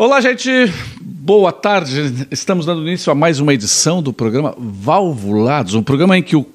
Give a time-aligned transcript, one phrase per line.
[0.00, 0.48] Olá, gente.
[1.00, 2.28] Boa tarde.
[2.30, 6.46] Estamos dando início a mais uma edição do programa Valvulados, um programa em que o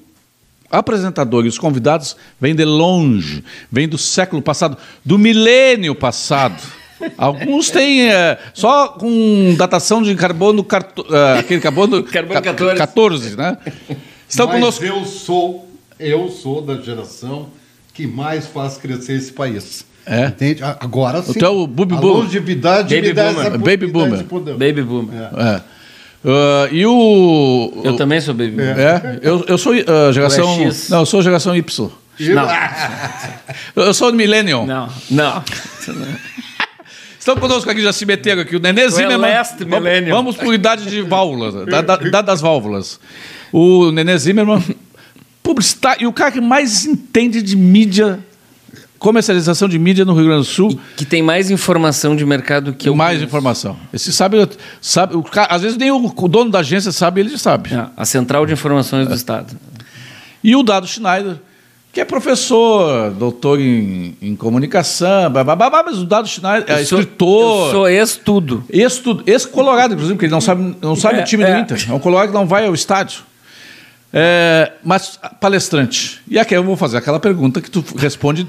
[0.70, 6.58] apresentador e os convidados vêm de longe, vêm do século passado, do milênio passado.
[7.18, 12.78] Alguns têm é, só com datação de carbono, carto, é, aquele carbono, Carbono 14.
[12.78, 13.58] 14, né?
[14.26, 14.84] Estão Mas conosco.
[14.86, 15.68] eu sou,
[16.00, 17.50] eu sou da geração
[17.92, 19.84] que mais faz crescer esse país.
[20.06, 20.26] É?
[20.26, 20.62] Entende?
[20.62, 21.32] Agora sim.
[21.36, 22.24] Então, o Bubi a Boomer.
[22.24, 23.46] longevidade Baby me dá Boomer.
[23.46, 24.24] essa Baby Boomer.
[24.58, 25.22] Baby Boomer.
[25.36, 25.60] É.
[26.26, 27.80] Ah, e o.
[27.84, 28.78] Eu também sou Baby Boomer.
[28.78, 30.48] É, eu, eu sou ah, geração.
[30.60, 30.88] É X.
[30.90, 31.90] Não, eu sou geração Y.
[32.34, 32.48] Não,
[33.84, 34.64] Eu sou Millennium.
[34.66, 35.42] não, não.
[37.18, 40.14] Estão conosco aqui, já se meteram aqui, o Nenê Tu é last Vamos- millennium.
[40.14, 43.00] Vamos por idade de válvulas, da, da, da- das válvulas.
[43.50, 44.62] O Nenê Zimmermann,
[45.42, 48.18] publicitário, e o cara que mais entende de mídia,
[49.04, 52.88] comercialização de mídia no Rio Grande do Sul, Que tem mais informação de mercado que
[52.88, 52.94] eu.
[52.96, 53.24] mais conheço.
[53.26, 53.76] informação.
[53.92, 54.48] Esse sabe,
[54.80, 57.74] sabe o às vezes nem o, o dono da agência sabe, ele sabe.
[57.74, 59.54] É, a Central de Informações do Estado.
[60.42, 61.36] E o Dado Schneider,
[61.92, 66.80] que é professor, doutor em, em comunicação, blá, blá, blá, mas o Dado Schneider é
[66.80, 67.66] Eu sou- escritor.
[67.66, 68.64] Eu sou ex-tudo.
[68.70, 71.50] Esse, tudo, esse colorado, inclusive, porque ele não sabe, não sabe É, o time do
[71.50, 71.60] é.
[71.60, 71.86] Inter.
[71.88, 73.20] É um colorado que não vai ao estádio.
[74.16, 76.20] É, mas palestrante.
[76.28, 78.46] E aqui eu vou fazer aquela pergunta que tu responde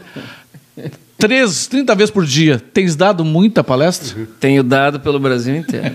[1.18, 2.60] três, 30 vezes por dia.
[2.74, 4.28] Tens dado muita palestra?
[4.40, 5.86] Tenho dado pelo Brasil inteiro.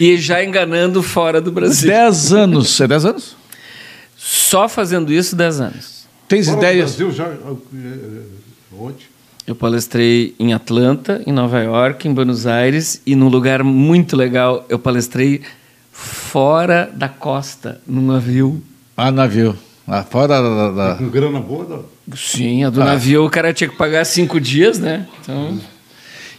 [0.00, 1.88] e já enganando fora do Brasil.
[1.88, 2.80] Dez anos.
[2.80, 3.36] É dez anos?
[4.16, 6.06] Só fazendo isso, 10 anos.
[6.26, 6.96] Tens Fora ideias?
[6.96, 7.24] Brasil já.
[7.26, 8.22] eh,
[8.78, 9.08] Onde?
[9.46, 14.66] Eu palestrei em Atlanta, em Nova York, em Buenos Aires e num lugar muito legal.
[14.68, 15.40] Eu palestrei
[15.90, 18.62] fora da costa, num navio.
[18.96, 19.56] Ah, navio.
[19.86, 21.64] Ah, fora da, da- da- Com grana boa?
[21.66, 21.84] Não.
[22.16, 25.06] Sim, a do navio o cara tinha que pagar cinco dias, né?
[25.20, 25.58] Então,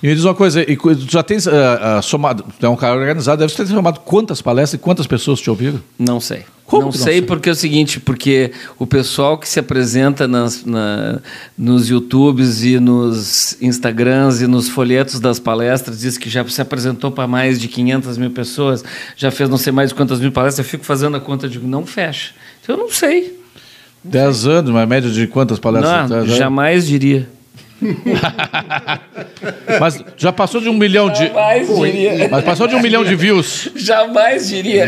[0.01, 2.75] E me diz uma coisa, e tu já tens ah, ah, somado, tu é um
[2.75, 5.81] cara organizado, deve ter somado quantas palestras e quantas pessoas te ouviram?
[5.97, 6.43] não sei.
[6.65, 7.21] Como não que não sei sei?
[7.23, 11.19] porque é o seguinte, porque o pessoal que se apresenta nas, na-
[11.57, 17.09] nos YouTubes e nos Instagrams e nos folhetos das palestras diz que já se apresentou
[17.09, 18.83] para mais de 500 mil pessoas,
[19.17, 21.67] já fez não sei mais de quantas mil palestras, eu fico fazendo a conta, digo,
[21.67, 22.33] não fecha.
[22.61, 23.38] Então eu não sei.
[24.03, 26.09] Dez anos, uma média de quantas palestras?
[26.09, 27.27] Não, jamais diria.
[29.79, 31.27] Mas já passou de um milhão de.
[31.27, 32.27] Jamais diria.
[32.29, 33.69] Mas passou de um milhão de views.
[33.75, 34.87] Jamais diria.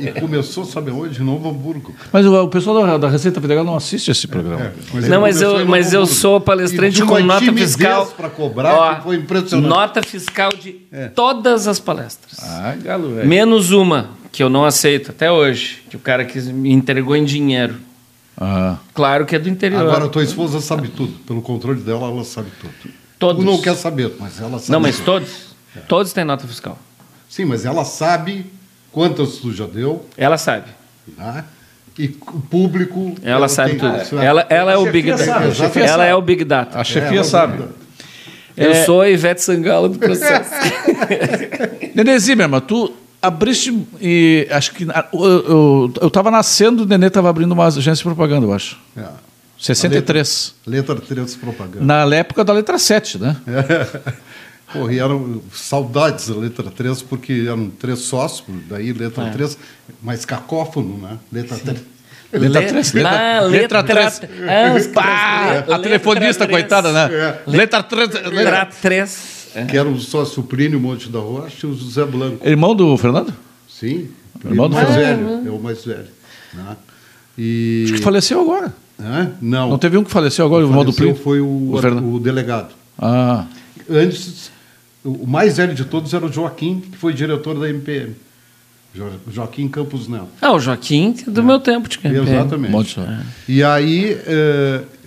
[0.00, 1.14] E começou, sabe onde?
[1.14, 1.94] De Novo Hamburgo.
[2.12, 4.66] Mas o, o pessoal da, da Receita Federal não assiste esse programa.
[4.66, 7.52] É, Mas Não, mas eu, em mas eu sou palestrante E de com uma nota
[7.52, 8.06] fiscal.
[8.16, 9.68] pra cobrar, Ó, que foi impressionante.
[9.68, 10.76] Nota fiscal de
[11.14, 12.38] todas as palestras.
[12.42, 13.28] Ah, galo, velho.
[13.28, 17.24] Menos uma, que eu não aceito até hoje, que o cara quis, me entregou em
[17.24, 17.76] dinheiro.
[18.40, 18.76] Ah.
[18.94, 19.80] Claro que é do interior.
[19.82, 21.12] Agora, tua esposa sabe tudo.
[21.26, 22.72] Pelo controle dela, ela sabe tudo.
[23.18, 23.44] Todos.
[23.44, 24.72] Tu não quer saber, mas ela sabe.
[24.72, 25.04] Não, mas tudo.
[25.06, 25.30] todos.
[25.88, 26.78] Todos têm nota fiscal.
[27.28, 28.46] Sim, mas ela sabe
[28.90, 30.66] quantas tu já deu, Ela sabe.
[31.16, 31.44] né?
[31.98, 33.14] E o público.
[33.22, 34.18] Ela, sabe tem- tudo.
[34.20, 35.24] Ela, ela é o Big Data.
[35.24, 36.08] sabe, a chefia ela sabe.
[36.10, 36.78] é o Big Data.
[36.80, 37.64] A chefia ela- sabe.
[38.56, 38.84] Eu É.
[38.84, 40.50] sou a Ivete Sangalo do processo.
[41.94, 42.92] Nenê Zimmermann, tu
[43.22, 48.02] abriste e acho que eu eu estava nascendo, o Nenê estava abrindo uma agência de
[48.02, 48.76] propaganda, eu acho.
[48.96, 49.04] É.
[49.58, 50.54] 63.
[50.66, 51.84] Letra 3 propaganda.
[51.84, 53.36] Na época da letra 7, né?
[54.72, 59.30] Porra, e eram saudades da letra 3, porque eram três sócios, daí letra É.
[59.30, 59.58] 3,
[60.02, 61.18] mais cacófono, né?
[61.30, 61.78] Letra 3.
[62.32, 62.94] Letra Le- 3.
[63.04, 64.18] Ah, Letra, letra 3.
[64.18, 67.10] tre- ah, a letra telefonista, coitada, né?
[67.14, 67.38] É.
[67.46, 68.10] Letra 3.
[68.32, 69.41] Letra 3.
[69.68, 72.46] Que era o sócio Plínio Monte da Rocha e o José Blanco.
[72.46, 73.32] Irmão do Fernando?
[73.68, 74.08] Sim,
[74.44, 75.28] Irmão o do mais Fernando.
[75.28, 76.06] velho, é o mais velho.
[76.54, 76.76] Né?
[77.38, 77.82] E...
[77.84, 78.72] Acho que faleceu agora.
[79.00, 79.32] Hã?
[79.40, 81.14] Não, Não teve um que faleceu agora, o irmão do Plínio?
[81.16, 82.14] foi o, O Fernando.
[82.14, 82.72] o delegado.
[82.98, 83.46] Ah.
[83.90, 84.50] Antes,
[85.04, 88.14] o mais velho de todos era o Joaquim, que foi diretor da MPM.
[88.94, 90.28] Jo- Joaquim Campos Neto.
[90.40, 92.22] Ah, o Joaquim é do meu tempo de campanha.
[92.22, 92.70] Exatamente.
[92.70, 93.00] Monte só.
[93.48, 94.16] E aí,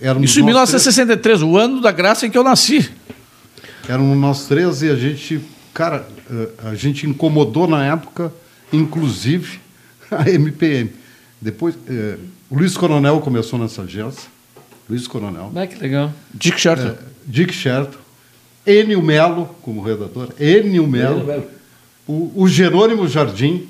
[0.02, 2.90] éramos Isso em nós três- 1963, o ano da graça em que eu nasci.
[3.88, 5.40] Éramos nós três e a gente,
[5.72, 8.32] cara, eh, a gente incomodou na época,
[8.72, 9.60] inclusive,
[10.10, 10.90] a MPM.
[11.40, 12.16] Depois, eh,
[12.50, 14.28] o Luiz Coronel começou nessa agência.
[14.88, 15.52] Luiz Coronel.
[15.54, 16.12] Ah, que legal.
[16.34, 16.88] Dick Sherton.
[16.88, 16.96] Eh,
[17.26, 17.98] Dick Sherton.
[18.66, 20.32] Enio Melo, como redator.
[20.40, 21.44] Enio Melo.
[22.06, 23.68] O, o Jerônimo Jardim.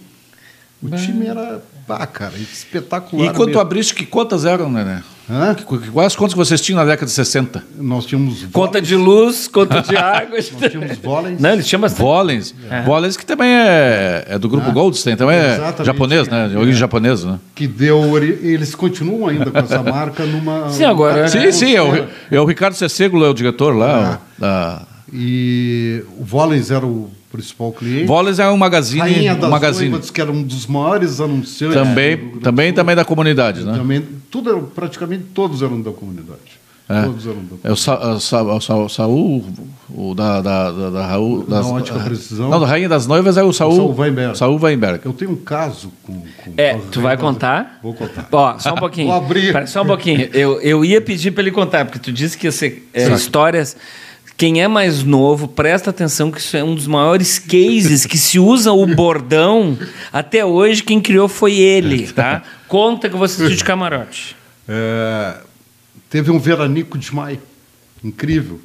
[0.82, 3.26] O time era, pá, cara, espetacular.
[3.26, 3.60] E quando tu mesmo.
[3.60, 5.02] abriste, que contas eram, Nené?
[5.28, 5.56] Hã?
[5.93, 7.62] Quais contas que vocês tinham na década de 60?
[7.78, 10.37] Nós tínhamos Conta de luz, conta de água.
[10.37, 11.37] Nós tínhamos vôlei.
[11.40, 12.00] Não, eles chamam bastante.
[12.06, 12.55] Volens.
[12.84, 15.84] Volens que também é, é do grupo Ah, Goldstein, também é exatamente.
[15.87, 16.49] japonês, né?
[16.49, 17.38] De origem japonesa, né?
[17.55, 22.06] que deu eles continuam ainda com essa marca numa Sim, agora- Sim, sim, é o,
[22.31, 24.26] é o Ricardo Cessego, é o diretor lá, Ah.
[24.38, 24.82] o- da,
[25.12, 28.06] E o Vollens era o principal cliente.
[28.06, 29.00] Voles é um magazine.
[29.00, 29.90] Rainha das um magazine.
[29.90, 31.76] Noivas, que era um dos maiores anunciantes.
[31.76, 33.74] Também, do também, também da comunidade, né?
[33.76, 36.66] Também, tudo, praticamente todos eram da comunidade.
[36.88, 37.02] É.
[37.02, 39.44] Todos eram da É o, Sa, o, Sa, o, Sa, o Saul,
[39.90, 41.42] o da, da, da, da Raul.
[41.42, 42.48] Da Das, Ótica Precisão.
[42.48, 43.74] Não, da Rainha das Noivas é o Saul.
[43.74, 44.38] Saul Weinberg.
[44.38, 45.00] Saul Weinberg.
[45.04, 46.12] Eu tenho um caso com.
[46.12, 47.80] com É, com tu vai contar?
[47.82, 48.28] Vou contar.
[48.30, 49.08] Ó, só um pouquinho.
[49.08, 49.52] Vou abrir.
[49.52, 50.30] Pera, só um pouquinho.
[50.32, 53.76] Eu, eu ia pedir para ele contar, porque tu disse que ia ser é, histórias.
[54.36, 58.38] Quem é mais novo, presta atenção que isso é um dos maiores cases que se
[58.38, 59.78] usa o bordão.
[60.12, 62.42] Até hoje, quem criou foi ele, tá?
[62.68, 64.36] Conta que você assistiu de camarote.
[64.68, 65.36] É,
[66.10, 67.40] teve um veranico de maio,
[68.04, 68.60] incrível.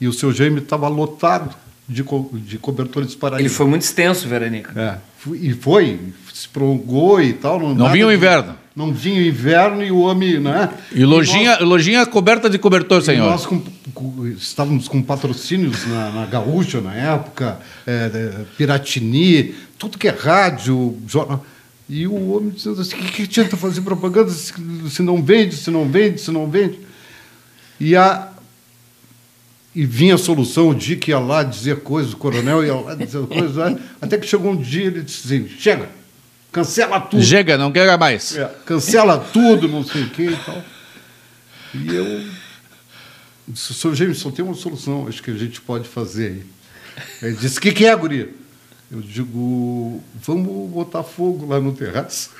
[0.00, 1.54] E o seu Jaime estava lotado
[1.88, 4.72] de, co de cobertores para Ele foi muito extenso, Verônica.
[4.80, 4.98] É,
[5.34, 5.98] e foi,
[6.32, 7.58] se prolongou e tal.
[7.58, 8.54] Não, nada vinha o de- inverno.
[8.76, 10.68] Não vinha o inverno e o homem, né?
[10.92, 13.30] E lojinha, lojinha coberta de cobertor, E senhor.
[13.30, 13.62] nós com-
[13.94, 20.10] com- estávamos com patrocínios na, na Gaúcha na época, é, é, Piratini, tudo que é
[20.10, 21.42] rádio, jornal.
[21.88, 24.52] E o homem dizendo assim: o que, que adianta fazer propaganda se,
[24.90, 26.78] se não vende, se não vende, se não vende?
[27.80, 28.28] E, a,
[29.74, 33.24] e vinha a solução, o Dick ia lá dizer coisas, o coronel ia lá dizer
[33.26, 33.78] coisas, né?
[34.02, 35.88] até que chegou um dia ele disse assim: chega,
[36.56, 37.22] cancela tudo.
[37.22, 38.34] Chega, não quero mais.
[38.36, 40.64] É, cancela tudo, não sei o que e tal.
[41.74, 42.24] E eu
[43.46, 46.46] disse, senhor James, só tem uma solução, acho que a gente pode fazer aí.
[47.28, 48.30] Ele disse, o que, que é, guria?
[48.90, 52.30] Eu digo, vamos botar fogo lá no terraço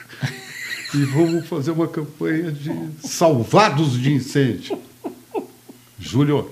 [0.94, 2.72] e vamos fazer uma campanha de
[3.06, 4.80] salvados de incêndio.
[5.98, 6.50] Júlio,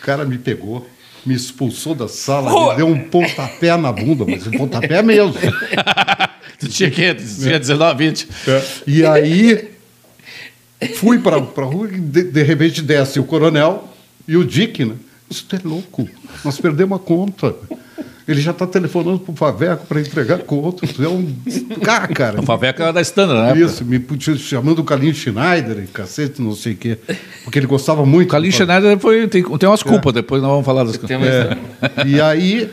[0.00, 0.88] o cara me pegou,
[1.24, 5.34] me expulsou da sala, me deu um pontapé na bunda, mas um pontapé mesmo.
[6.62, 8.28] Tu tinha que tu tinha 19, 20.
[8.86, 9.70] E aí
[10.94, 13.88] fui para a rua e de, de repente desce o coronel
[14.28, 14.94] e o Dick, né?
[15.28, 16.08] Isso é louco.
[16.44, 17.54] Nós perdemos a conta.
[18.28, 20.86] Ele já está telefonando para o Faveco para entregar conta.
[20.86, 21.34] É um.
[21.82, 22.38] Cara, cara.
[22.38, 23.66] A Faveca era da Standard, né?
[23.66, 24.00] Isso, me
[24.38, 26.98] chamando o Kalin Schneider cacete, não sei o quê.
[27.42, 28.28] Porque ele gostava muito.
[28.28, 28.72] O Kalin Faveco.
[28.72, 31.20] Schneider foi, tem, tem umas culpas, depois nós vamos falar das coisas.
[31.20, 31.56] É.
[32.06, 32.70] E aí,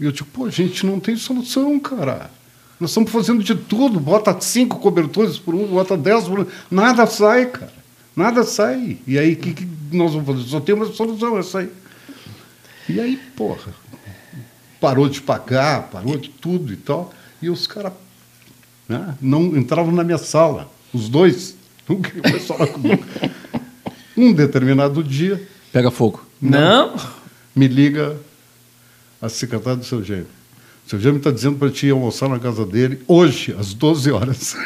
[0.00, 2.30] eu digo, pô, gente, não tem solução, cara.
[2.78, 3.98] Nós estamos fazendo de tudo.
[3.98, 6.46] Bota cinco cobertores por um, bota dez por um.
[6.70, 7.72] Nada sai, cara.
[8.14, 8.98] Nada sai.
[9.06, 10.48] E aí, o que, que nós vamos fazer?
[10.48, 11.70] Só tem uma solução, é sair.
[12.88, 13.74] E aí, porra,
[14.80, 17.12] parou de pagar, parou de tudo e tal.
[17.42, 17.92] E os caras
[18.88, 20.70] né, não entravam na minha sala.
[20.92, 21.56] Os dois
[21.88, 23.04] não queriam mais falar comigo.
[24.16, 26.24] Um determinado dia, Pega fogo.
[26.40, 26.96] Não?
[27.54, 28.16] me liga
[29.20, 30.35] a secretária do seu Gêmeo.
[30.86, 34.12] O seu Gêmeo está dizendo para ti ir almoçar na casa dele hoje, às 12
[34.12, 34.54] horas.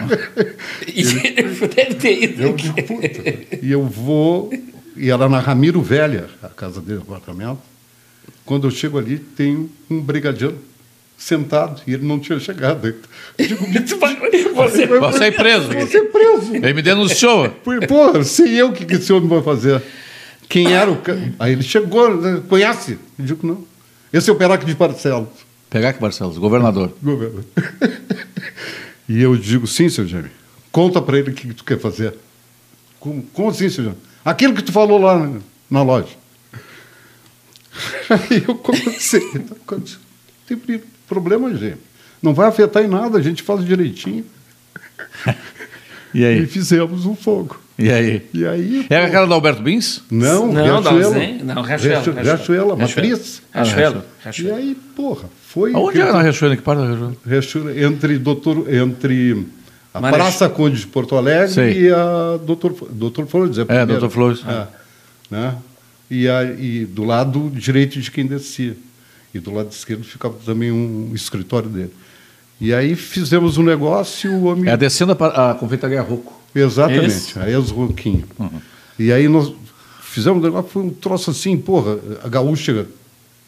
[0.87, 2.43] E deve ter ido.
[2.43, 3.57] eu digo, puta.
[3.63, 4.53] E eu vou.
[4.97, 7.61] E era na Ramiro Velha, a casa dele, o apartamento.
[8.45, 10.59] Quando eu chego ali, tem um brigadiano
[11.17, 12.87] sentado e ele não tinha chegado.
[13.39, 13.67] Eu digo,
[14.55, 15.69] Você, Você é preso.
[15.69, 16.55] Você é preso.
[16.57, 17.49] Ele me denunciou.
[17.49, 19.83] Pô, Porra, sei eu o que, que esse homem vai fazer.
[20.49, 20.99] Quem era o.
[21.39, 22.99] Aí ele chegou, conhece?
[23.19, 23.65] Eu digo, não.
[24.13, 25.29] Esse é o Perac de Barcelos.
[25.71, 26.93] Pegar aqui, Barcelos, governador.
[27.01, 27.45] Governo.
[29.09, 30.31] e eu digo, sim, seu Jaime,
[30.73, 32.15] conta para ele o que tu quer fazer.
[32.99, 33.99] Como, como assim, seu Jaime?
[34.25, 35.39] Aquilo que tu falou lá na,
[35.71, 36.09] na loja.
[38.11, 39.23] Aí eu comecei.
[39.33, 41.79] Não tem problema, gente.
[42.21, 44.27] Não vai afetar em nada, a gente faz direitinho.
[46.13, 46.47] E E aí?
[46.47, 47.61] fizemos um fogo.
[47.81, 48.23] E aí?
[48.35, 48.87] E aí.
[48.91, 50.03] Era pô, aquela do Alberto Bins?
[50.11, 51.07] Não, Não, Riachuelo.
[51.07, 52.25] Alzem- não, Riachuelo, Riachu- Riachuelo.
[52.25, 52.77] Riachuelo, Riachuelo.
[52.79, 53.43] matriz.
[53.55, 54.05] Riachuelo.
[54.39, 55.73] E aí, porra, foi.
[55.75, 56.57] Aonde que- era na Riachuelo?
[56.57, 57.17] Que parte da Riachuelo?
[57.27, 59.47] Riachuelo, entre doutor entre
[59.95, 61.83] a Marech- Praça Conde de Porto Alegre Sei.
[61.87, 63.91] e a doutor doutor Flores é, primeiro.
[63.93, 64.41] Doutor Flores.
[64.47, 64.67] É,
[65.31, 65.55] né?
[66.11, 68.77] E, a, e do lado direito de quem descia
[69.33, 71.93] e do lado esquerdo ficava também um escritório dele
[72.61, 76.39] e aí fizemos um negócio e o homem É descendo a, a confeitaria Rocco.
[76.55, 77.39] Exatamente, Esse?
[77.39, 78.25] a ex-Roquinho.
[78.99, 79.53] E aí nós
[80.03, 82.87] fizemos um negócio, foi um troço assim, porra, a Gaúcha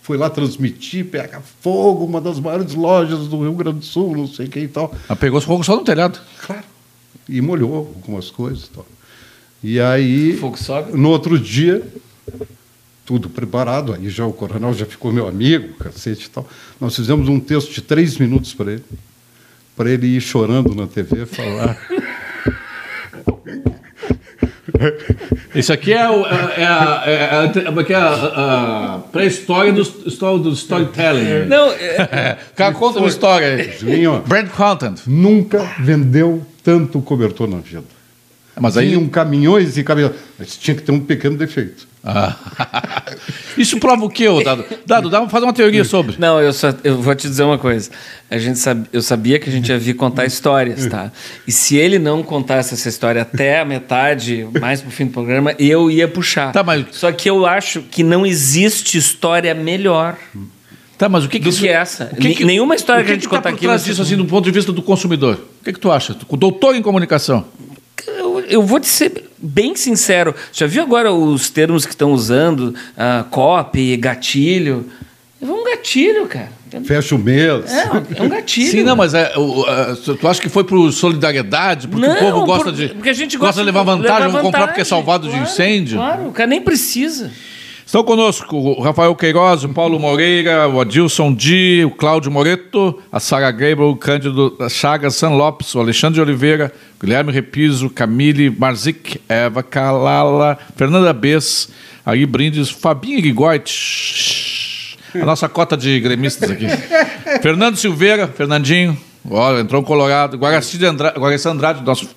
[0.03, 4.27] foi lá transmitir, pega fogo, uma das maiores lojas do Rio Grande do Sul, não
[4.27, 4.95] sei o que e tal.
[5.09, 6.21] Ela pegou os fogos só no telhado.
[6.45, 6.65] Claro.
[7.29, 8.87] E molhou algumas coisas e tal.
[9.63, 10.99] E aí, Fogo sobe?
[10.99, 11.87] no outro dia,
[13.05, 16.49] tudo preparado, aí já o coronel já ficou meu amigo, cacete e tal.
[16.81, 18.85] Nós fizemos um texto de três minutos para ele,
[19.77, 21.77] para ele ir chorando na TV, falar.
[25.55, 29.73] Isso aqui é, o- é, é a, é a- como é é a, a pré-história
[29.73, 31.47] do, história do storytelling.
[31.47, 33.55] Não, é- O cara conta uma história.
[33.57, 33.73] aí.
[33.79, 34.99] Julinho, Brand content.
[35.07, 37.85] nunca vendeu tanto cobertor na vida.
[38.61, 40.13] Mas aí- Vinham caminhões e caminhões.
[40.39, 41.87] Mas tinha que ter um pequeno defeito.
[42.05, 42.35] Ah.
[43.57, 44.65] Isso prova o quê, ô Dado?
[44.85, 46.17] Dado, dá fazer uma teoria sobre.
[46.19, 47.91] Não, eu só eu vou te dizer uma coisa.
[48.31, 51.13] A gente sab, eu sabia que a gente ia vir contar histórias, tá?
[51.47, 55.55] E se ele não contasse essa história até a metade, mais pro fim do programa,
[55.59, 56.51] eu ia puxar.
[56.53, 60.17] Tá, mas- Só que eu acho que não existe história melhor
[60.99, 62.11] Tá, mas o que, que do isso- que essa.
[62.13, 63.67] o que que- Nenhuma história o que, a gente tá contar por aqui.
[63.67, 65.35] você- disso, assim, do ponto de vista do consumidor?
[65.61, 66.17] O que, que tu acha?
[66.29, 67.45] O doutor em comunicação.
[68.53, 70.35] Eu, vou te ser bem sincero.
[70.53, 72.75] Já viu agora os termos que estão usando?
[72.97, 74.87] Ah, copy, gatilho.
[75.41, 76.51] É um gatilho, cara.
[76.85, 77.71] Fecha o mês.
[77.71, 78.71] É, é um gatilho.
[78.71, 81.87] Sim, não, mas é, o- a- tu acha que foi por solidariedade?
[81.89, 82.89] Porque Não, o povo gosta por- de.
[82.89, 85.99] porque a gente gosta de levar vantagem, vamos comprar porque é salvado de claro, incêndio.
[85.99, 87.31] Claro, o cara nem precisa.
[87.93, 93.21] Estão conosco o Rafael Queiroz, o Paulo Moreira, o Adilson Di, o Cláudio Moreto, a
[93.21, 99.21] Sara Gabriel, o Cândido Chagas, San Lopes, o Alexandre Oliveira, o Guilherme Repiso, Camille Marzik,
[99.29, 101.69] Eva Calala, Fernanda Bess,
[102.07, 106.65] Ari Brindes, Fabinho Irigoit, a nossa cota de gremistas aqui.
[107.43, 108.97] Fernando Silveira, Fernandinho,
[109.29, 112.09] olha, entrou um colorado, Guaraci Andrade, Guaraci Andrade nosso,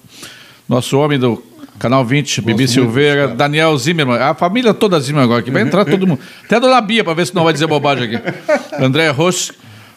[0.69, 1.43] nosso homem do
[1.79, 5.83] Canal 20, Bibi muito Silveira, Daniel Zimmermann, a família toda Zimmermann agora aqui, vai entrar
[5.85, 6.19] todo mundo.
[6.45, 8.33] Até a Dona Bia, para ver se não vai dizer bobagem aqui.
[8.79, 9.51] André Roche,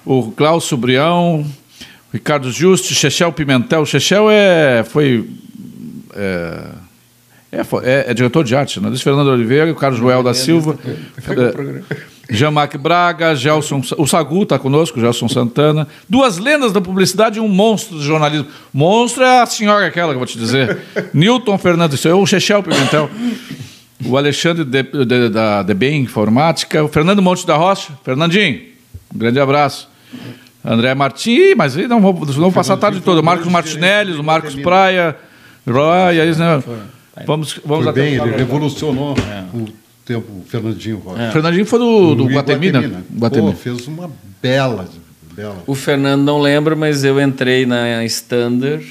[0.05, 1.47] o Glaucio Brião,
[2.13, 3.87] Ricardo Juste, Chechel Pimentel.
[3.87, 5.29] Chechel é, foi...
[6.15, 6.65] É,
[7.53, 8.89] é, é- é diretor de arte, né?
[8.89, 14.59] Luiz Fernando Oliveira, o Carlos Joel da Silva, é, Jean-Marc Braga, Gelson, o Sagu está
[14.59, 15.89] conosco, Gelson Santana.
[16.09, 18.47] Duas lendas da publicidade e um monstro do jornalismo.
[18.73, 20.79] Monstro é a senhora aquela que eu vou te dizer.
[21.15, 23.09] Newton Fernandes, isso é o Chechel Pimentel.
[24.05, 27.93] O Alexandre de, de- da DBEM Informática, o Fernando Monte da Rocha.
[28.05, 28.61] Fernandinho,
[29.15, 29.89] um grande abraço.
[30.65, 33.23] André Martins, mas aí não vou, não vou passar a tarde toda.
[33.23, 35.17] Marcos Martinelli, o Marcos Praia,
[35.67, 36.63] Roy, aí, né?
[37.27, 39.15] Vamos, vamos Foi até bem, ele revolucionou
[39.55, 39.67] o
[40.15, 41.31] tempo, o Fernandinho Rocha.
[41.33, 43.03] Fernandinho foi do, do Guatemi, né?
[43.19, 44.11] Pô, fez uma
[44.43, 44.89] bela,
[45.35, 45.63] bela.
[45.67, 48.85] O Fernando não lembra, mas eu entrei na Standard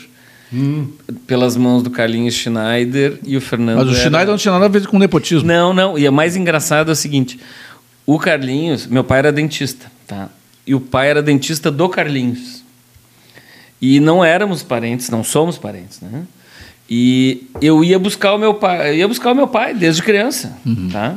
[0.54, 0.88] Hum.
[1.26, 3.80] pelas mãos do Carlinhos Schneider e o Fernando.
[3.80, 5.46] Mas o era- Schneider não tinha nada a ver com nepotismo.
[5.46, 5.98] Não, não.
[6.00, 7.38] E o mais engraçado é o seguinte:
[8.06, 10.30] o Carlinhos, meu pai era dentista, tá?
[10.66, 12.64] E o pai era dentista do Carlinhos.
[13.82, 16.24] E não éramos parentes, não somos parentes, né?
[16.90, 20.58] E eu ia buscar o meu pai, eu ia buscar o meu pai desde criança,
[20.92, 21.16] tá?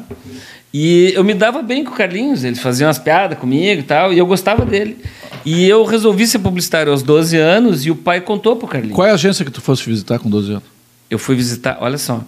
[0.73, 4.13] E eu me dava bem com o Carlinhos, ele fazia umas piadas comigo e tal,
[4.13, 4.99] e eu gostava dele.
[5.45, 8.95] E eu resolvi ser publicitário aos 12 anos e o pai contou pro Carlinhos.
[8.95, 10.65] Qual é a agência que tu fosse visitar com 12 anos?
[11.09, 12.23] Eu fui visitar, olha só,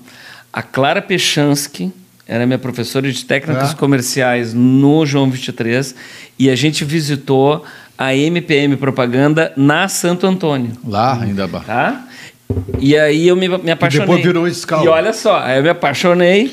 [0.53, 1.93] a Clara Pechansky
[2.27, 3.75] era minha professora de técnicas Ah.
[3.75, 5.95] comerciais no João 23
[6.39, 7.65] e a gente visitou
[7.99, 11.47] a MPM Propaganda na Santo Antônio, Lá, ainda.
[11.49, 12.05] tá?
[12.79, 14.07] E aí eu me, me apaixonei.
[14.07, 14.85] depois virou escala.
[14.85, 16.53] E olha só, aí eu me apaixonei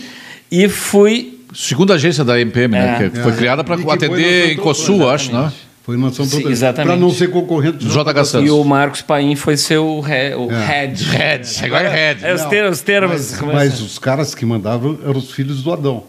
[0.51, 3.05] e fui Segunda agência da MPM, né?
[3.05, 3.09] É.
[3.09, 3.35] Que foi É.
[3.35, 5.51] criada para atender em Cosul, Antônio, acho, né?
[5.83, 6.51] Foi na São Sim, Antônio.
[6.53, 6.87] exatamente.
[6.91, 8.13] Para não ser concorrente Do J.
[8.13, 8.29] Santos.
[8.29, 8.47] Santos.
[8.47, 10.65] e o Marcos Paim foi ser o, re, o É.
[10.65, 11.03] head.
[11.05, 12.17] Red, agora é Red.
[12.21, 13.31] É os termos, os termos.
[13.41, 16.03] Mas, mas os caras que mandavam eram os filhos do Adão.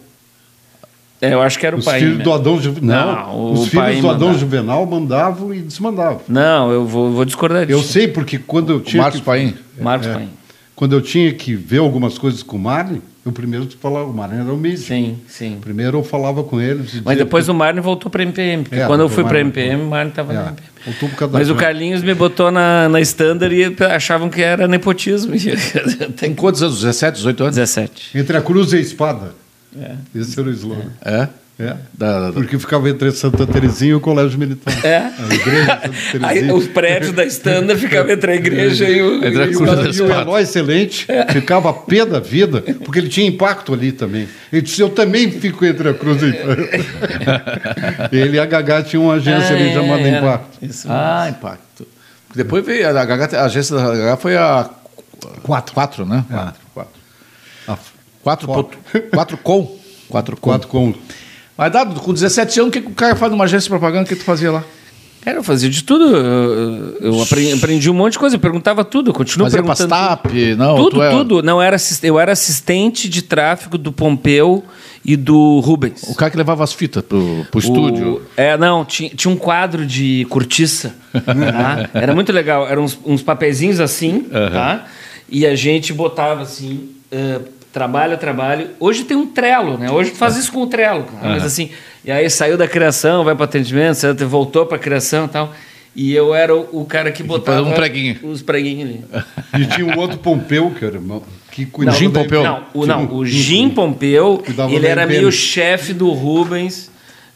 [1.20, 2.00] É, eu acho que era o Os Paim.
[2.00, 2.24] filhos né?
[2.24, 3.06] do Adão Juvenal.
[3.26, 4.38] Não, os o filhos Paim do Adão mandava.
[4.38, 6.20] Juvenal mandavam e desmandavam.
[6.28, 7.78] Não, eu vou, vou discordar disso.
[7.78, 9.54] Eu sei porque quando eu O tinha Marcos que, Paim.
[9.80, 10.14] Marcos É.
[10.14, 10.28] Paim.
[10.74, 14.40] quando eu tinha que ver algumas coisas com o Marlin, eu primeiro falava, o Marlin
[14.40, 14.78] era o mídia.
[14.78, 15.58] Sim, sim.
[15.60, 16.94] Primeiro eu falava com eles.
[16.94, 18.62] e Mas depois que- o Marlin voltou para MPM.
[18.64, 20.68] Porque É, quando eu o fui para Marlin- MPM, o Marlin estava na É, MPM.
[20.86, 24.40] voltou por causa Mas da o Carlinhos me botou na, na Standard e achavam que
[24.40, 25.34] era nepotismo.
[26.16, 26.76] Tem quantos anos?
[26.80, 27.56] 17, 18 anos?
[27.56, 28.18] 17.
[28.18, 29.34] Entre a cruz e a espada.
[30.14, 30.90] Esse era o slogan.
[31.04, 31.28] É?
[31.58, 31.76] É.
[31.92, 34.74] Da, da- Porque ficava entre Santa Terezinha e o Colégio Militar.
[34.82, 34.96] É.
[34.96, 39.16] A igreja de Santa Aí, os prédios da Standard ficavam entre a igreja e o.
[39.22, 40.10] Entre a e o- cruz E o, e.
[40.10, 44.26] Eloy Excelente ficava a pé da vida, porque ele tinha impacto ali também.
[44.50, 46.34] Ele disse, eu também fico entre a cruz e
[48.10, 50.18] Ele e a Gagá tinham uma agência ali É, chamada era.
[50.18, 50.58] Impacto.
[50.64, 50.86] Isso.
[50.90, 51.86] Ah, impacto.
[52.34, 53.82] Depois veio a, HH, a agência da
[54.14, 54.70] HH foi a
[55.42, 55.74] Quatro.
[55.74, 56.24] 4, né?
[56.30, 56.59] É.
[58.22, 58.46] 4.
[58.46, 58.78] 4.
[58.78, 59.10] A 4, Foto.
[59.10, 59.76] 4 com.
[60.08, 60.40] 4 com.
[60.50, 60.94] quatro com...
[61.56, 64.04] Mas dado, com 17 anos, o que que o cara faz numa agência de propaganda?
[64.04, 64.64] O que tu fazia lá?
[65.20, 66.16] Cara, eu fazia de tudo.
[66.16, 69.90] Eu, eu aprendi, aprendi um monte de coisa, eu perguntava tudo, eu continuo Fazia perguntando.
[69.90, 70.54] pastap?
[70.56, 71.42] Não, tudo, tu é- tudo.
[71.42, 74.64] Não, era, assist- eu era assistente de tráfego do Pompeu
[75.04, 76.04] e do Rubens.
[76.04, 78.14] O cara que levava as fitas pro, pro estúdio.
[78.14, 80.94] O- É, não, tinha, tinha um quadro de cortiça.
[81.12, 81.90] tá?
[81.92, 82.66] Era muito legal.
[82.66, 84.86] Eram uns, uns papezinhos assim, tá?
[85.28, 87.40] E a gente botava assim, eh,
[87.72, 88.68] trabalho trabalho.
[88.78, 89.90] Hoje tem um trelo, né?
[89.90, 91.04] Hoje tu faz isso com o trelo.
[91.04, 91.28] cara.
[91.28, 91.70] Mas assim,
[92.04, 93.98] e aí saiu da criação, vai para atendimento,
[94.28, 95.52] voltou para criação e tal.
[95.94, 98.16] E eu era o, o cara que botava um preguinho.
[98.22, 99.04] os preguinhos ali.
[99.58, 102.42] E tinha o outro Pompeu, que era irmão, que Não, cuidava Jim da- Pompeu.
[102.44, 106.90] Não, o, não, um- o Jim Pompeu, ele da era meio chefe do Rubens,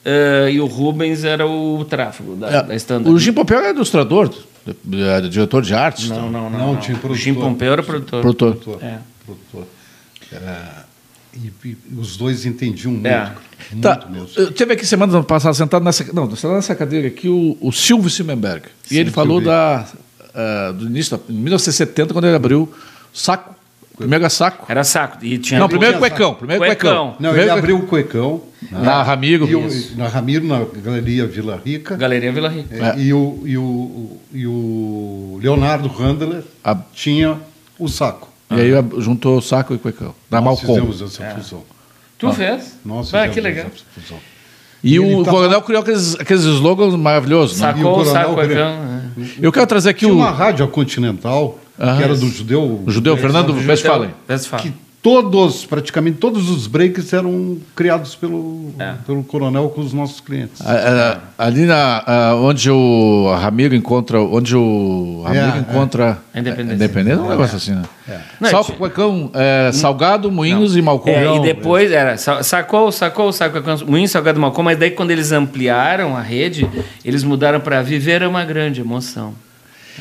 [0.05, 3.13] eh, e o Rubens era o tráfego da, da Standard.
[3.13, 4.33] o Jim Pompeu é ilustrador,
[4.67, 6.09] é, diretor de arte.
[6.09, 6.51] Não, não, não.
[6.51, 6.77] Não, não.
[6.77, 7.35] tinha o Jim.
[7.35, 8.21] Pompeu era produtor.
[8.21, 8.55] Produtor.
[8.57, 8.85] Produtor.
[8.89, 8.99] É.
[9.27, 9.67] Produtor.
[10.35, 10.85] Era-
[11.35, 13.07] e, e os dois entendiam muito.
[13.07, 13.33] É.
[13.73, 14.29] Muito Tá, mesmo.
[14.37, 18.09] eu teve aqui semana passada sentado nessa, não, sentado nessa cadeira aqui o, o Silvio
[18.11, 18.67] Simmenberg.
[18.91, 19.85] e ele falou da,
[20.35, 22.73] ah, do início, em 1970, quando ele abriu
[23.13, 23.55] Saco,
[23.99, 24.67] Mega Saco.
[24.69, 25.25] Era saco.
[25.25, 26.91] E tinha Não, primeiro cuecão, primeiro Cuecão.
[26.91, 27.07] cuecão.
[27.21, 28.43] Não, Primeiro ele abriu o Cuecão.
[28.63, 28.81] né?
[28.83, 29.47] Na Ramiro.
[29.49, 31.97] E o- na Ramiro, na Galeria Vila Rica.
[31.97, 32.75] Galeria Vila Rica.
[32.75, 37.39] É, E, o, e, o, e o Leonardo Handler A- tinha
[37.79, 38.29] o saco.
[38.57, 38.71] E aí
[39.01, 40.15] juntou Saco e Cuecão.
[40.31, 40.67] Na Nós Malcom.
[40.75, 41.63] fizemos essa fusão.
[42.19, 42.79] Tu fez?
[42.85, 43.67] Nós ah, fizemos que legal.
[43.67, 44.19] essa fusão.
[44.83, 47.59] E, E o ele tá- Coronel criou aqueles, aqueles slogans maravilhosos.
[47.61, 47.69] né?
[47.71, 48.85] O Sacou o Coronel saco Bre- cuecão.
[48.85, 49.11] né?
[49.41, 52.83] Eu quero trazer aqui Tinha o, uma rádio a Continental, Ah, que era do judeu.
[52.87, 54.11] o judeu Fernando Westphalen.
[54.29, 54.71] Westphalen.
[54.73, 58.95] Que todos, praticamente todos os breaks eram criados pelo, É.
[59.07, 60.63] pelo coronel com os nossos clientes.
[60.65, 64.19] Ah, ah, ali na, ah, onde o Ramiro encontra.
[64.19, 66.19] Onde o Ramiro É, encontra.
[66.35, 66.75] A Independência.
[66.75, 67.83] Independência é um negócio assim, né?
[68.41, 71.11] Não, Salco, tinha- Cuecão, é, Salgado, Moinhos e Malcom.
[71.11, 75.33] É, e depois era, sa- sacou, sacou, sacou, Moinho Salgado Malcom, mas daí quando eles
[75.33, 76.67] ampliaram a rede,
[77.05, 79.35] eles mudaram para Viver é uma grande emoção.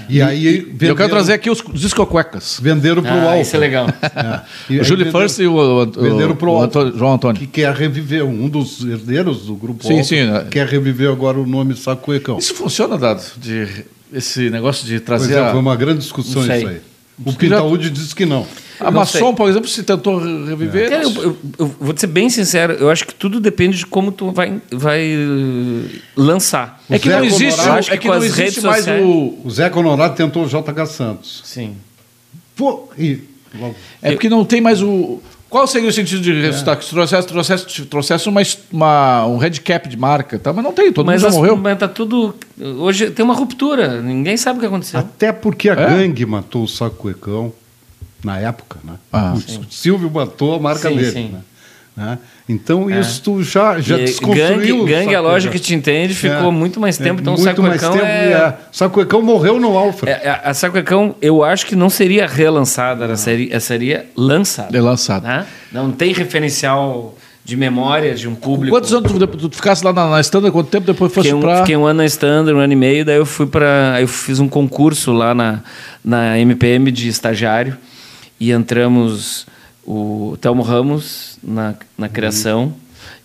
[0.10, 2.60] E aí E eu venderam, quero trazer aqui os discocuecas.
[2.62, 3.42] venderam para o Ah, Alfa.
[3.42, 3.88] isso é legal.
[3.90, 4.42] É.
[4.74, 6.66] E O venderam- First e o, o, venderam pro o Alfa.
[6.66, 7.40] Antônio- João Antônio.
[7.40, 11.46] que quer reviver, um dos herdeiros do grupo Sim, Alfa, sim, quer reviver agora o
[11.46, 12.38] nome Sacuecão.
[12.38, 13.22] Isso funciona, Dado?
[13.38, 13.68] De,
[14.12, 15.36] esse negócio de Pois trazer.
[15.36, 16.82] é, a- foi uma grande discussão isso aí.
[17.24, 18.46] O já- Pintaúde disse que não.
[18.80, 18.89] A.
[18.92, 20.89] Maçom, por exemplo, se tentou reviver.
[20.89, 23.86] Cara, eu, eu- eu vou te ser bem sincero, eu acho que tudo depende de
[23.86, 26.82] como tu vai, vai eh, lançar.
[26.89, 28.63] É que Zé não existe, Colorado- acho é que que com não as existe redes
[28.63, 29.38] mais sociais- o.
[29.44, 31.42] O Zé Honorado tentou o JH Santos.
[31.46, 31.75] Sim.
[32.56, 33.20] Pô, e
[33.60, 35.20] logo- É porque não tem mais o.
[35.50, 36.75] Qual seria o sentido de ressuscitar?
[36.77, 40.52] Que se trouxesse, trouxesse, trouxesse uma, uma, um red cap de marca, tá?
[40.52, 41.56] mas não tem, todo mas mundo já as- morreu.
[41.56, 42.34] mas tá tudo.
[42.80, 45.00] Hoje tem uma ruptura, ninguém sabe o que aconteceu.
[45.00, 45.89] Até porque a É?
[45.89, 47.54] gangue matou o Sacuecão
[48.24, 48.94] na época, né?
[49.12, 51.12] Ah, o Silvio matou a marca Sim, dele.
[51.12, 51.30] sim.
[51.34, 51.40] Né?
[51.96, 52.18] Né?
[52.50, 54.80] Então isso tu já, já E desconstruiu.
[54.80, 56.52] gangue, gangue a loja que te entende, ficou É.
[56.52, 57.20] muito mais tempo.
[57.20, 58.54] É, então o muito mais Sacuecão tempo, é, e é.
[58.72, 60.12] Sacuecão morreu no Alfred.
[60.24, 64.76] É, a- Sacuecão, eu acho que não seria relançada, ela seria, seria lançada.
[64.76, 65.24] É lançado.
[65.24, 65.46] né?
[65.72, 68.76] Não tem referencial de memória de um público.
[68.76, 70.52] Quantos anos tu, tu ficasse lá na, na Standard?
[70.52, 71.58] Quanto tempo depois fosse Fiquei um, pra.
[71.58, 74.40] fiquei um ano na Standard, um ano e meio, daí eu fui para, eu fiz
[74.40, 75.60] um concurso lá na,
[76.04, 77.78] na MPM de estagiário
[78.47, 79.45] e entramos
[79.86, 82.73] o Telmo Ramos na, na criação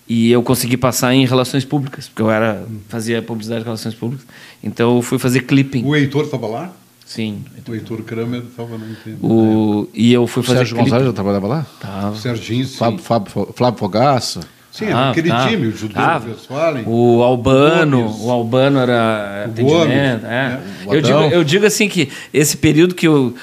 [0.08, 4.26] e eu consegui passar em relações públicas, porque eu era fazia publicidade de relações públicas.
[4.62, 5.84] Então eu fui fazer clipping.
[5.84, 6.72] O Heitor estava lá?
[7.04, 7.42] Sim.
[7.66, 8.86] O Heitor Kramer estava no.
[9.22, 10.90] O, e eu fui O fazer Sérgio clipping.
[10.90, 11.66] Gonçalves já trabalhava lá?
[11.80, 12.10] Tava.
[12.10, 12.76] O Serginho, sim.
[12.76, 14.40] Fábio, Fábio, Flávio Fogaça.
[14.70, 15.48] Sim, era Ah, aquele tá.
[15.48, 16.84] time, o Judeu Ah, Westphalen.
[16.86, 18.20] O Albano, Gomes.
[18.20, 19.78] o Albano era O atendimento.
[19.78, 20.16] Gomes, é.
[20.22, 20.60] né?
[20.86, 23.34] O Eu, digo, eu digo assim que esse período que o,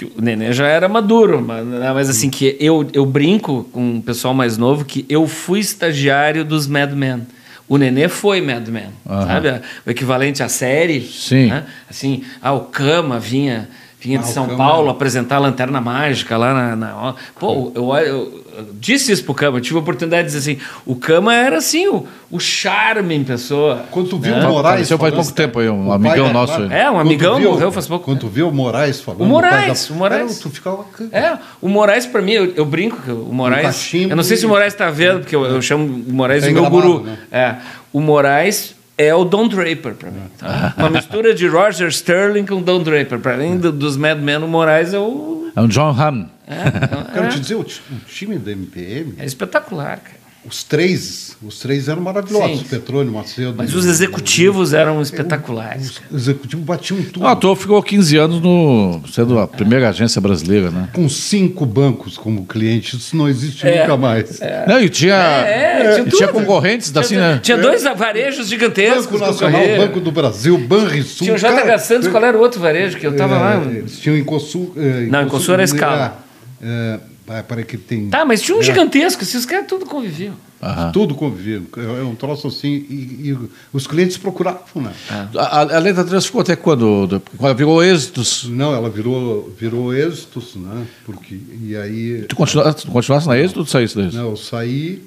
[0.00, 3.98] que o Nenê já era maduro, mas, né, mas assim que eu, eu brinco com
[3.98, 7.26] o pessoal mais novo que eu fui estagiário dos Mad Men.
[7.68, 9.26] O Nenê foi Mad Men, Aham.
[9.26, 9.60] sabe?
[9.86, 11.02] O equivalente à série.
[11.02, 11.46] Sim.
[11.48, 11.64] né?
[11.88, 13.68] Assim, ah, o Cama vinha,
[14.00, 16.76] vinha de o São Paulo apresentar a Lanterna Mágica lá na...
[16.76, 20.52] na- pô, eu, eu, eu disse isso pro Cama, eu tive a oportunidade de dizer
[20.52, 23.84] assim, o Cama era assim, o, o charme em pessoa.
[23.90, 24.40] Quando tu viu né?
[24.46, 24.66] o Moraes.
[24.66, 26.72] Apareceu faz pouco tempo aí, um o pai amigão da nosso aí.
[26.72, 29.22] É, um amigão viu- morreu faz pouco Quando tu viu o Moraes falando.
[29.22, 30.30] O Moraes, da- o Moraes.
[30.32, 30.84] Era, tu ficava.
[31.12, 33.66] É, o Moraes pra mim, eu, eu brinco que o Moraes.
[33.66, 36.42] cachimbo eu não sei se o Moraes tá vendo, porque eu, eu chamo o Moraes
[36.42, 37.04] Tá de meu engramado, guru.
[37.04, 37.18] né?
[37.30, 37.54] É,
[37.92, 38.74] o Moraes
[39.06, 40.22] é o Don Draper pra mim.
[40.38, 40.74] tá?
[40.76, 43.18] Uma mistura de Roger Sterling com Don Draper.
[43.18, 45.50] Pra mim, do- dos Mad Men, o Moraes é o.
[45.56, 46.26] É um John Hamm.
[46.46, 47.64] É, Quero é, te dizer, o, o
[48.06, 50.19] time da MPM, é espetacular, cara.
[50.42, 52.60] Os três, os três eram maravilhosos.
[52.60, 52.64] Sim.
[52.64, 53.54] Petrônio, Macedo.
[53.56, 56.00] Mas os executivos eram espetaculares.
[56.10, 57.20] Os executivos batiam tudo.
[57.20, 60.88] Não, à toa ficou 15 anos no, sendo a primeira agência brasileira, né?
[60.94, 63.82] Com cinco bancos como cliente, isso não existe É.
[63.82, 64.40] nunca mais.
[64.66, 67.40] Não, e tinha, É, tinha e tinha concorrentes assim, tinha, né?
[67.42, 69.20] tinha dois varejos gigantescos.
[69.20, 69.62] Banco Nacional.
[69.76, 71.26] Banco do Brasil, Banrisul.
[71.26, 73.62] Tinha o cara, JH Santos, qual era o outro varejo que eu tava é, lá?
[73.66, 74.72] Eles tinham Incosul.
[74.76, 76.18] É, Não, Incosul era escala.
[76.62, 77.09] É, é,
[77.46, 78.08] para que tem.
[78.10, 78.64] Tá, mas tinha um É.
[78.64, 80.34] gigantesco, esses caras tudo conviviam.
[80.62, 80.92] Aham.
[80.92, 81.62] Tudo convivia.
[81.76, 82.68] É um troço assim.
[82.68, 83.38] E, e
[83.72, 84.92] os clientes procuravam, né?
[85.34, 87.06] A, a, a Letra 3 ficou até quando?
[87.06, 88.44] Do- Quando virou êxitos.
[88.44, 90.86] Não, ela virou, virou êxitos, né?
[91.06, 92.24] Porque, e aí.
[92.28, 94.16] Tu, continua, tu continuasse na êxito ou tu saísse da êxito?
[94.22, 95.02] Não, eu saí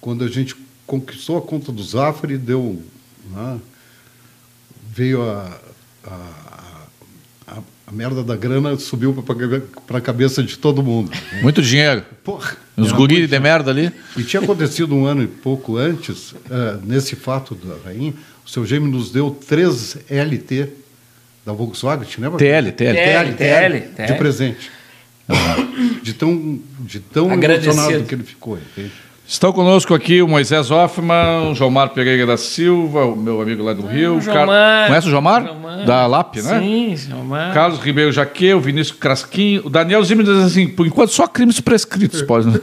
[0.00, 2.82] quando a gente conquistou a conta do Zafari, deu
[3.32, 3.58] né,
[4.94, 5.58] veio a,
[6.04, 6.16] a,
[7.88, 9.14] a, merda da grana, subiu
[9.86, 11.10] para a cabeça de todo mundo.
[11.42, 12.02] Muito dinheiro.
[12.22, 12.56] Porra.
[12.76, 13.90] Os guris de merda ali.
[14.16, 18.14] E tinha acontecido um ano e pouco antes, eh, nesse fato da rainha,
[18.46, 20.68] o seu Gêmeo nos deu três LT
[21.44, 22.38] da Volkswagen, te lembra?
[22.38, 22.94] TL, TL.
[22.94, 24.18] TL, TL, de TL.
[24.18, 24.70] presente.
[26.02, 27.72] de tão, de tão Agradecido.
[27.72, 28.58] emocionado que ele ficou.
[28.58, 28.92] entende?
[29.30, 33.74] Estão conosco aqui o Moisés Hoffman, o Jomar Pereira da Silva, o meu amigo lá
[33.74, 34.16] do Rio.
[34.16, 34.46] o Jomar.
[34.46, 35.44] Car- Conhece o Jomar?
[35.46, 35.84] Jomar.
[35.84, 36.58] Da LAP, né?
[36.58, 37.52] Sim, Jomar.
[37.52, 41.60] Carlos Ribeiro Jaque, o Vinícius Crasquinho, o Daniel Zimmer diz assim, por enquanto só crimes
[41.60, 42.48] prescritos, pode.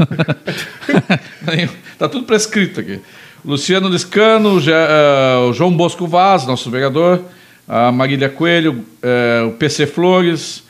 [2.00, 3.00] tá tudo prescrito aqui.
[3.46, 7.22] Luciano Liscano, eh, o João Bosco Vaz, nosso vereador,
[7.68, 10.64] a Marília Coelho, eh, o PC Flores,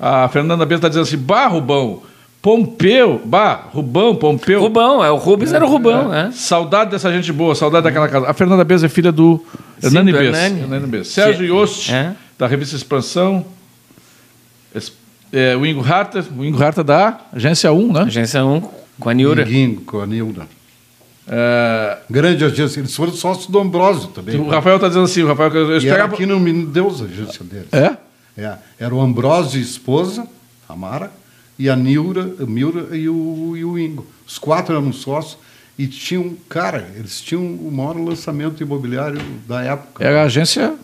[0.00, 2.02] a Fernanda Bento está dizendo assim, Rubão,
[2.42, 4.60] Pompeu, bah, Rubão, Pompeu.
[4.60, 6.32] Rubão, é, o Rubens era o Rubão, é.
[6.32, 8.28] Saudade dessa gente boa, saudade daquela casa.
[8.28, 9.40] A Fernanda Bez é filha do
[9.78, 10.36] Sim, Hernani Bez.
[10.36, 10.86] Hernani.
[10.88, 11.06] Bez.
[11.08, 12.16] Sérgio Yost, é.
[12.36, 13.44] da revista Expansão.
[14.74, 14.92] Es-
[15.32, 18.00] é, o Ingo Harter, o Ingo Harter da Agência 1, né?
[18.00, 18.60] Agência 1,
[18.98, 19.44] com a Niura.
[19.44, 20.48] Ninguém com a Nilda.
[21.28, 22.80] É, Grande agência.
[22.80, 24.38] Eles foram sócios do Ambrósio também.
[24.40, 27.04] o Rafael está dizendo assim, o Rafael, eu E era aqui no Menino Deus a
[27.04, 27.68] agência deles.
[27.72, 27.96] É?
[28.36, 30.26] É, era o Ambrósio e esposa,
[30.68, 31.10] a Mara,
[31.62, 34.04] e a Nilda, a e o, e o Ingo.
[34.26, 35.38] Os quatro eram sócios
[35.78, 40.04] e tinham, cara, eles tinham o maior lançamento imobiliário da época.
[40.04, 40.74] Era a Agência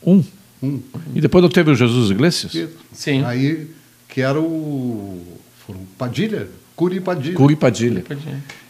[0.00, 0.24] 1.
[0.62, 0.80] Um.
[1.12, 2.52] E depois não teve o Jesus Iglesias?
[2.92, 3.24] Sim.
[3.24, 3.68] Aí,
[4.08, 5.20] que era o.
[5.66, 6.46] Foram Padilha,
[6.76, 7.34] Curi e Padilha.
[7.34, 8.04] Curi Padilha.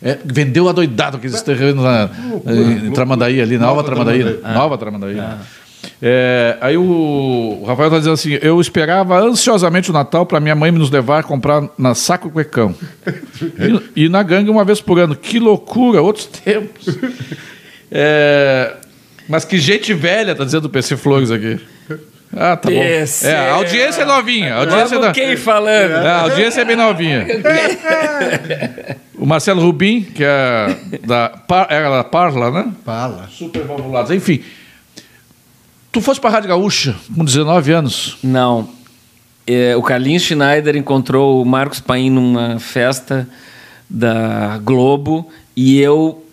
[0.01, 2.93] É, vendeu adoidado aqueles terrenos na, Loucura, em.
[2.93, 4.23] Tramandaí ali, Nova, Nova Tramandaí.
[4.23, 4.43] Tramandaí.
[4.43, 4.55] né?
[4.55, 5.17] Nova Tramandaí.
[6.01, 10.55] É, aí o, o Rafael está dizendo assim: eu esperava ansiosamente o Natal para minha
[10.55, 12.75] mãe nos levar a comprar na Saco Cuecão.
[13.97, 15.17] e, e na gangue uma vez por ano.
[15.17, 16.97] Que loucura, outros tempos.
[17.91, 18.77] É,
[19.29, 21.59] mas que gente velha, tá dizendo o PC Flores aqui.
[22.37, 22.77] Ah, tá bom.
[22.77, 23.05] É,
[23.49, 24.55] a audiência é novinha.
[24.55, 25.93] A audiência é da- quem falando?
[25.93, 27.27] é, a audiência é bem novinha.
[29.17, 31.33] o Marcelo Rubim, que é da,
[31.71, 32.71] era da Parla, né?
[32.85, 33.29] Fala.
[33.33, 34.11] Super valvulados.
[34.11, 34.43] Enfim,
[35.99, 38.17] tu foste para a Rádio Gaúcha com 19 anos.
[38.23, 38.69] Não.
[39.45, 43.29] É, o Carlinhos Schneider encontrou o Marcos Paim numa festa
[43.91, 46.25] da Globo e eu,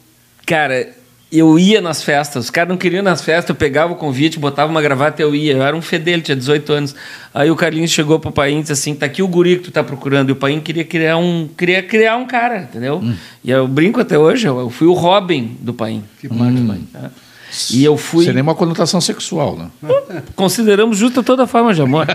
[0.45, 0.93] cara,
[1.31, 2.45] eu ia nas festas.
[2.45, 5.25] Os caras não queriam ir nas festas, eu pegava o convite, botava uma gravata e
[5.25, 5.53] eu ia.
[5.53, 6.95] Eu era um fedelho, tinha 18 anos.
[7.33, 9.71] Aí o Carlinhos chegou pro Paim e disse assim: tá aqui o guri que tu
[9.71, 10.29] tá procurando.
[10.29, 13.01] E o Paim queria criar um, queria criar um cara, entendeu?
[13.43, 16.03] E eu brinco até hoje, eu, fui o Robin do Paim.
[16.19, 16.87] Que Marcos Paim.
[16.93, 17.09] tá?
[17.71, 18.25] E eu fui.
[18.25, 19.69] Sem nenhuma conotação sexual, né?
[20.35, 22.07] Consideramos justa toda forma de amor.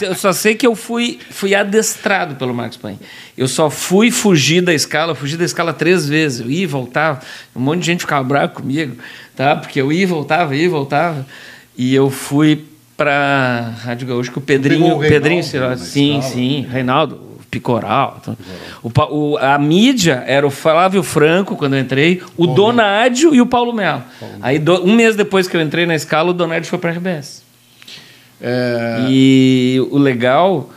[0.00, 2.98] Eu só sei que eu fui, fui adestrado pelo Marcos Paim.
[3.36, 6.40] Eu só fui fugir da escala, eu fugi da escala três vezes.
[6.40, 7.20] Eu ia e voltava.
[7.54, 8.96] Um monte de gente ficava bravo comigo,
[9.34, 9.56] tá?
[9.56, 11.26] Porque eu ia e voltava, ia e voltava.
[11.76, 12.64] E eu fui
[12.96, 14.80] para Rádio Gaúcho com o Pedrinho.
[14.80, 15.76] Pegou o Reinaldo Pedrinho Ciró.
[15.76, 16.34] Sim, escala.
[16.34, 16.66] sim.
[16.70, 17.35] Reinaldo.
[17.50, 18.18] Picoral.
[18.20, 18.36] então.
[18.82, 23.46] O, o- a mídia era o Flávio Franco, quando eu entrei, o Donádio e o
[23.46, 24.02] Paulo Melo.
[24.42, 26.92] Aí, do- um mês depois que eu entrei na escala, o Donádio foi para a
[26.94, 27.42] RBS.
[28.40, 30.70] É, E o legal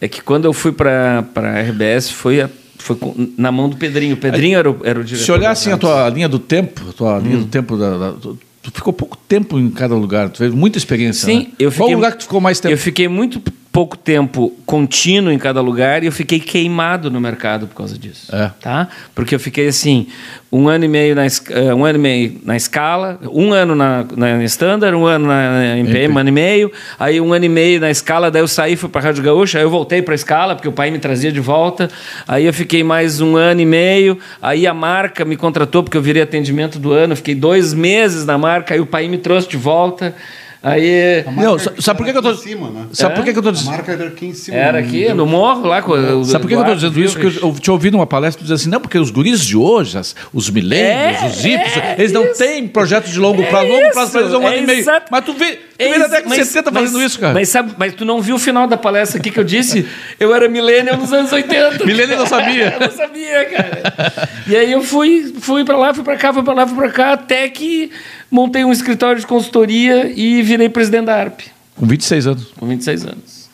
[0.00, 2.96] é que quando eu fui para a RBS, foi, a- foi
[3.36, 4.14] na mão do Pedrinho.
[4.14, 5.24] O Pedrinho era o, era o diretor.
[5.24, 8.12] se olhar assim a tua linha do tempo, a tua linha do tempo da, da-
[8.12, 11.26] tu, tu ficou pouco tempo em cada lugar, tu teve muita experiência.
[11.26, 11.46] Sim, né?
[11.58, 11.94] eu Qual fiquei.
[11.94, 12.72] lugar que tu ficou mais tempo?
[12.74, 13.40] Eu fiquei muito
[13.78, 18.34] pouco tempo contínuo em cada lugar e eu fiquei queimado no mercado por causa disso.
[18.34, 18.50] É.
[18.60, 18.88] Tá?
[19.14, 20.08] Porque eu fiquei assim,
[20.50, 24.04] um ano e meio na, eh, um ano e meio na escala, um ano na,
[24.16, 27.80] na standard, um ano na MPM, um ano e meio, aí um ano e meio
[27.80, 30.16] na escala, daí eu saí, fui para a Rádio Gaúcha, aí eu voltei para a
[30.16, 31.88] escala, porque o pai me trazia de volta,
[32.26, 36.02] aí eu fiquei mais um ano e meio, aí a marca me contratou, porque eu
[36.02, 39.56] virei atendimento do ano, fiquei dois meses na marca, aí o pai me trouxe de
[39.56, 40.16] volta,
[40.62, 41.24] aí...
[41.26, 42.86] A Não, sabe por que que eu tô- era aqui em cima, né?
[42.92, 43.70] Sabe por que, que eu tô A dizendo?
[43.70, 44.56] marca era aqui em cima.
[44.56, 47.00] Era aqui, no morro, lá com o Sabe por que que eu estou Eduardo dizendo
[47.04, 47.18] isso?
[47.18, 49.96] Porque eu, eu tinha ouvido uma palestra dizendo assim, não, porque os guris de hoje,
[49.98, 52.38] as- os milênios, É, os hipsters, é, eles não isso.
[52.38, 53.66] têm projeto de longo prazo.
[53.66, 54.84] É longo prazo para eles é um ano e é meio.
[55.10, 57.34] Mas tu vê, tu É vê na década de mas- 70 mas- fazendo isso, cara.
[57.34, 59.86] Mas, sabe, mas tu não viu o final da palestra aqui que eu disse?
[60.18, 61.84] Eu era milênio nos anos 80.
[61.84, 62.74] Milênio não sabia.
[62.78, 64.28] Eu não sabia, cara.
[64.46, 66.90] E aí eu fui, fui para lá, fui para cá, fui para lá, fui para
[66.90, 67.90] cá, até que
[68.30, 71.40] montei um escritório de consultoria e virei presidente da ARP,
[71.76, 72.44] Com 26 anos.
[72.56, 73.48] com 26 anos.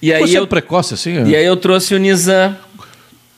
[0.00, 1.24] E Você aí, é eu, precoce assim?
[1.26, 2.56] e aí eu trouxe o Nizam.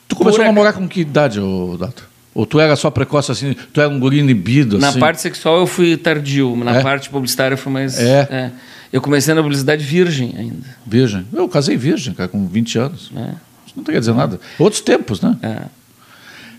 [0.07, 2.09] tu começou a namorar com que idade, ô, Dato?
[2.33, 4.99] Ou tu era só precoce assim, tu era um guri inibido Na assim?
[4.99, 6.81] parte sexual eu fui tardio, na É?
[6.83, 7.99] parte publicitária eu fui mais...
[7.99, 8.51] É.
[8.93, 10.65] Eu comecei na publicidade virgem ainda.
[10.85, 11.25] Virgem.
[11.33, 13.09] Eu casei virgem, cara, com 20 anos.
[13.11, 13.35] né?
[13.65, 14.39] Isso não quer dizer nada.
[14.59, 15.35] Outros tempos, né?
[15.41, 15.57] É.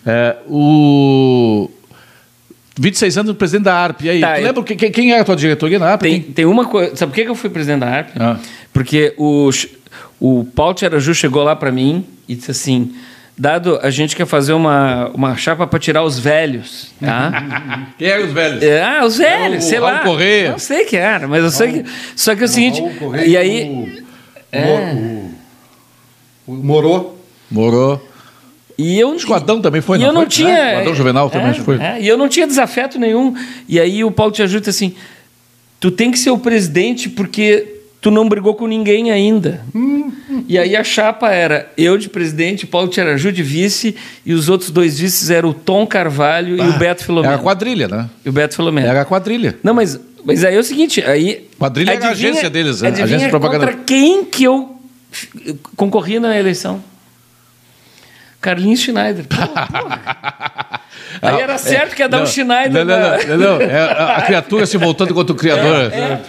[0.04, 1.70] É, o...
[2.78, 4.02] 26 anos presidente da ARP.
[4.02, 6.02] E aí, Tá, tu eu- lembra que- que- quem era a tua diretoria na ARP?
[6.02, 6.32] Tem, Quem?
[6.32, 6.96] tem uma coisa.
[6.96, 8.10] Sabe por que que eu fui presidente da ARP?
[8.18, 8.36] Ah.
[8.72, 9.50] Porque o,
[10.20, 12.94] o Paulo Tiaraju chegou lá para mim e disse assim:
[13.36, 17.88] Dado, a gente quer fazer uma, uma chapa para tirar os velhos, tá?
[17.98, 18.62] Quem eram os velhos?
[18.62, 19.98] É, ah, os velhos, o sei Raul lá.
[20.00, 20.50] Correia.
[20.52, 21.90] Não sei que era, mas eu sei que.
[22.16, 22.80] Só que é o seguinte.
[22.80, 23.64] Raul Correia E aí.
[23.70, 24.02] O,
[24.50, 24.64] É.
[24.64, 27.14] o, o, o Morô.
[27.50, 28.08] Morou.
[28.82, 30.28] E eu, o Adão também foi, e não eu não foi?
[30.30, 30.58] tinha.
[30.58, 31.78] É, o Adão Juvenal também, é, foi.
[31.80, 33.34] é, e eu não tinha desafeto nenhum.
[33.68, 34.94] E aí o Paulo te ajuda assim:
[35.78, 39.64] tu tem que ser o presidente porque tu não brigou com ninguém ainda.
[40.48, 43.94] E aí a chapa era eu de presidente, Paulo Tiaraju de vice,
[44.26, 47.32] e os outros dois vices eram o Tom Carvalho e o Beto Filomeno.
[47.32, 48.10] Era a quadrilha, né?
[48.24, 48.88] E o Beto Filomeno.
[48.88, 49.56] Era a quadrilha.
[49.62, 51.48] Não, mas, mas aí é o seguinte, aí...
[51.58, 52.88] Quadrilha era a agência deles, né?
[52.88, 53.66] Adivinha Agência de propaganda.
[53.66, 54.76] contra quem que eu
[55.76, 56.82] concorri na eleição?
[58.42, 59.24] Carlinhos Schneider.
[59.26, 60.80] Pô, porra.
[61.22, 62.84] Aí era certo que ia dar um Não, Schneider.
[62.84, 63.62] Não, não, não, não, não.
[63.66, 63.80] É
[64.16, 65.92] a, criatura se voltando contra o criador.
[65.92, 66.20] É.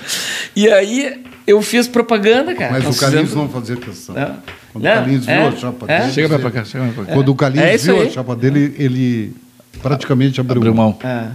[0.55, 2.71] E aí eu fiz propaganda, cara.
[2.71, 4.15] Mas Nós o Carlinhos fizemos- não fazia questão.
[4.15, 4.37] Não.
[4.71, 5.99] Quando Não, o Carlinhos é, viu a chapa é.
[5.99, 6.13] dele.
[6.13, 7.13] Chega pra cá, chega mais pra cá.
[7.13, 8.07] Quando o Carlinhos É viu aí.
[8.07, 9.35] a chapa dele, ele
[9.81, 10.97] praticamente abriu, Abriu mão.
[11.03, 11.27] É.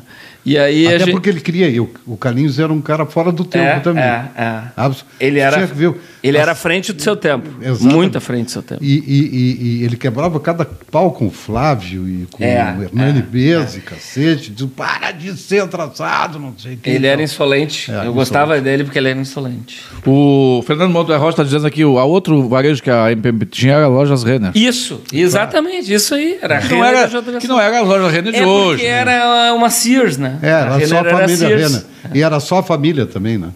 [0.48, 1.10] E aí a Até gente...
[1.12, 1.68] porque ele queria.
[1.70, 4.02] eu- O Carlinhos era um cara fora do tempo É, também.
[4.02, 4.60] é, é.
[4.76, 7.48] Abs- Ele era, ver- ele era à As- frente do seu tempo.
[7.60, 7.94] Exatamente.
[7.94, 8.82] Muito à frente do seu tempo.
[8.82, 12.82] E, e- e- e ele quebrava cada pau com o Flávio e com É, o
[12.82, 14.50] Hernani é, Bezzi, cacete.
[14.50, 16.88] Diz, para de ser atrasado, não sei o que.
[16.90, 17.90] Ele era insolente.
[17.90, 18.14] É, eu insolente.
[18.14, 19.82] gostava dele porque ele era insolente.
[20.06, 23.74] O Fernando Monte Rocha está dizendo aqui, o a outro varejo que a MPM tinha
[23.74, 24.52] era a Lojas Renner.
[24.54, 26.38] Isso, exatamente, isso aí.
[26.40, 27.08] Era a Que não, era,
[27.40, 28.70] que não era a Loja Renner de É hoje.
[28.78, 28.98] porque né?
[28.98, 30.37] era uma Sears, né?
[30.42, 31.56] É, era só a família.
[31.56, 31.82] Renner.
[32.14, 33.50] E era só a família também, né?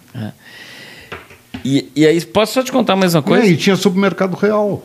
[1.63, 3.45] E, e aí, posso só te contar mais uma coisa?
[3.45, 4.83] É, e tinha supermercado real.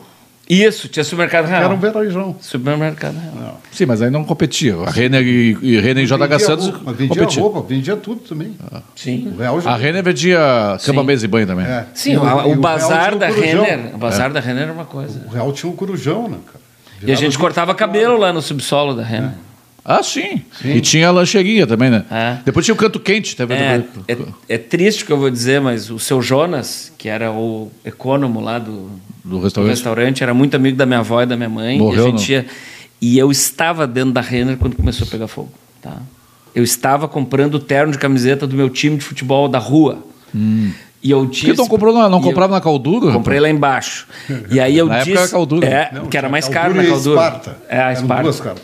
[0.49, 1.63] Isso, tinha supermercado real.
[1.63, 2.35] Era um verajão.
[2.41, 3.61] Supermercado real.
[3.71, 4.75] Sim, mas aí não competia.
[4.77, 7.43] A Renner e, e Renner e JH Santos roupa, mas vendia competiam.
[7.43, 8.57] roupa, vendia tudo também.
[8.95, 9.31] Sim.
[9.35, 9.69] O real já.
[9.69, 10.39] A Renner vendia
[10.83, 11.05] cama, Sim.
[11.05, 11.67] mesa e banho também.
[11.67, 11.85] É.
[11.93, 13.31] Sim, o, e o bazar da o.
[13.31, 13.93] Renner.
[13.93, 15.21] O bazar da Renner era uma coisa.
[15.27, 16.59] O real tinha um corujão, né, cara?
[16.93, 19.33] E a Virava gente 24 cortava cabelo lá no subsolo da Renner.
[19.91, 20.41] Ah, sim.
[20.63, 22.05] E tinha a lancheirinha também, né?
[22.11, 22.37] É.
[22.45, 23.35] Depois tinha o canto quente.
[23.35, 27.09] Teve É, é, é triste o que eu vou dizer, mas o seu Jonas, que
[27.09, 28.71] era o econômico lá do,
[29.23, 29.71] do do restaurante.
[29.71, 31.79] restaurante, era muito amigo da minha avó e da minha mãe.
[31.79, 32.39] Morreu, e, a gente não?
[32.39, 32.45] ia-
[33.01, 35.51] e eu estava dentro da Renner quando começou a pegar fogo.
[35.81, 35.97] Tá?
[36.53, 40.03] Eu estava comprando o terno de camiseta do meu time de futebol da rua.
[41.01, 41.45] E eu Por disse.
[41.45, 43.11] que tu não, comprou na, não e eu comprava na Caldura?
[43.13, 44.05] Comprei lá embaixo.
[44.51, 45.23] E aí eu Na época disse.
[45.23, 45.67] era Caldura.
[45.67, 47.21] É, Não, que era mais caro Caldura na e Caldura.
[47.21, 47.57] Esparta.
[47.69, 48.23] É, a Eram Esparta.
[48.23, 48.55] duas, cara.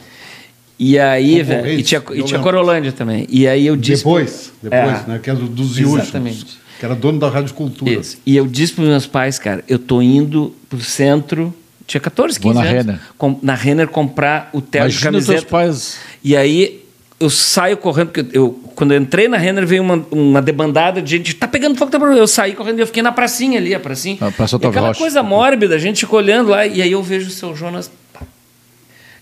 [0.78, 1.70] E aí, velho.
[1.70, 2.40] E tinha, e tinha.
[2.40, 3.26] Corolândia também.
[3.30, 4.04] E aí eu disse.
[4.04, 5.04] Depois, depois, É.
[5.08, 5.20] né?
[5.24, 6.46] Que era do- dos Iúchos, Exatamente.
[6.80, 7.92] que era dono da Rádio Cultura.
[7.92, 8.18] Isso.
[8.26, 11.54] E eu disse para os meus pais, cara, eu tô indo pro centro,
[11.88, 13.00] tinha 14, 15 Vou na anos, Renner.
[13.18, 15.50] com- na Renner comprar o terno de Imagina os teus camiseta.
[15.52, 15.98] pais.
[16.24, 16.82] E aí
[17.22, 21.12] eu saio correndo, porque eu, quando eu entrei na Renner veio uma, uma debandada de
[21.12, 22.22] gente, tá pegando fogo, tá pegando fogo.
[22.22, 24.18] Eu saí correndo e eu fiquei na pracinha ali, a pracinha.
[24.20, 25.00] A Praça e aquela Rocha.
[25.00, 27.90] coisa mórbida, a gente ficou olhando lá, e aí eu vejo o seu Jonas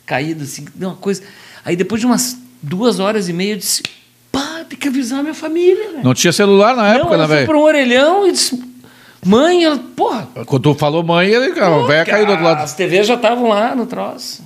[0.05, 1.23] caído assim, deu uma coisa.
[1.63, 3.83] Aí depois de umas duas horas e meia eu disse,
[4.31, 6.03] pá, tem que avisar a minha família, velho.
[6.03, 7.47] Não tinha celular na época, né, ela foi velho?
[7.47, 8.73] para um orelhão e disse:
[9.25, 10.27] Mãe, ela, porra.
[10.45, 12.61] Quando tu falou mãe, ele, a velha caiu do outro lado.
[12.61, 14.43] As TVs já estavam lá no troço.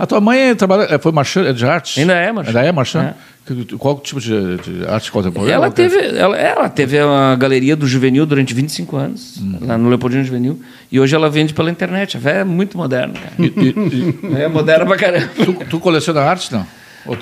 [0.00, 2.00] A tua mãe trabalha, é, foi marchand de arte?
[2.00, 2.48] Ainda é marchand.
[2.56, 3.14] Ainda é marchand?
[3.46, 5.52] Que- Qual tipo de, de arte contemporânea?
[5.54, 9.58] Ela teve, ela, ela teve a galeria do Juvenil durante 25 anos, Hum.
[9.60, 10.58] lá no Leopoldino Juvenil.
[10.90, 12.16] E hoje ela vende pela internet.
[12.16, 13.34] A velha é muito moderna, cara.
[13.38, 15.28] E- e- e- É moderna pra caramba.
[15.44, 16.66] tu, tu coleciona arte, não?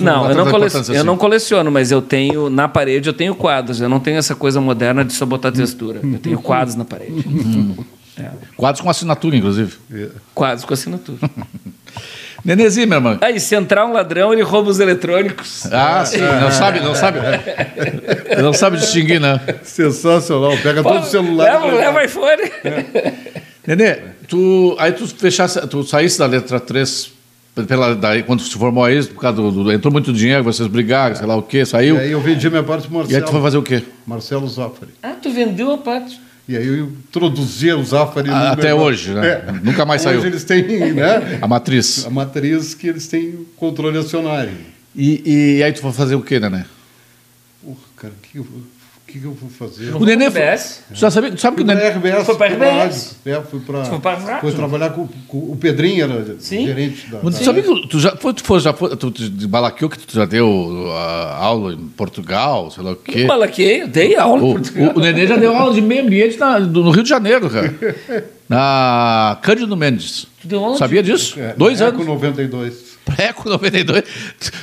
[0.00, 1.06] Não, dá eu não, importância eu assim?
[1.06, 3.80] não coleciono, mas eu tenho na parede eu tenho quadros.
[3.80, 6.00] Eu não tenho essa coisa moderna de só botar textura.
[6.02, 7.24] Eu tenho quadros na parede.
[8.16, 8.30] É.
[8.56, 9.72] Quadros com assinatura, inclusive.
[10.34, 11.18] Quadros com assinatura.
[12.44, 13.18] Nenezinho, meu irmão.
[13.20, 15.66] Aí, se entrar um ladrão, ele rouba os eletrônicos.
[15.72, 16.18] Ah, sim.
[16.20, 17.18] Não sabe, não sabe.
[18.42, 19.40] Não sabe distinguir, né?
[19.62, 20.52] Sensacional.
[20.62, 21.60] Pega todo o celular.
[21.62, 22.42] Leva, leva iPhone.
[23.66, 23.96] Nenê,
[24.26, 27.12] tu, aí tu fechasse, tu saísse da letra 3
[27.66, 31.16] pela, daí, quando se formou aí, por causa do, do- entrou muito dinheiro, vocês brigaram,
[31.16, 31.96] sei lá o quê, saiu.
[31.96, 33.42] E aí eu vendi minha parte pro E aí tu foi Marcelo.
[33.42, 33.82] fazer o quê?
[34.06, 34.92] Marcelo Zafari.
[35.02, 36.20] Ah, tu vendeu a parte.
[36.48, 39.60] E aí eu introduzi o Zafari Ah, até hoje, né?
[39.62, 40.26] Nunca mais Hoje saiu.
[40.26, 41.38] eles têm, né?
[41.42, 42.06] A matriz.
[42.06, 44.52] A matriz que eles têm controle acionário.
[44.96, 46.64] E, e aí tu foi fazer o quê, Nenê?
[47.62, 48.40] Porra, cara, que,
[49.08, 49.94] que, que eu vou fazer?
[49.94, 50.82] O Nenê foi, RBS?
[50.90, 51.88] tu já sabia, tu sabe que o Nenê...
[51.88, 52.14] RBS.
[52.16, 53.16] Foi fui pra RBS?
[53.24, 54.40] É, fui pra, Foi pra rádio?
[54.42, 56.66] fui trabalhar com, com o Pedrinho, era Sim.
[56.66, 57.18] gerente da...
[57.22, 59.98] Mas tu sabia que tu já foi, tu foi, já foi, tu te balaqueou que
[59.98, 63.24] tu já deu ah, aula em Portugal, sei lá o quê.
[63.24, 64.92] Malaquei, eu dei aula em O, Portugal.
[64.94, 67.48] o, o Nenê já deu aula de meio ambiente na- do- no Rio de Janeiro,
[67.48, 67.74] cara.
[68.48, 70.26] Na Cândido Mendes.
[70.40, 71.38] Tu deu aula Sabia disso?
[71.38, 71.94] É, Dois anos.
[72.00, 72.88] Eco 92.
[73.04, 74.04] Pra Eco 92.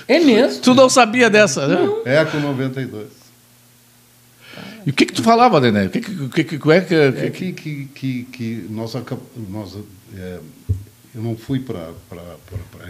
[0.07, 0.61] É mesmo?
[0.61, 1.77] Tu não sabia dessa, né?
[2.05, 3.05] Eco 92.
[4.85, 5.85] E o que que tu falava, Nené?
[5.85, 9.19] O que que, o que, que, é que, É que, que, que, que nós, acab-
[9.49, 9.75] nós
[10.15, 10.39] é,
[11.15, 11.91] eu não fui para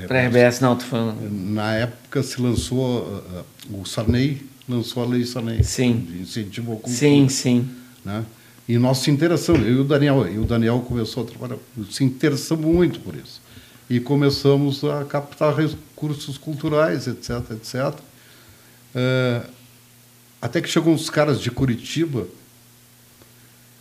[0.07, 1.29] Pra RBS, não, tô falando.
[1.31, 5.63] Na época se lançou, ah, o Sarney lançou a lei Sarney.
[5.63, 6.05] Sim.
[6.09, 6.97] De incentivo ao cultura.
[6.97, 7.69] Sim, sim.
[8.03, 8.25] Né?
[8.67, 11.57] E nós se interessamos, eu e o Daniel, e o Daniel começou a trabalhar,
[11.91, 13.39] se interessamos muito por isso.
[13.87, 17.93] E começamos a captar recursos culturais, etc, etc.
[18.95, 19.41] Eh,
[20.45, 22.27] até que chegou uns caras de Curitiba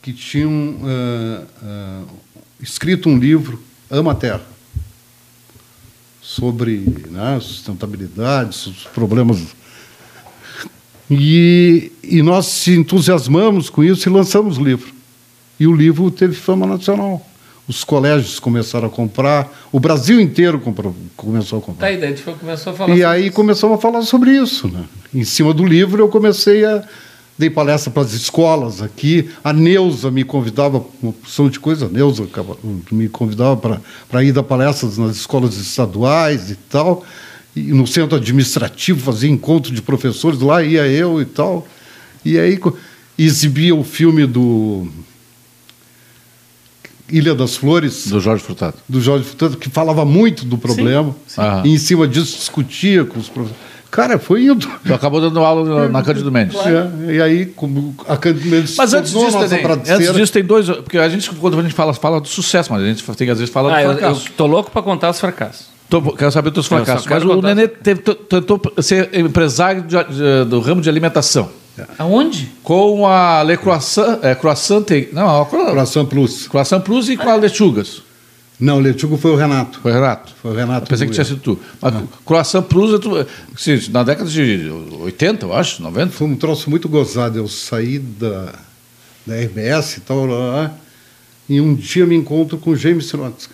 [0.00, 2.02] que tinham eh, eh,
[2.58, 4.42] escrito um livro, Ama a Terra,
[6.22, 6.78] sobre
[7.10, 9.54] né, sustentabilidade, os problemas
[11.10, 14.90] e, e nós se entusiasmamos com isso e lançamos o livro.
[15.60, 17.24] E o livro teve fama nacional.
[17.66, 21.92] Os colégios começaram a comprar, o Brasil inteiro comprou, começou a Tá, comprar.
[21.92, 23.32] e daí tu começou a falar E aí isso.
[23.34, 24.68] começamos a falar sobre isso.
[24.68, 24.84] Né?
[25.14, 26.82] Em cima do livro, eu comecei a.
[27.36, 29.28] Dei palestra para as escolas aqui.
[29.42, 32.28] A Neuza me convidava, uma porção de coisa, a Neuza
[32.92, 37.04] me convidava para, ir dar palestras nas escolas estaduais e tal.
[37.56, 41.66] E no centro administrativo fazia encontro de professores, lá ia eu e tal.
[42.24, 42.56] E aí
[43.18, 44.86] exibia o filme do
[47.10, 48.74] Ilha das Flores Do Jorge Furtado.
[48.88, 51.40] do Jorge Furtado, que falava muito do problema, sim.
[51.40, 51.62] Aham.
[51.64, 53.62] e em cima disso discutia com os professores.
[53.90, 54.66] Cara, foi indo.
[54.84, 56.56] Tu acabou dando aula na Cândido Mendes.
[56.66, 60.42] É, e aí, como a Cândido Mendes Mas antes disso, nossa Neném, antes disso tem
[60.42, 60.66] dois.
[60.68, 63.38] Porque a gente, quando a gente fala, fala do sucesso, mas a gente tem às
[63.38, 64.26] vezes fala Ah, do eu, eu fracasso.
[64.36, 65.66] tô louco pra contar os fracassos.
[65.88, 67.06] Tô- quero saber dos fracassos.
[67.06, 71.48] Mas o contar- Nenê tentou ser empresário de- de- do ramo de alimentação.
[71.98, 72.50] Aonde?
[72.62, 74.18] Com a Le Croissant.
[74.22, 76.46] É, croissant não, a Cro- Coração Plus.
[76.48, 78.02] Croissant Plus e com a Lechugas.
[78.60, 79.80] Não, o Letugo foi o Renato.
[79.80, 80.32] Foi Renato?
[80.40, 80.84] Foi o Renato.
[80.86, 81.58] Eu pensei que tinha sido tu.
[81.80, 86.12] Mas Croissant Plus, é tu, sim, na década de 80, eu acho, 90.
[86.12, 87.36] Foi um troço muito gozado.
[87.36, 88.54] Eu saí da,
[89.26, 90.74] da RBS e tal, lá, lá,
[91.48, 93.52] e um dia me encontro com o James Sirotsky.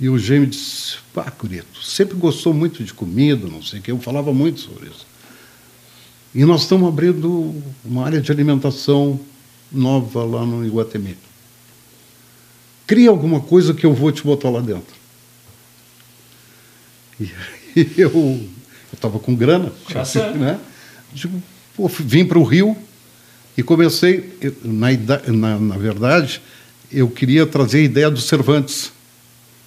[0.00, 3.90] E o James disse, pá, Curito, sempre gostou muito de comida, não sei o que,
[3.90, 5.06] eu falava muito sobre isso.
[6.34, 9.18] E nós estamos abrindo uma área de alimentação
[9.70, 11.16] nova lá no Iguatemi.
[12.86, 14.94] Cria alguma coisa que eu vou te botar lá dentro.
[17.18, 17.30] E
[17.76, 18.40] aí eu
[18.92, 19.72] estava com grana,
[20.38, 20.58] né?
[21.12, 21.42] Digo,
[21.76, 22.76] pô, vim para o Rio
[23.56, 24.88] e comecei, na,
[25.32, 26.40] na, na verdade,
[26.90, 28.92] eu queria trazer a ideia dos Cervantes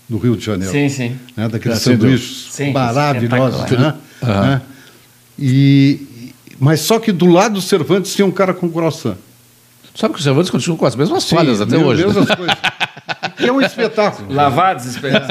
[0.07, 1.17] do Rio de Janeiro Sim, sim.
[1.35, 3.71] né, daqueles sanduíches maravilhosos.
[3.71, 3.95] Né?
[4.21, 4.41] Aham.
[4.47, 4.61] Né?
[5.39, 6.07] E,
[6.59, 9.15] mas só que do lado do Cervantes tinha um cara com croissant.
[9.95, 12.01] Sabe que os Cervantes continuam com as mesmas falhas até hoje.
[12.03, 12.21] Deus, né?
[12.27, 12.55] as coisas.
[13.23, 14.27] E que é um espetáculo.
[14.33, 15.27] Lavados, esperos.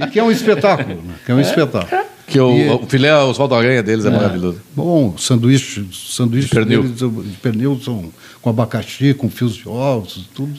[0.00, 0.96] E que é um espetáculo.
[1.02, 1.14] né?
[1.24, 2.02] Que é um espetáculo.
[2.26, 4.60] Que o, E- o filé Oswaldo Aranha deles é, maravilhoso.
[4.74, 6.82] Bom, sanduíche, sanduíche De pernil.
[6.82, 8.10] deles, de pernil são
[8.42, 10.52] com abacaxi, com fios de ovos, tudo.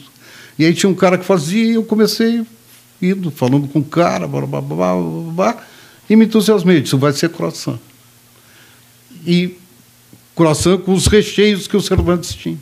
[0.58, 2.42] E aí tinha um cara que fazia e eu comecei
[3.00, 4.94] indo, falando com o cara, blá, blá, blá, blá,
[5.32, 5.56] blá,
[6.10, 6.80] e me entusiasmei.
[6.80, 7.78] Disse, vai ser croissant.
[9.26, 9.56] E
[10.34, 12.58] croissant com os recheios que o Cervantes tinha.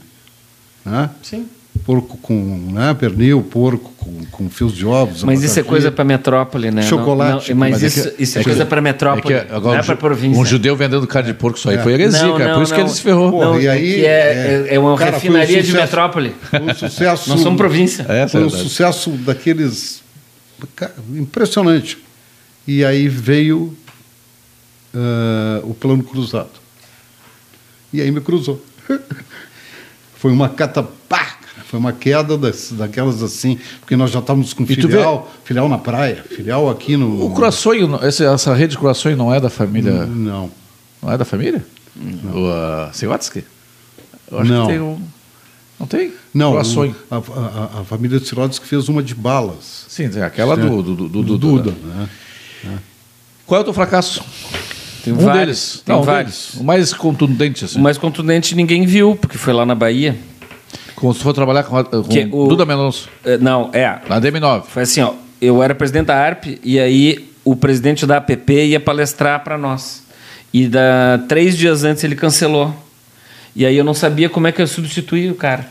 [0.85, 1.11] Né?
[1.23, 1.47] Sim.
[1.85, 5.25] Porco com né, pernil, porco com, com fios de ovos.
[5.25, 6.83] Mas isso é coisa para metrópole, né?
[6.83, 7.51] Não- Chocolate.
[7.51, 9.75] não- mas, Mas é isso, que- isso é, é coisa para metrópole, É que agora
[9.75, 10.41] não é um para província.
[10.41, 11.83] Um judeu vendendo carne de porco, isso aí É.
[11.83, 12.51] foi heresia, Não, cara.
[12.51, 12.87] não, Por isso que não.
[12.87, 13.41] ele se ferrou.
[13.41, 15.83] Não, e é aí, que é, é, é uma cara, foi um refinaria de sucesso.
[15.83, 16.35] metrópole.
[16.49, 17.29] Foi um sucesso.
[17.29, 18.07] Nós somos província.
[18.09, 20.01] É, Foi um sucesso daqueles.
[20.77, 21.99] cara, impressionante.
[22.67, 23.77] E aí veio
[24.95, 26.51] ah, o plano cruzado.
[27.93, 28.65] E aí me cruzou.
[30.17, 34.67] Foi uma catapá, foi uma queda das, daquelas assim, porque nós já estávamos com E
[34.69, 37.27] tu filial, filial na praia, filial aqui no.
[37.27, 40.07] O croissant, essa, essa rede croissant não é da família.
[40.07, 40.51] Não.
[41.03, 41.63] Não é da família?
[41.95, 43.45] O uh, Siwatsky?
[44.33, 44.67] Eu acho Não.
[44.67, 44.99] que tem um.
[45.79, 46.13] Não tem?
[46.33, 49.85] Não, o- a, a- a família de Sirotes que fez uma de balas.
[49.89, 51.75] Sim, aquela do, do, do, do- Do do- Duda.
[51.85, 52.09] né?
[53.45, 54.25] Qual é o teu fracasso?
[55.05, 55.83] Tem um vários, deles.
[55.85, 56.55] tem não, vários.
[56.55, 57.79] O mais contundente, assim.
[57.79, 60.17] O mais contundente ninguém viu, porque foi lá na Bahia.
[60.97, 63.99] Como se for trabalhar com, a- com Que o- Duda Melonço, É, Não, é.
[64.09, 64.65] na DM9.
[64.69, 65.13] Foi assim, ó.
[65.41, 70.03] Eu era presidente da ARP e aí o presidente da APP ia palestrar para nós.
[70.53, 72.75] E da, três dias antes ele cancelou.
[73.55, 75.67] E aí eu não sabia como é que eu substituía o cara.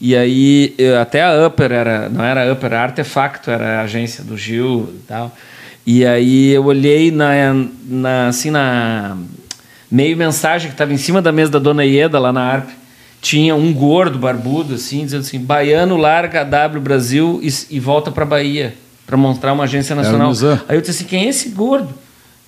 [0.00, 3.80] E aí eu- até a Upper era, não era a Upper, era a Artefacto, era
[3.80, 5.34] a agência do Gil e tal.
[5.86, 7.28] E aí eu olhei na,
[7.88, 9.16] na assim na
[9.90, 12.70] meio mensagem que estava em cima da mesa da dona Ieda lá na ARP.
[13.22, 18.10] Tinha um gordo barbudo assim, dizendo assim: "Baiano larga a W Brasil e, e volta
[18.10, 18.74] para Bahia".
[19.06, 20.28] para mostrar uma agência nacional.
[20.68, 21.94] Aí eu disse assim, quem é esse gordo?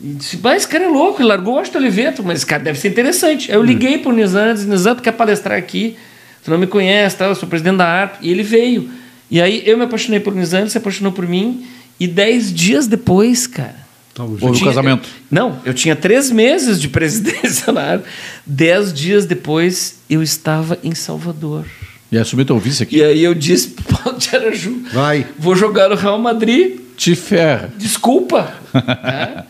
[0.00, 2.62] E disse, mas esse cara é louco, ele largou o Washington Oliveto, mas esse cara
[2.62, 3.50] deve ser interessante.
[3.50, 5.96] Aí eu liguei pro Nizam, disse, Nizam, tu quer palestrar aqui?
[6.44, 7.26] Tu não me conhece, tá?
[7.26, 8.16] eu sou presidente da ARP.
[8.20, 8.90] E ele veio.
[9.30, 11.64] E aí eu me apaixonei por Nizam, ele se apaixonou por mim.
[11.98, 13.86] E dez dias depois, cara...
[14.18, 15.08] Houve um tinha- casamento.
[15.30, 18.04] Não, eu tinha três meses de presidência na ARP.
[18.44, 21.64] Dez dias depois, eu estava em Salvador.
[22.10, 22.96] E assumir teu vice aqui.
[22.96, 25.24] E aí eu disse pro Paulo de Araju, Vai.
[25.38, 27.70] vou jogar no Real Madrid, Te ferra.
[27.78, 28.52] desculpa.
[28.74, 29.44] né?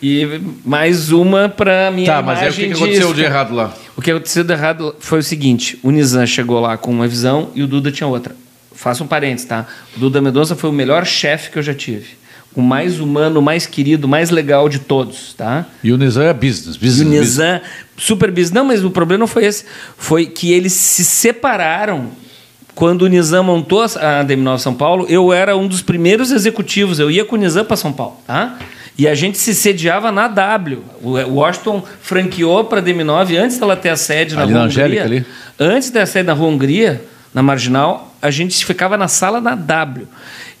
[0.00, 3.74] E mais uma para minha Tá, mas aí o que, que aconteceu de errado lá?
[3.96, 7.50] O que aconteceu de errado foi o seguinte: o Nizam chegou lá com uma visão
[7.54, 8.34] e o Duda tinha outra.
[8.78, 9.66] Faça um parênteses, tá?
[9.96, 12.16] O Duda Mendonça foi o melhor chefe que eu já tive.
[12.54, 15.66] O mais humano, o mais querido, o mais legal de todos, tá?
[15.82, 16.76] E o Nizam é business.
[16.76, 17.20] E business, o business.
[17.20, 17.60] Nizam,
[17.96, 18.52] super business.
[18.52, 19.64] Não, mas o problema não foi esse.
[19.96, 22.06] Foi que eles se separaram.
[22.76, 27.00] Quando o Nizam montou a DM9 São Paulo, eu era um dos primeiros executivos.
[27.00, 28.58] Eu ia com o Nizam para São Paulo, tá?
[28.96, 30.84] E a gente se sediava na W.
[31.02, 34.66] O Washington franqueou para a DM9 antes dela ter a sede na Ali Rua na
[34.66, 35.18] Angélica, Hungria.
[35.18, 35.26] ali?
[35.58, 37.02] Antes da sede na Rua Hungria,
[37.32, 40.06] na Marginal, a gente ficava na sala na W.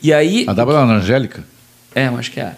[0.02, 1.44] E aí A W na Angélica?
[1.94, 2.54] é, eu acho que é.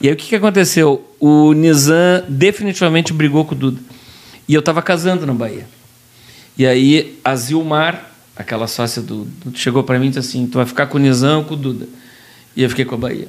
[0.00, 1.06] E aí o que, que aconteceu?
[1.20, 3.80] O Nizam definitivamente brigou com o Duda.
[4.48, 5.66] E eu estava casando na Bahia.
[6.58, 10.66] E aí a Zilmar, aquela sócia do, chegou para mim e disse assim: tu vai
[10.66, 11.86] ficar com o Nizam ou com o Duda?
[12.56, 13.28] E eu fiquei com a Bahia.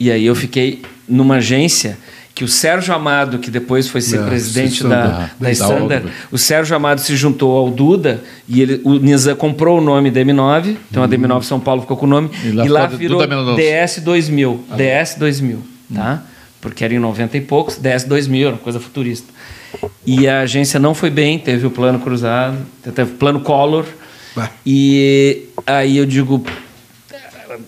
[0.00, 1.96] E aí eu fiquei numa agência
[2.36, 6.10] que o Sérgio Amado, que depois foi ser presidente da, Da da Sander, Aldo.
[6.30, 10.20] o Sérgio Amado se juntou ao Duda e ele, o Nizam comprou o nome da
[10.20, 13.22] M9, então a DM9 São Paulo ficou com o nome, E lá e lá virou
[13.22, 13.56] Duda Mendonça.
[13.58, 15.58] DS 2000, DS 2000,
[15.94, 16.22] tá?
[16.60, 19.32] Porque era em 90 e poucos, DS 2000, era uma coisa futurista.
[20.06, 22.58] E a agência não foi bem, teve o plano cruzado,
[22.94, 23.86] teve o plano Collor,
[24.36, 24.50] Bah.
[24.66, 26.44] e aí eu digo,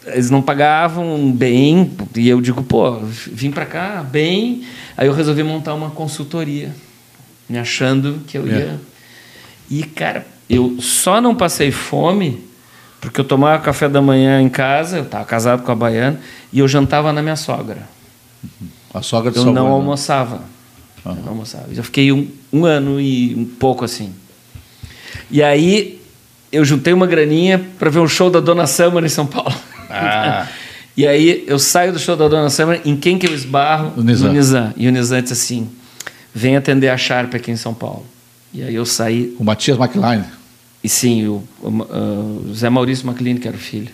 [0.07, 4.62] eles não pagavam bem, e eu digo, pô, vim pra cá bem,
[4.97, 6.74] aí eu resolvi montar uma consultoria,
[7.49, 8.55] me achando que eu ia.
[8.55, 8.76] É.
[9.70, 12.49] E, cara, eu só não passei fome
[13.01, 16.20] porque eu tomava café da manhã em casa, eu estava casado com a baiana,
[16.53, 17.89] e eu jantava na minha sogra.
[18.93, 19.61] A sogra de Eu não né?
[19.61, 20.43] almoçava.
[21.05, 21.66] Eu não almoçava.
[21.72, 24.12] Eu fiquei um, um ano e um pouco assim.
[25.30, 26.01] E aí
[26.51, 29.55] eu juntei uma graninha para ver um show da Dona Summer em São Paulo.
[29.99, 30.46] Ah.
[30.96, 33.92] e aí eu saio do show da Dona Summer, em quem que eu esbarro?
[33.96, 34.28] No Nizam.
[34.28, 34.74] No Nizam.
[34.76, 35.68] E o Nizam disse assim,
[36.34, 38.05] vem atender a Sharp aqui em São Paulo.
[38.53, 40.24] E aí eu saí, O Matias McLean.
[40.82, 41.68] e sim, o, o,
[42.49, 43.88] o Zé Maurício McLean, que era o filho,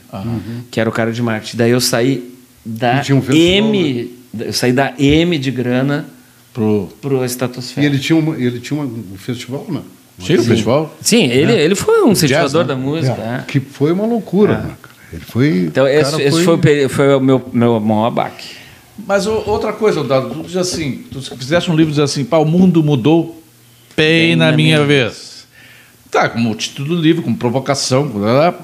[0.71, 1.57] que era o cara de marketing.
[1.57, 2.33] Daí eu saí
[2.65, 6.07] da E tinha um M, eu saí da M de grana
[6.53, 6.89] Pro...
[7.03, 7.85] pro E Estratosfera.
[7.85, 9.81] ele tinha, uma, ele tinha uma- um festival, né?
[10.21, 10.97] Chega o festival?
[11.01, 12.69] Sim, ele, ele foi um incentivador né?
[12.69, 13.21] da música.
[13.21, 13.45] É, é.
[13.49, 14.94] Que foi uma loucura, né, cara?
[15.15, 15.49] Ele foi.
[15.67, 18.47] Então, esse, esse foi, o peri- foi o meu, meu maior abaque.
[19.07, 22.39] Mas o- outra coisa, Dado, tu diz assim, tu fizesse um livro diz assim, pá,
[22.39, 23.43] o mundo mudou
[23.97, 25.35] bem, na, minha vez.
[26.11, 28.09] Tá, como o título do livro, como provocação,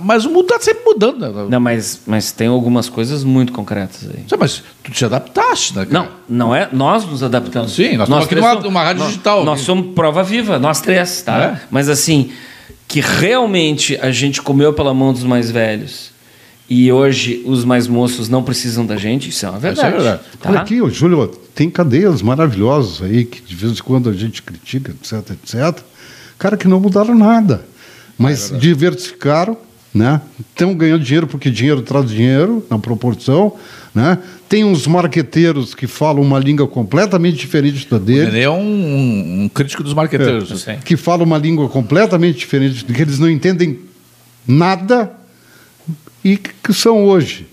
[0.00, 1.18] mas o mundo está sempre mudando.
[1.18, 1.46] Né?
[1.50, 4.22] Não, mas, mas tem algumas coisas muito concretas aí.
[4.28, 5.84] Sabe, Mas tu te adaptaste, né?
[5.84, 6.08] cara?
[6.28, 6.68] Não, não é.
[6.72, 7.72] Nós nos adaptamos.
[7.74, 9.44] Sim, nós estamos aqui numa- somos- numa rádio nós- digital.
[9.44, 11.42] Nós somos prova viva, nós três, tá?
[11.42, 11.60] É?
[11.72, 12.30] Mas assim,
[12.86, 16.10] que realmente a gente comeu pela mão dos mais velhos
[16.70, 19.90] e hoje os mais moços não precisam da gente, isso é uma verdade.
[19.96, 20.20] verdade.
[20.40, 20.48] Tá?
[20.50, 24.40] Olha aqui, ô, Júlio, tem cadeias maravilhosas aí que de vez em quando a gente
[24.40, 25.82] critica, etc, etc.
[26.38, 27.64] Cara, que não mudaram nada.
[28.16, 29.56] Mas diversificaram,
[29.92, 30.20] né?
[30.38, 33.54] Estão ganhando dinheiro porque dinheiro traz dinheiro na proporção,
[33.94, 34.18] né?
[34.48, 38.28] Tem uns marqueteiros que falam uma língua completamente diferente da dele.
[38.28, 40.50] Ele é um, um- um crítico dos marqueteiros.
[40.50, 40.76] Eu sei.
[40.84, 43.78] que falam uma língua completamente diferente, que eles não entendem
[44.46, 45.10] nada
[46.24, 47.46] e que são hoje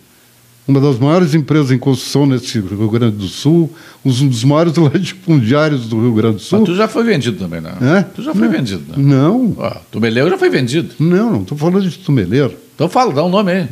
[0.68, 3.74] uma das maiores empresas em construção nesse Rio Grande do Sul,
[4.04, 6.60] um dos maiores latifundiários do Rio Grande do Sul.
[6.60, 7.74] Mas tu já foi vendido também, né?
[7.82, 8.02] É?
[8.04, 8.96] Tu já foi vendido, né?
[8.98, 10.94] Não, Ó, Tumeleu já foi vendido.
[11.00, 12.54] não, não estou falando de tumeleiro.
[12.76, 13.68] Então fala, dá um nome aí.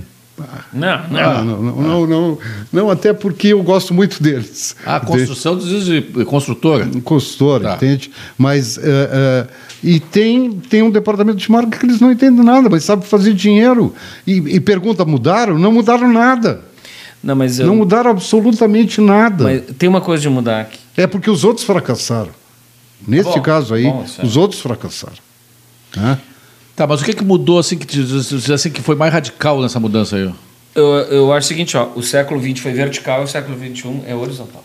[0.74, 1.20] Não, não.
[1.20, 2.38] Ah, não, não, não, não,
[2.72, 4.76] não, até porque eu gosto muito deles.
[4.86, 6.86] Ah, construção diz de construtora.
[6.86, 7.76] de consultora, Tá.
[7.76, 8.11] entende?
[8.38, 9.47] Mas é, é,
[9.84, 13.34] e tem tem um departamento de marketing que eles não entendem nada, mas sabe fazer
[13.34, 13.93] dinheiro
[14.26, 15.57] e, e pergunta mudaram?
[15.57, 16.61] Não mudaram nada,
[17.23, 17.67] Não, mas eu.
[17.67, 19.43] não mudaram absolutamente nada.
[19.43, 20.80] mas tem uma coisa de mudar aqui.
[20.97, 22.32] É porque os outros fracassaram.
[23.07, 24.26] Nesse Bom, caso aí, bom, é.
[24.26, 25.17] os outros fracassaram.
[25.95, 26.17] Né?
[26.76, 27.99] Tá, mas o que, que mudou assim que,
[28.53, 30.30] assim, que foi mais radical nessa mudança aí?
[30.73, 34.01] Eu, eu acho o seguinte, ó, o século XX foi vertical e o século XXI
[34.07, 34.63] é horizontal.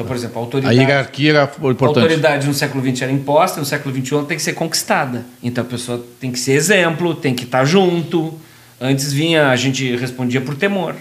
[0.00, 1.98] Então, por exemplo, a A autoridade, hierarquia era a importante.
[1.98, 5.26] autoridade no século XX era imposta, no século XXI ela tem que ser conquistada.
[5.42, 8.38] Então a pessoa tem que ser exemplo, tem que estar junto.
[8.80, 10.94] Antes vinha, a gente respondia por temor.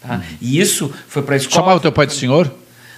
[0.00, 0.20] Tá?
[0.40, 1.62] E isso foi para a escola.
[1.62, 2.52] Chamava teu pai de senhor?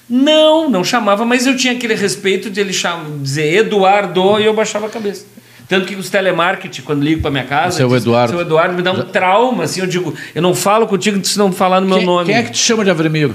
[0.08, 4.54] Não, não chamava, mas eu tinha aquele respeito de ele chamar, dizer Eduardo e eu
[4.54, 5.26] baixava a cabeça.
[5.68, 8.32] Tanto que os telemarketing, quando ligo para minha casa, Seu diz, Eduardo.
[8.32, 11.50] seu Eduardo me dá um trauma, assim, eu digo, eu não falo contigo se não
[11.52, 12.26] falar no meu quem, nome.
[12.26, 13.34] quem é que te chama de Avremiro?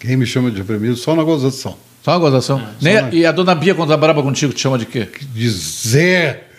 [0.00, 1.76] Quem me chama de Fremiro só na gozação.
[2.04, 2.62] Só uma gozação.
[2.80, 5.08] Nem- só uma- E a dona Bia, quando tá braba contigo, te chama de quê?
[5.34, 6.44] De Zé.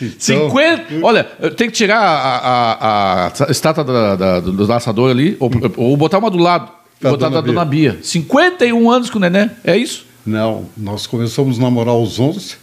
[0.00, 0.84] Então, 50.
[1.02, 1.24] Olha,
[1.56, 6.18] tem que tirar a, a- a estátua da- da- do laçador ali, ou, ou botar
[6.18, 6.70] uma do lado.
[7.00, 7.98] Da botar da dona Bia.
[8.02, 10.06] 51 anos com o neném, é isso?
[10.24, 12.56] Não, nós começamos a namorar aos 11.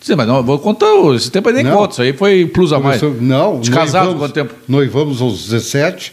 [0.00, 0.86] Sim, mas não, vou contar.
[1.16, 1.76] Esse tempo aí nem Não.
[1.76, 3.00] conta, isso aí foi plus a mais.
[3.20, 4.54] Não, De casado, noivamos- quanto tempo?
[4.68, 6.12] Noivamos aos 17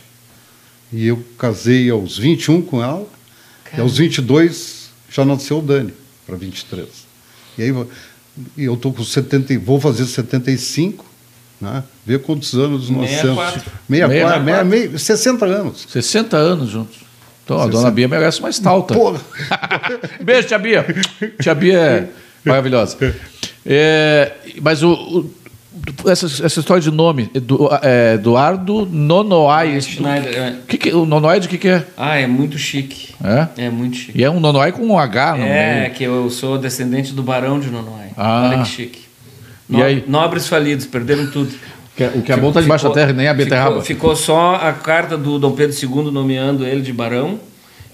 [0.92, 3.08] e eu casei aos 21 com ela.
[3.76, 5.94] E aos 22 já nasceu o Dani,
[6.26, 6.88] para 23.
[7.58, 7.86] E aí
[8.58, 11.06] e eu tô com 70, e- vou fazer 75,
[11.60, 11.84] né?
[12.06, 13.62] Ver quantos anos nós 64.
[13.62, 13.74] temos.
[13.90, 14.44] 64, 64.
[14.44, 15.86] meia- meia- 60 anos.
[15.90, 16.98] 60 anos juntos.
[17.44, 17.78] Então a 60.
[17.78, 18.94] dona Bia merece uma estalta.
[18.94, 19.20] Porra.
[20.24, 20.86] Beijo, tia Bia.
[21.42, 22.10] Tia Bia é
[22.50, 22.98] maravilhosa.
[23.66, 24.32] É,
[24.62, 25.34] mas o, o-
[26.06, 29.78] essa, essa história de nome, Edu, é, Eduardo Nonoai.
[29.78, 30.56] isso- Schneider, é.
[30.68, 31.86] que que- o Nonoai de que, que é?
[31.98, 33.14] Ah, é muito chique.
[33.24, 33.48] é?
[33.66, 34.18] É muito chique.
[34.20, 35.94] E é um Nonoai com um H no É, meio.
[35.94, 38.10] que eu sou descendente do Barão de Nonoai.
[38.18, 38.50] Ah.
[38.50, 39.02] Olha que chique.
[39.70, 40.04] E aí?
[40.08, 41.54] Nobres falidos, perderam tudo.
[41.96, 43.82] Que é- o que é bom tá debaixo da terra, nem a beterraba.
[43.82, 47.40] ficou, ficou só a carta do Dom Pedro II nomeando ele de barão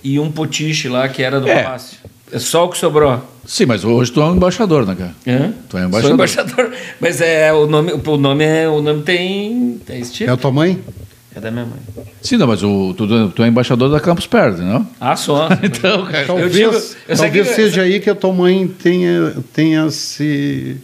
[0.03, 1.63] e um potiche lá que era do É.
[1.63, 1.97] palácio.
[2.31, 3.21] É só o que sobrou.
[3.45, 5.15] Sim, mas hoje tu é um embaixador, né, cara?
[5.25, 5.53] Hã?
[5.69, 6.13] Tu é Sou embaixador.
[6.15, 6.71] embaixador.
[6.99, 10.29] Mas é, o nome, o nome é, o nome tem, tem estilo.
[10.29, 10.77] É a tua mãe?
[11.33, 11.77] É da minha mãe.
[12.21, 14.85] Sim, não, mas o, tu, tu é embaixador da Campus Party, não?
[14.99, 15.47] Ah, só.
[15.63, 16.25] Então, cara.
[16.25, 16.73] Talvez, digo-
[17.07, 20.77] eu talvez que- seja aí que a tua mãe tenha, tenha esse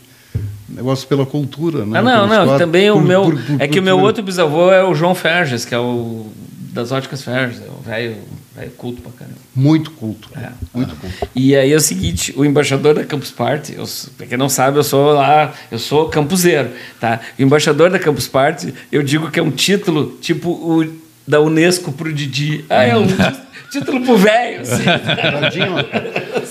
[0.70, 2.00] negócio pela cultura, né?
[2.00, 2.38] Ah, não, Pelos não.
[2.46, 3.24] quadros, Também o por- meu.
[3.24, 5.74] por- por- é que por- o meu por- outro bisavô é o João Ferges, que
[5.76, 6.28] é o
[6.72, 7.60] das óticas Ferges.
[7.62, 8.16] É o velho
[8.56, 9.38] velho culto pra caramba.
[9.56, 10.30] Muito culto.
[10.36, 10.50] É.
[10.74, 11.16] Muito culto.
[11.36, 13.86] E aí é o seguinte, o embaixador da Campus Party, eu,
[14.18, 17.20] pra quem não sabe, eu sou lá, eu sou campuseiro, tá?
[17.38, 21.92] O embaixador da Campus Party, eu digo que é um título tipo o da Unesco
[21.92, 22.66] pro Didi.
[22.70, 23.14] Ah, é um tí-
[23.72, 24.84] título pro velho, assim.
[24.84, 25.76] Dadinho.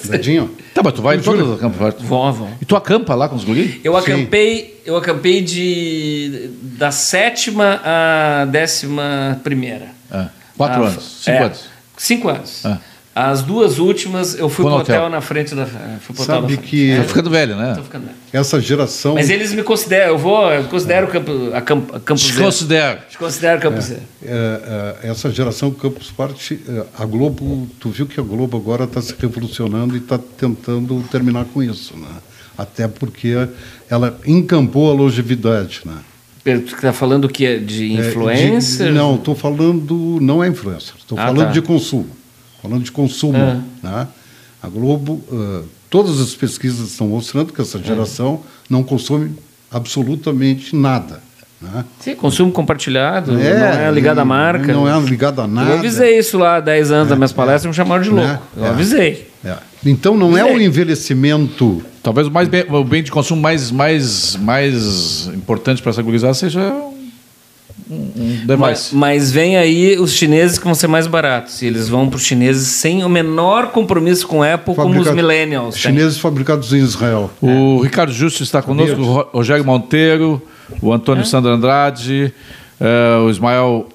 [0.08, 0.50] Dadinho.
[0.74, 2.04] Tá, mas tu vai em todas as Campus Party.
[2.04, 2.48] Vó, vó.
[2.60, 3.76] E tu acampa lá com os guris?
[3.84, 3.98] Eu Sim.
[4.00, 9.88] acampei, eu acampei de da sétima à décima primeira.
[10.10, 11.64] Ah, quatro Ah, anos, cinco é, anos.
[12.02, 12.66] Cinco anos.
[12.66, 12.78] Ah.
[13.14, 14.96] As duas últimas eu fui pro no hotel.
[15.02, 15.10] hotel.
[15.10, 15.66] na frente da.
[15.66, 17.74] Fui pro Sabe que Tá ficando velho, né?
[17.76, 18.16] Tô ficando velho.
[18.32, 19.14] essa geração.
[19.14, 22.42] Mas eles me consideram, eu vou, eu considero campo, a campo, a Te campuseiro.
[22.42, 23.00] considero.
[23.08, 24.02] Te considero campuseiro.
[24.24, 28.84] é, é, essa geração Campus Party, é, a Globo, tu viu que a Globo agora
[28.84, 32.08] está se revolucionando e está tentando terminar com isso, né?
[32.58, 33.46] Até porque
[33.88, 35.98] ela encampou a longevidade, né?
[36.44, 37.58] Está falando o que?
[37.58, 38.88] De É, influencer?
[38.88, 41.52] de- não, estou falando, não é influencer, estou Ah, falando tá.
[41.52, 42.08] de consumo.
[42.60, 43.36] Falando de consumo.
[43.38, 43.60] Ah.
[43.82, 44.08] Né?
[44.62, 47.82] A Globo, ah, todas as pesquisas estão mostrando que essa É.
[47.82, 49.36] geração não consome
[49.70, 51.20] absolutamente nada.
[51.60, 51.84] Né?
[52.00, 54.72] Sim, consumo compartilhado, não é ligado à marca.
[54.72, 55.70] Não é ligado a nada.
[55.70, 58.26] Eu avisei isso lá há 10 anos das minhas palestras, me chamaram de louco.
[58.26, 58.40] Né?
[58.56, 58.68] Eu É.
[58.70, 59.28] avisei.
[59.44, 59.56] É.
[59.84, 60.66] Então não é o Avisei.
[60.66, 61.82] envelhecimento.
[62.02, 66.34] Talvez o, mais bem, o bem de consumo mais, mais, mais importante para essa gurizada
[66.34, 66.72] seja
[67.90, 68.56] um, device.
[68.58, 71.60] Mas, mas vem aí os chineses que vão ser mais baratos.
[71.62, 75.10] E eles vão para os chineses sem o menor compromisso com a Apple, como os
[75.10, 75.76] millennials.
[75.76, 77.30] Chineses fabricados em Israel.
[77.40, 80.40] O Ricardo Justo está conosco, o Ro- Rogério Monteiro,
[80.80, 82.32] o Antônio Sandro Andrade,
[82.80, 83.88] eh, o Ismael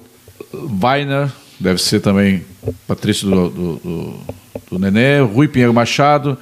[0.82, 1.28] Weiner,
[1.58, 2.42] deve ser também
[2.86, 4.14] Patrício do, do, do,
[4.70, 6.36] do Nenê, Rui Pinheiro Machado,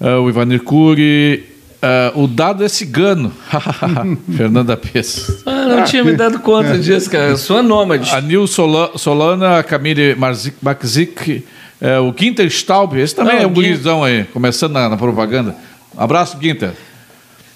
[0.00, 1.44] eh, o Ivanir Cury,
[1.80, 3.32] eh, o Dado é cigano,
[4.36, 5.42] Fernanda Pes.
[5.44, 7.30] Ah, não tinha me dado conta disso, cara.
[7.30, 8.10] Eu sou a nômade.
[8.14, 11.44] A Nil Sola- Solana, a Camille Marzik- Makzik,
[11.80, 14.96] eh, o Ginter Staub, esse também Não, é um o gurizão aí, começando na, na
[14.96, 15.56] propaganda.
[15.96, 16.72] Abraço, Ginter.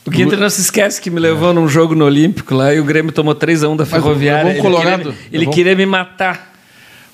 [0.04, 2.84] O Guinter não se esquece que me levou num jogo no Olímpico lá e o
[2.84, 4.52] Grêmio tomou 3x1 da Ferroviária.
[4.52, 5.08] um Colorado.
[5.08, 6.52] Ele, queria, ele queria me matar.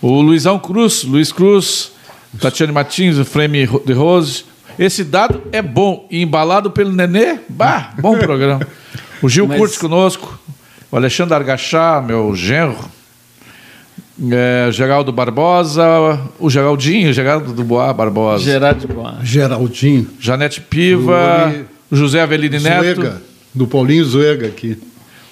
[0.02, 1.91] O Luizão Cruz, Luiz Cruz,
[2.40, 4.44] Tatiane Martins, o Frame de Rose.
[4.78, 6.06] Esse dado é bom.
[6.10, 8.66] E embalado pelo Nenê, bah, bom programa.
[9.22, 10.38] O Gil Mas- Curtis conosco.
[10.90, 12.76] O Alexandre Argachá, meu genro.
[14.30, 15.84] É, Geraldo Barbosa.
[16.38, 18.44] O Geraldinho, Geraldo do Boa Barbosa.
[18.44, 19.18] Gerard de Boa.
[19.22, 20.08] Geraldinho.
[20.20, 21.52] Janete Piva.
[21.90, 23.00] José Avelino Neto.
[23.02, 23.22] Zuega.
[23.54, 24.78] Do Paulinho Zuega aqui.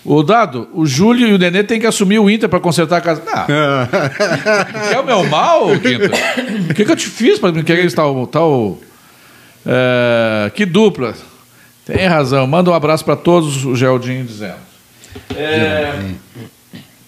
[0.04, 3.00] O Dado, o Júlio e o Nenê têm que assumir o Inter para consertar a
[3.00, 3.22] casa.
[3.24, 3.46] Não.
[4.92, 6.10] É o meu mal, Quinta?
[6.70, 8.26] O que, que eu te fiz para me querer tal.
[8.26, 8.78] tal
[9.66, 11.14] é, que dupla.
[11.84, 12.46] Tem razão.
[12.46, 14.56] Manda um abraço para todos, o Geraldinho dizendo.
[15.36, 15.92] É,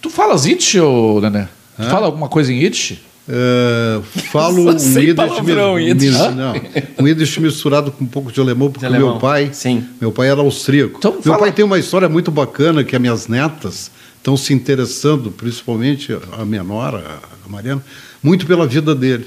[0.02, 1.48] Tu falas Yiddish, ô Nené?
[1.76, 3.00] Tu fala alguma coisa em Yiddish?
[3.34, 6.10] É, falo um Yiddish, palavrão, mis- Yiddish.
[6.10, 6.52] mis- não,
[7.00, 9.82] um Yiddish misturado com um pouco de alemão, porque De alemão, meu pai, sim.
[9.98, 10.98] meu pai era austríaco.
[10.98, 14.52] Então, meu fala- pai tem uma história muito bacana que as minhas netas estão se
[14.52, 17.82] interessando, principalmente a minha nora, a Mariana,
[18.22, 19.24] muito pela vida dele,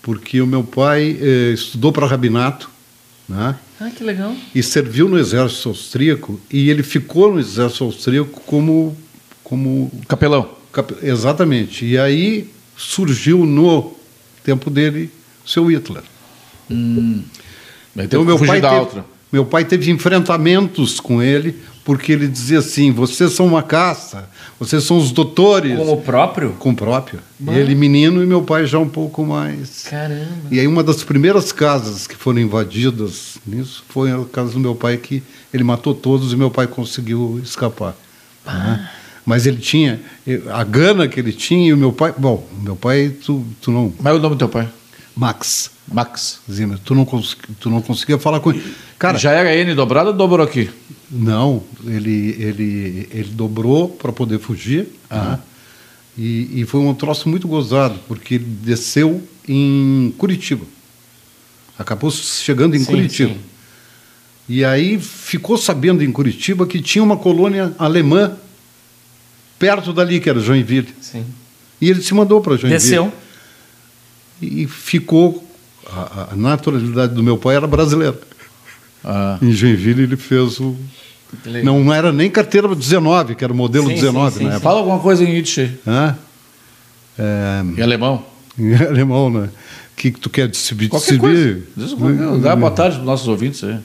[0.00, 2.70] porque o meu pai eh, estudou para rabinato,
[3.28, 3.56] né?
[3.80, 4.32] Ah, que legal.
[4.54, 8.96] e serviu no exército austríaco e ele ficou no exército austríaco como
[9.42, 10.48] como Capelão.
[10.72, 12.48] cap- exatamente e aí
[12.82, 13.92] surgiu no
[14.44, 15.10] tempo dele
[15.46, 16.02] seu Hitler
[17.96, 19.04] então meu pai da teve, outra.
[19.32, 24.28] meu pai teve enfrentamentos com ele porque ele dizia assim vocês são uma caça
[24.58, 26.50] vocês são os doutores Com o próprio?
[26.58, 30.28] com o próprio ele menino e meu pai já um pouco mais Caramba.
[30.50, 34.74] e aí uma das primeiras casas que foram invadidas nisso foi a casa do meu
[34.74, 35.22] pai que
[35.52, 37.94] ele matou todos e meu pai conseguiu escapar.
[38.46, 38.90] né?
[39.24, 40.00] Mas ele tinha
[40.52, 43.70] a gana que ele tinha e o meu pai, bom, o meu pai tu, tu
[43.70, 44.68] não Mas é o nome do teu pai?
[45.14, 46.40] Max Max.
[46.50, 48.62] Zimmer, tu não cons, tu não conseguia falar com ele.
[48.98, 50.70] Cara, Já era N dobrado ou dobrou aqui?
[51.10, 55.38] não, ele ele ele dobrou para poder fugir, né?
[56.16, 60.64] E, e foi um troço muito gozado, porque ele desceu em Curitiba.
[61.78, 63.32] Acabou chegando em Sim, Curitiba.
[63.32, 63.40] sim.
[64.48, 68.36] E aí ficou sabendo em Curitiba que tinha uma colônia alemã
[69.62, 70.92] perto dali, que era Joinville.
[71.00, 71.24] Sim.
[71.80, 72.82] E ele se mandou para Joinville.
[72.82, 73.12] Desceu.
[74.40, 75.48] E ficou.
[75.86, 78.18] A, a naturalidade do meu pai era brasileira.
[79.04, 79.38] Ah.
[79.40, 80.74] Em Joinville ele fez o.
[81.46, 81.64] Legal.
[81.64, 84.56] Não era nem carteira 19, que era o modelo Sim, 19 sim, sim, na sim.
[84.56, 84.68] época.
[84.68, 85.44] Fala alguma coisa em.
[85.86, 86.18] Hã?
[87.16, 88.24] É, Em alemão.
[88.58, 89.48] em alemão, né?
[89.92, 90.90] O que, que tu quer distribuir?
[90.90, 91.62] Qualquer coisa.
[91.76, 91.94] Diz
[92.42, 93.78] Dá boa tarde para os nossos ouvintes aí.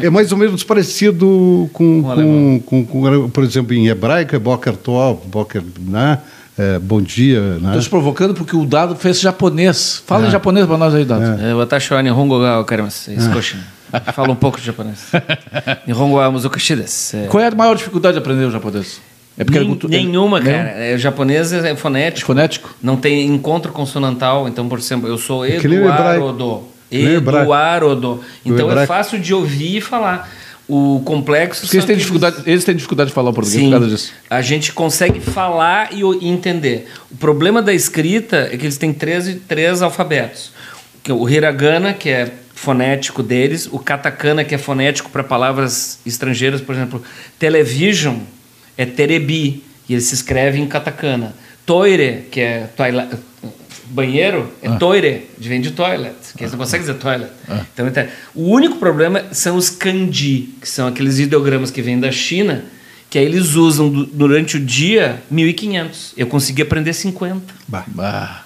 [0.00, 4.38] É mais ou menos parecido com, Com com, com, com- por exemplo, em hebraico é
[4.38, 6.18] Boker Tov, Boker, né?
[6.56, 7.68] É, bom dia, né?
[7.68, 10.02] Estou te provocando porque o Dado fez japonês.
[10.06, 10.28] Fala É.
[10.28, 11.40] em japonês para nós aí, Dado.
[11.40, 12.64] É, Watashi wa Nihongo ga.
[13.18, 13.56] Skoshi.
[14.12, 14.98] Fala um pouco de japonês.
[15.86, 17.16] Nihongo wa muzukashi desu.
[17.16, 19.00] É, Qual é a maior dificuldade de aprender o japonês?
[19.36, 20.68] É porque nem- é nenhuma, é- cara.
[20.70, 22.26] É, o japonês é É fonético.
[22.26, 22.72] fonético?
[22.80, 24.46] Não tem encontro consonantal.
[24.48, 25.56] Então, por exemplo, eu sou É.
[25.56, 26.62] Eduardo.
[26.94, 28.22] Eduardo.
[28.44, 30.30] Então é fácil de ouvir e falar.
[30.66, 31.62] O complexo.
[31.62, 34.12] Porque eles têm, dificuldade, eles têm dificuldade de falar o português Sim, por causa disso.
[34.30, 36.88] a gente consegue falar e entender.
[37.10, 40.52] O problema da escrita é que eles têm três, três alfabetos.
[41.06, 46.62] É O hiragana, que é fonético deles, o katakana, que é fonético para palavras estrangeiras,
[46.62, 47.02] por exemplo,
[47.38, 48.20] television
[48.76, 51.34] é terebi, e ele se escreve em katakana.
[51.66, 52.68] Toire, que é
[53.86, 57.30] banheiro, é toire, vem de toilet, que eles não conseguem dizer toilet.
[57.72, 62.10] Então, então, o único problema são os kanji, que são aqueles ideogramas que vêm da
[62.10, 62.64] China,
[63.10, 66.14] que aí eles usam du- durante o dia 1500.
[66.16, 67.54] Eu consegui aprender 50.
[67.68, 67.84] Bah.
[67.98, 68.42] Ah,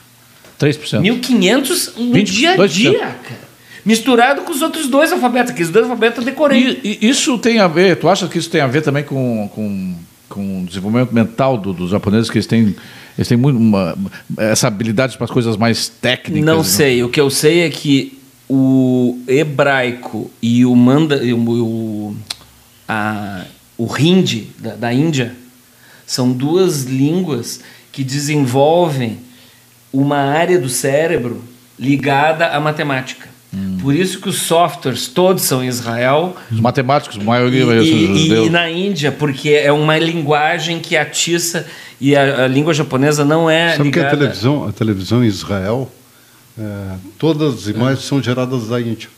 [0.59, 1.01] 3%.
[1.01, 2.69] 1500 no 20, dia a 2%.
[2.69, 3.49] dia, cara.
[3.85, 5.53] Misturado com os outros dois alfabetos.
[5.53, 6.81] Aqueles dois alfabetos eu decorei.
[6.85, 9.49] E, e isso tem a ver, tu acha que isso tem a ver também com,
[9.55, 9.95] com,
[10.29, 12.77] com o desenvolvimento mental do- dos japoneses, que eles têm,
[13.19, 13.99] eles têm muito uma-
[14.37, 16.45] essa habilidade para as coisas mais técnicas?
[16.47, 16.65] Não né?
[16.65, 17.03] sei.
[17.03, 18.17] O que eu sei é que
[18.49, 22.17] o hebraico e o manda, o, o,
[22.89, 23.45] a,
[23.77, 25.35] o hindi da, da Índia
[26.07, 27.61] são duas línguas
[27.93, 29.19] que desenvolvem
[29.93, 31.43] uma área do cérebro
[31.79, 33.28] ligada à matemática.
[33.81, 37.95] Por isso que os softwares todos são em Israel Os matemáticos, a maioria e, ser
[37.95, 38.47] e- judeu.
[38.47, 41.67] e na Índia, porque é uma linguagem que atiça
[41.99, 44.17] e a, a língua japonesa não é Sabe que a ligada...
[44.19, 45.91] televisão, a televisão em Israel,
[46.59, 46.63] é,
[47.19, 49.09] todas as imagens são geradas da Índia.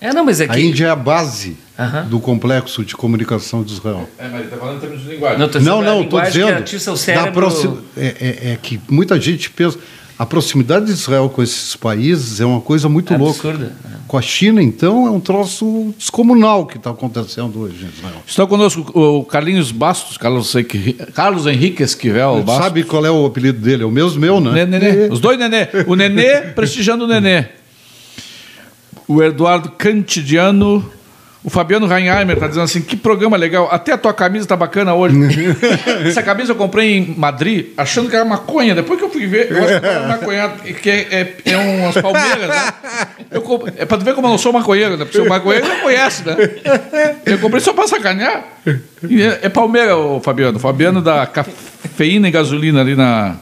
[0.00, 0.60] É, não, mas é A que...
[0.60, 2.06] Índia é a base Aham.
[2.06, 4.08] do complexo de comunicação de Israel.
[4.16, 5.38] É, mas ele está falando em termos de linguagem.
[5.62, 6.46] Não, Não, a estou dizendo.
[6.46, 7.82] Que atiça o da cérebro...
[7.96, 9.76] é, é- é que muita gente pensa.
[10.18, 13.48] A proximidade de Israel com esses países é uma coisa muito louca.
[13.50, 13.72] Absurda.
[14.08, 18.16] Com a China, então, é um troço descomunal que está acontecendo hoje em Israel.
[18.26, 22.64] Está conosco o Carlinhos Bastos, Carlos, Henrique- Carlos Henrique Esquivel Bastos.
[22.64, 23.82] Sabe qual é o apelido dele?
[23.84, 24.64] É o mesmo meu, né?
[24.66, 25.08] Nenê.
[25.08, 25.68] Os dois Nenê.
[25.86, 27.44] O Nenê prestigiando o Nenê.
[29.06, 30.90] O Eduardo Cantidiano.
[31.44, 33.68] O Fabiano Reinheimer está dizendo assim: que programa legal.
[33.70, 35.16] Até a tua camisa tá bacana hoje.
[36.04, 38.74] Essa camisa eu comprei em Madrid, achando que era maconha.
[38.74, 40.48] Depois que eu fui ver, eu acho que era maconha,
[40.82, 42.72] que é, é, é umas palmeiras, né?
[43.30, 45.04] Eu comp- É para tu ver como eu não sou maconheiro, né?
[45.04, 46.36] Porque o maconheiro não conhece, né?
[47.24, 48.44] Eu comprei só para sacanear.
[49.08, 50.58] E é, é palmeira, o Fabiano.
[50.58, 53.36] Fabiano da cafeína e gasolina ali na,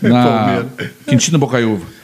[0.00, 0.66] na Palmeira.
[1.06, 1.95] Quintino Bocaiúva.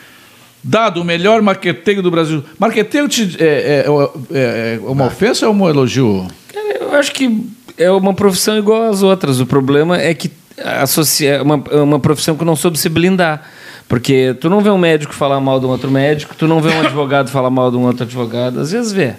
[0.64, 2.44] Dado o melhor marqueteiro do Brasil.
[2.58, 3.86] Marqueteiro te- é, é-
[4.32, 6.26] é- é uma ofensa ou é um elogio?
[6.52, 7.46] Cara, Eu acho que
[7.76, 9.40] é uma profissão igual às outras.
[9.40, 10.30] O problema é que
[10.64, 13.42] associa, é uma, é uma profissão que não soube se blindar.
[13.88, 16.70] Porque tu não vê um médico falar mal de um outro médico, tu não vê
[16.70, 19.14] um advogado falar mal de um outro advogado, às vezes vê.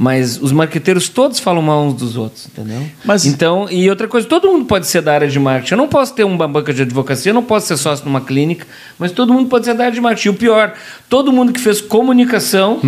[0.00, 2.80] Mas os marqueteiros todos falam mal uns dos outros, entendeu?
[3.04, 5.74] Mas- Então, e outra coisa, todo mundo pode ser da área de marketing.
[5.74, 8.64] Eu não posso ter uma banca de advocacia, eu não posso ser sócio numa clínica,
[8.96, 10.28] mas todo mundo pode ser da área de marketing.
[10.28, 10.72] E o pior,
[11.08, 12.78] todo mundo que fez comunicação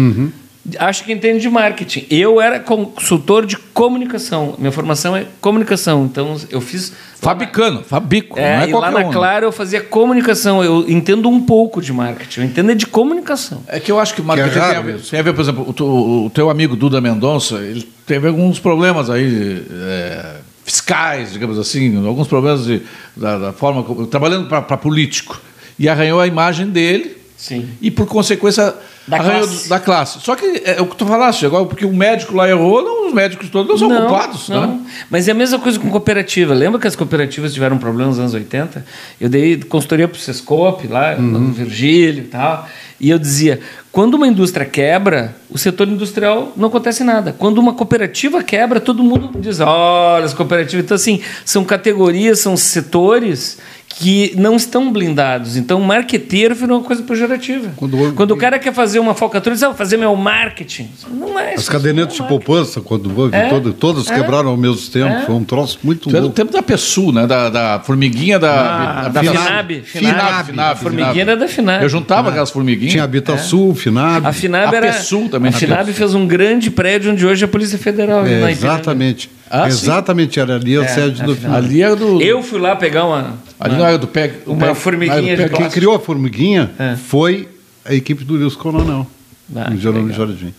[0.79, 2.07] acha que entende de marketing.
[2.11, 4.55] Eu era consultor de comunicação.
[4.59, 6.05] Minha formação é comunicação.
[6.05, 6.93] Então, eu fiz.
[7.21, 9.09] Fabicano, Fabico, É, não é e lá na um.
[9.09, 9.13] né?
[9.13, 10.65] Claro eu fazia comunicação.
[10.65, 12.41] Eu entendo um pouco de marketing.
[12.41, 13.63] Eu entendo é de comunicação.
[13.69, 15.41] É que eu acho que o marketing raro tem, a ver, tem a ver, por
[15.43, 21.33] exemplo, o, tu- o teu amigo Duda Mendonça, ele teve alguns problemas aí é, fiscais,
[21.33, 22.81] digamos assim, alguns problemas de,
[23.17, 25.39] da, da forma como, trabalhando para político
[25.79, 27.71] e arranhou a imagem dele Sim.
[27.81, 28.75] e por consequência
[29.09, 29.63] Da classe.
[29.65, 30.21] do- da classe.
[30.21, 33.15] Só que é o que tu falaste agora, porque o médico lá errou, não, os
[33.15, 34.67] médicos todos não são culpados, não.
[34.67, 34.81] né?
[35.09, 36.53] Mas é a mesma coisa com cooperativa.
[36.53, 38.85] Lembra que as cooperativas tiveram um problema nos anos 80?
[39.19, 41.23] Eu dei consultoria para o Sescope, lá Uhum.
[41.23, 42.69] no Virgílio e tal.
[43.01, 43.61] E eu dizia,
[43.91, 47.35] quando uma indústria quebra, o setor industrial não acontece nada.
[47.37, 50.85] Quando uma cooperativa quebra, todo mundo diz, olha, as cooperativas...
[50.85, 53.57] Então, assim, são categorias, são setores
[54.01, 55.57] que não estão blindados.
[55.59, 57.71] Então, o marqueteiro virou uma coisa pejorativa.
[57.77, 60.89] Quando- Quando, o cara quer fazer uma falcatrua, ele diz, ah, vou fazer meu marketing.
[61.11, 62.47] Não é As cadernetas de é marketing.
[62.47, 64.15] poupança, quando houve, É, todo- todas é.
[64.15, 65.13] quebraram ao mesmo tempo.
[65.13, 65.21] É.
[65.27, 66.35] Foi um troço muito Tu é do louco.
[66.35, 67.27] tempo da PSU, né?
[67.27, 69.05] Da, da formiguinha da.
[69.05, 69.37] Ah, da Finab.
[69.41, 69.83] Finab.
[69.85, 71.83] Finab, Finab, A formiguinha era da Finab.
[71.83, 72.93] Eu juntava aquelas formiguinhas.
[72.93, 74.27] Tinha a Habitasul, Finab.
[74.27, 74.93] A Finab A era.
[74.93, 75.53] PSUL também A.
[75.53, 78.27] Finab fez um grande prédio onde hoje é a Polícia Federal.
[78.27, 79.31] É, exatamente.
[79.51, 79.85] Ah, sim.
[79.85, 81.41] exatamente, era ali a É, sede a do Finab.
[81.41, 81.57] Finab.
[81.67, 82.23] Ali era do.
[82.23, 83.35] Eu fui lá pegar uma.
[83.61, 84.07] Ali não era do
[84.47, 85.49] do Uma PEG, formiguinha do de.
[85.57, 86.97] Quem criou a formiguinha É.
[86.97, 87.47] foi
[87.85, 89.07] a equipe do Wilson Coronel,
[89.55, 90.13] Ah, no Jerônimo.
[90.13, 90.55] Jardim.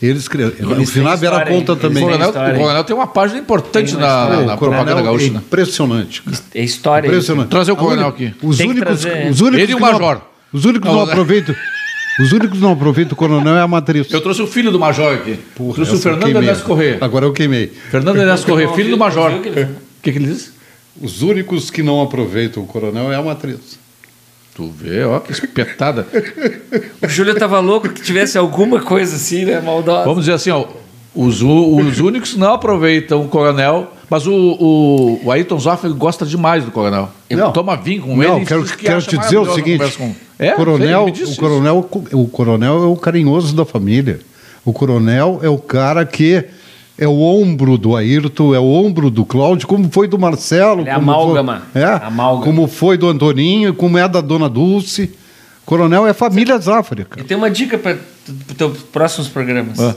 [0.00, 0.52] Eles criaram.
[0.56, 1.36] Eles o Finab era?
[1.38, 2.04] O também.
[2.04, 5.26] Eles Coronel, o Coronel tem uma página importante Tem uma na, na o propaganda gaúcha,
[5.26, 5.36] é né?
[5.44, 6.22] impressionante.
[6.22, 6.36] cara.
[6.54, 7.08] É história.
[7.08, 7.48] Impressionante.
[7.48, 8.32] Trazer o Coronel aqui.
[8.40, 9.28] Os Tem únicos, trazer.
[9.30, 10.20] os únicos Ele e o que não- Major.
[10.52, 11.12] Os únicos Não, não né?
[11.12, 11.54] aproveitam.
[12.20, 14.10] Os únicos que não aproveitam o Coronel é a matriz.
[14.12, 15.36] Eu trouxe o filho do Major aqui.
[15.56, 16.28] Porra, trouxe o Fernando.
[16.36, 16.98] Ernesto Corrêa.
[17.00, 17.72] Agora eu queimei.
[17.90, 19.32] Fernando Porque Corrêa, filho do Major.
[19.32, 19.66] O o
[20.02, 20.50] que, que ele disse?
[21.00, 23.78] Os únicos que não aproveitam o Coronel é a matriz.
[24.54, 26.06] Tu vê, ó, que espetada.
[27.02, 29.60] O Júlio tava louco que tivesse alguma coisa assim, né?
[29.60, 30.04] Maldosa.
[30.04, 30.66] Vamos dizer assim, ó,
[31.14, 36.64] os, os únicos não aproveitam o Coronel, mas o, o, o Ayrton Zoff gosta demais
[36.64, 37.08] do Coronel.
[37.30, 37.52] Ele Não.
[37.52, 38.42] toma vinho com Não, ele.
[38.42, 41.40] e quero, que quero te dizer o seguinte: com- É, coronel, sei, o, isso.
[41.40, 44.20] coronel, o coronel é o carinhoso da família.
[44.64, 46.44] O coronel é o cara que
[46.98, 50.82] é o ombro do Ayrton, é o ombro do Cláudio, como foi do Marcelo.
[50.82, 51.62] É como amálgama.
[51.72, 52.44] Foi, é, Amálgama.
[52.44, 55.10] como foi do Antoninho, como é da Dona Dulce.
[55.64, 57.20] Coronel é família Zafra, cara.
[57.20, 57.96] E tem uma dica para
[58.26, 59.78] os teus próximos programas.
[59.78, 59.94] Ah.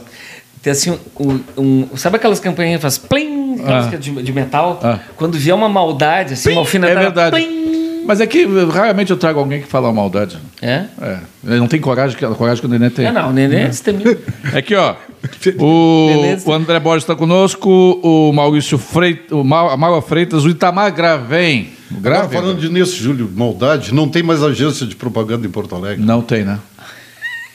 [0.62, 3.90] Tem assim, um, um- sabe aquelas campanhas que faz plim, Ah.
[3.92, 4.78] é de, de metal?
[4.82, 4.98] Ah.
[5.16, 7.36] Quando vier uma maldade, assim, uma É alfinetada, verdade.
[7.36, 7.81] plim.
[8.04, 10.38] Mas é que raramente eu trago alguém que fala maldade.
[10.60, 10.86] É?
[11.00, 11.18] É.
[11.46, 13.06] Ele não tem coragem, que a coragem que o Nenê tem.
[13.06, 14.18] É, não, o neném é destemido.
[14.54, 14.94] Aqui, ó.
[15.56, 16.50] O, Beleza.
[16.50, 17.70] o André Borges está conosco,
[18.02, 21.70] o Maurício Freitas, o Ma- a Maua Freitas, o Itamar Gravem.
[21.92, 22.40] O Agora, Gravem?
[22.40, 26.04] falando de nisso, Júlio, maldade, não tem mais agência de propaganda em Porto Alegre.
[26.04, 26.58] Não tem, né?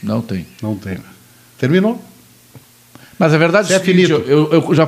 [0.01, 0.45] Não tem.
[0.63, 0.93] Não tem.
[0.93, 1.01] né?
[1.59, 2.01] Terminou.
[3.19, 4.29] Mas a verdade é, É o seguinte, finito.
[4.29, 4.87] eu, eu já,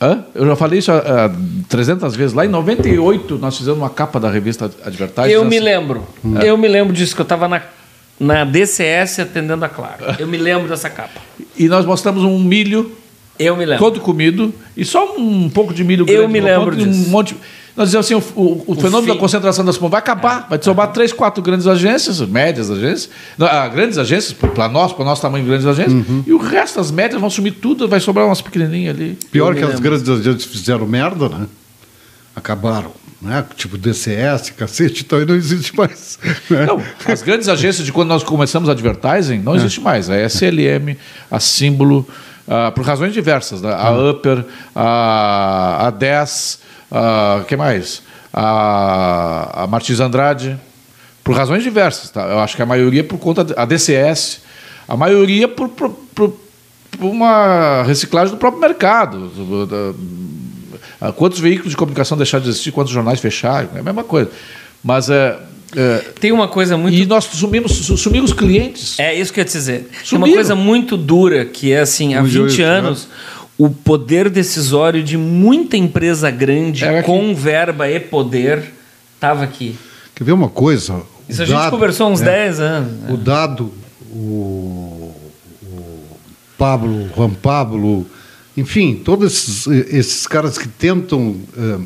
[0.00, 0.24] hã?
[0.34, 1.30] eu já falei isso há
[1.68, 2.34] 300 vezes.
[2.34, 5.30] Lá em 98, nós fizemos uma capa da revista Advertising.
[5.30, 6.06] Eu me lembro.
[6.44, 7.62] Eu me lembro disso, que eu estava na,
[8.18, 10.04] na DCS atendendo a Claro.
[10.18, 11.20] Eu me lembro dessa capa.
[11.56, 12.92] E nós mostramos um milho
[13.38, 13.84] Eu me lembro.
[13.84, 16.84] todo comido e só um pouco de milho Eu grande me no lembro ponto e
[16.88, 17.10] um disso.
[17.10, 17.36] monte.
[17.78, 19.14] Nós dizemos assim, o, o- o fenômeno fim.
[19.14, 23.08] da concentração das vai acabar, vai sobrar três, quatro grandes agências, médias agências,
[23.38, 26.24] não, ah, grandes agências, para nós, para o nosso tamanho, grandes agências, Uhum.
[26.26, 29.16] e o resto, as médias, vão sumir tudo, vai sobrar umas pequenininhas ali.
[29.30, 29.82] Pior que me as lembro.
[29.90, 31.46] grandes agências fizeram merda, né?
[32.34, 32.92] Acabaram.
[33.20, 33.44] Né?
[33.56, 36.18] Tipo DCS, cacete, então aí não existe mais.
[36.48, 36.66] né?
[36.66, 40.08] Não, as grandes agências de quando nós começamos a advertising não existe mais.
[40.08, 40.96] A SLM,
[41.28, 42.06] a Símbolo,
[42.46, 43.60] ah, por razões diversas.
[43.60, 43.72] né?
[43.72, 46.60] A Upper, a, a 10,
[46.90, 48.02] a que mais?
[48.32, 50.58] A, a Martins Andrade,
[51.24, 52.10] por razões diversas.
[52.10, 52.22] Tá?
[52.26, 54.40] Eu acho que a maioria por conta da DCS,
[54.86, 56.36] a maioria por, por, por-
[56.90, 59.28] por uma reciclagem do próprio mercado.
[59.28, 59.96] do-
[61.00, 64.30] ah, Quantos veículos de comunicação deixaram de existir, quantos jornais fecharam, é a mesma coisa.
[64.82, 65.38] Mas é,
[65.76, 66.96] é, Tem uma coisa muito.
[66.96, 68.98] e nós sumimos, su- sumimos os clientes.
[68.98, 69.80] É isso que eu ia te dizer.
[69.80, 70.34] Tem uma Sumiram.
[70.34, 72.96] coisa muito dura que é assim, há Um 20 jeito, né?
[73.58, 78.72] O poder decisório de muita empresa grande com verba e poder
[79.14, 79.76] estava aqui.
[80.14, 81.02] Quer ver uma coisa?
[81.28, 82.92] Isso O a gente conversou há uns é, 10 anos.
[82.92, 83.12] né?
[83.12, 83.72] O dado,
[84.10, 85.12] o,
[85.62, 86.16] o
[86.56, 88.06] Pablo, Juan Pablo
[88.58, 91.78] enfim, todos esses, esses caras que tentam eh,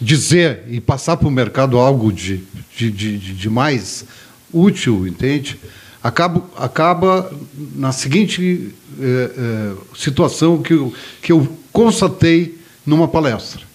[0.00, 2.42] dizer e passar para o mercado algo de,
[2.76, 4.04] de, de, de mais
[4.52, 5.60] útil, entende?
[6.02, 7.30] Acaba, acaba
[7.74, 13.70] na seguinte eh, eh, situação que eu, que eu constatei numa palestra.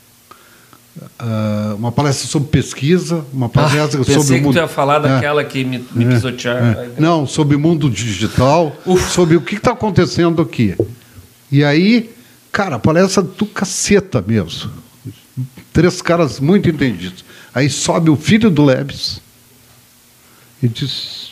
[1.19, 4.53] Uh, uma palestra sobre pesquisa, uma palestra ah, sobre pensei o mundo.
[4.53, 6.67] que tu ia falar daquela que me, me pisotearam.
[6.67, 6.89] É.
[6.97, 9.11] Não, sobre o mundo digital, Uf.
[9.11, 10.73] sobre o que está acontecendo aqui.
[11.51, 12.09] E aí,
[12.49, 14.71] cara, palestra do caceta mesmo.
[15.73, 17.25] Três caras muito entendidos.
[17.53, 19.19] Aí sobe o filho do Lebes
[20.63, 21.24] e diz,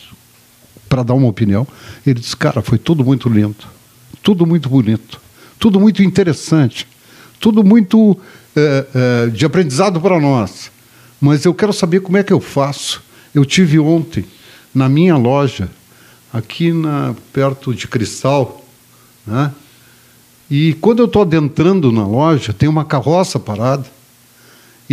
[0.94, 1.68] para dar uma opinião,
[2.06, 3.66] ele diz, cara, foi tudo muito lindo,
[4.22, 5.20] tudo muito bonito,
[5.58, 6.88] tudo muito interessante,
[7.40, 8.16] tudo muito
[8.56, 10.70] é, é, de aprendizado para nós.
[11.20, 13.02] Mas eu quero saber como é que eu faço.
[13.34, 14.24] Eu tive ontem
[14.72, 15.68] na minha loja,
[16.32, 18.64] aqui na, perto de Cristal,
[19.26, 19.52] né?
[20.48, 23.86] e quando eu estou adentrando na loja, tem uma carroça parada,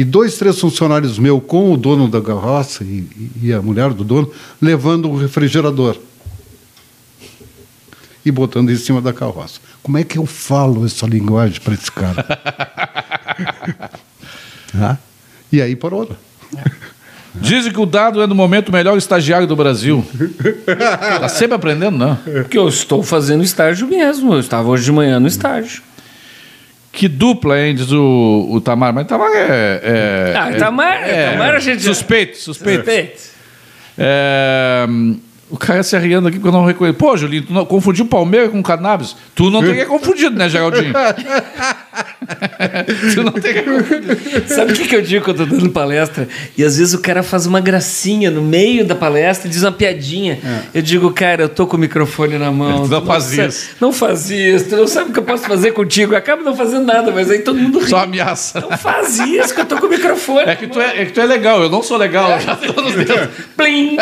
[0.00, 3.06] e dois, três funcionários meus com o dono da carroça e,
[3.42, 5.94] e a mulher do dono levando o refrigerador
[8.24, 9.60] e botando em cima da carroça.
[9.82, 12.24] Como é que eu falo essa linguagem para esse cara?
[14.74, 14.96] ah,
[15.52, 16.10] e aí parou.
[17.34, 20.02] Dizem que o dado é no momento o melhor estagiário do Brasil.
[20.66, 22.16] Está sempre aprendendo, não?
[22.16, 24.32] Porque eu estou fazendo estágio mesmo.
[24.32, 25.82] Eu estava hoje de manhã no estágio.
[26.92, 28.92] Que dupla, hein, diz o, o Tamar.
[28.92, 29.80] Mas Tamar é.
[29.82, 31.82] é Ah, é- Tamar, é- Tamar a gente.
[31.82, 32.84] Suspeito, suspeito.
[32.84, 33.22] Respeito.
[33.96, 34.86] É,
[35.50, 36.96] o cara se arriando aqui porque eu não reconheço.
[36.96, 39.16] Pô, Julinho, tu não, confundiu Palmeiras com cannabis?
[39.34, 40.94] Tu não teria confundido, né, Geraldinho?
[43.14, 44.16] tu não teria confundido.
[44.46, 46.28] Sabe o que, que eu digo quando eu tô dando palestra?
[46.56, 49.72] E às vezes o cara faz uma gracinha no meio da palestra e diz uma
[49.72, 50.38] piadinha.
[50.72, 52.84] Eu digo, cara, eu tô com o microfone na mão.
[52.84, 52.86] É.
[52.86, 53.70] Tu não faz isso.
[53.80, 54.68] Não faz isso.
[54.68, 56.14] Tu não sabe o que eu posso fazer contigo.
[56.14, 57.88] Eu acabo não fazendo nada, mas aí todo mundo ri.
[57.88, 58.60] Só ameaça.
[58.60, 60.48] Não faz isso que eu tô com o microfone.
[60.48, 62.30] É que, tu é, é que tu é legal, eu não sou legal.
[62.30, 63.28] eu já tô nos dedos.
[63.56, 63.96] Plim!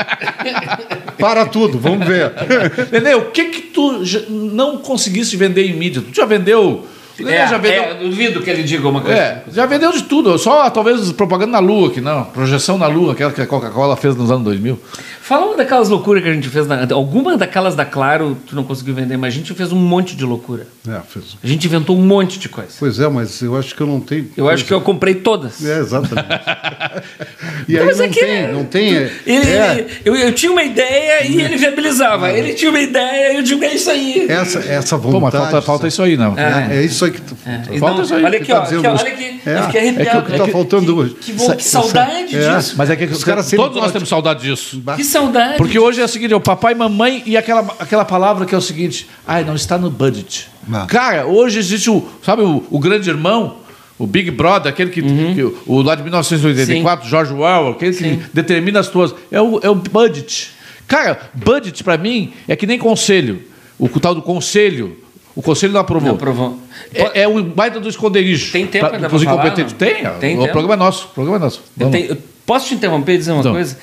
[1.18, 2.32] Para tudo, vamos ver.
[2.92, 6.02] Nenê, o que que tu não conseguiste vender em mídia?
[6.02, 6.86] Tu já vendeu...
[7.26, 7.82] É, já vendeu...
[7.82, 9.18] é, duvido que ele diga uma coisa.
[9.18, 10.38] É, já vendeu de tudo.
[10.38, 12.24] Só talvez propaganda na Lua, que não.
[12.24, 14.78] Projeção na Lua, aquela que a Coca-Cola fez nos anos 2000.
[15.20, 16.66] Fala uma daquelas loucuras que a gente fez.
[16.66, 20.16] Na, alguma daquelas da Claro tu não conseguiu vender, mas a gente fez um monte
[20.16, 20.66] de loucura.
[20.88, 21.36] É, fez.
[21.42, 22.70] A gente inventou um monte de coisa.
[22.78, 24.30] Pois é, mas eu acho que eu não tenho.
[24.36, 25.62] Eu acho que eu comprei todas.
[25.64, 26.28] É, exatamente.
[27.68, 28.96] e aí Mas não, é que- tem, não tem.
[28.96, 32.32] é- Ele, é, ele- eu, eu tinha uma ideia e ele viabilizava.
[32.32, 34.26] Ele tinha uma ideia e eu digo, é isso aí.
[34.30, 35.12] essa, essa vontade.
[35.12, 36.38] Pô, mas falta, falta isso aí, não.
[36.38, 37.36] É, é isso aí que tu.
[37.46, 38.78] É, Falta não, isso aí olha que aqui, tá ó, dizendo.
[38.80, 39.40] aqui, ó, olha aqui.
[39.46, 41.14] É, eu fiquei é que o que tá faltando hoje.
[41.14, 42.56] Que, bom, que saudade É.
[42.56, 42.74] disso.
[42.76, 44.82] Mas é que Os caras todos nós temos saudade disso.
[44.96, 45.56] Que saudade.
[45.56, 48.58] Porque hoje é o seguinte, é o papai, mamãe e aquela, aquela palavra que é
[48.58, 50.48] o seguinte, ai, não está no budget.
[50.72, 50.86] Ah.
[50.86, 53.56] Cara, hoje existe o, sabe, o, o grande irmão,
[53.98, 58.22] o Big Brother, aquele que, que- o lá de 1984, George Orwell, aquele que Sim.
[58.32, 60.50] determina as tuas, é o, é o budget.
[60.86, 63.42] Cara, budget pra mim é que nem conselho.
[63.78, 64.96] O tal do conselho,
[65.38, 66.08] o conselho não aprovou.
[66.08, 66.58] Não aprovou.
[66.92, 68.50] É, é um baita do esconderijo.
[68.50, 69.50] Tem tempo ainda pra falar?
[69.52, 70.52] Tem, Tem o tempo.
[70.52, 71.06] programa é nosso.
[71.06, 71.62] O programa é nosso.
[71.92, 73.52] Tenho- posso te interromper e dizer uma Então.
[73.52, 73.78] coisa?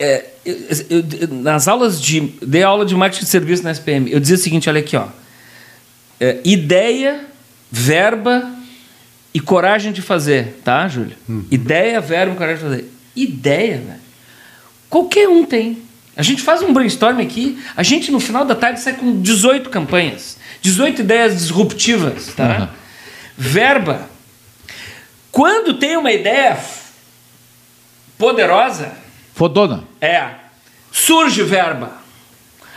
[0.00, 0.56] É, eu-
[0.90, 2.20] eu- eu- nas aulas de.
[2.42, 4.10] Dei aula de marketing de serviço na SPM.
[4.10, 5.06] Eu dizia o seguinte: olha aqui, ó.
[6.20, 7.20] É, ideia,
[7.70, 8.50] verba
[9.32, 11.16] e coragem de fazer, tá, Júlio?
[11.50, 12.92] Ideia, verba e coragem de fazer.
[13.14, 14.00] Ideia, velho.
[14.90, 15.78] Qualquer um tem.
[16.16, 19.70] A gente faz um brainstorm aqui, a gente no final da tarde sai com 18
[19.70, 22.44] campanhas, 18 ideias disruptivas, tá?
[22.44, 22.70] Aham.
[23.36, 24.08] Verba.
[25.30, 26.58] Quando tem uma ideia
[28.18, 28.92] poderosa,
[29.34, 29.84] Fodona.
[30.00, 30.30] é,
[30.90, 31.92] surge verba.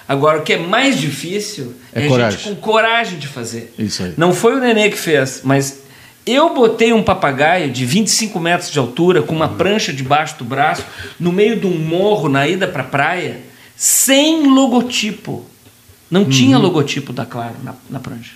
[0.08, 2.40] Agora, o que é mais difícil É é, a coragem.
[2.40, 3.74] gente com coragem de fazer.
[3.80, 4.14] Isso aí.
[4.18, 5.84] Não foi o Nenê que fez, mas
[6.26, 10.84] eu botei um papagaio de 25 metros de altura, com uma prancha debaixo do braço,
[11.20, 13.40] no meio de um morro na ida para a praia,
[13.76, 15.46] sem logotipo.
[16.12, 16.64] Não tinha Uhum.
[16.64, 18.34] logotipo da Claro na, na prancha.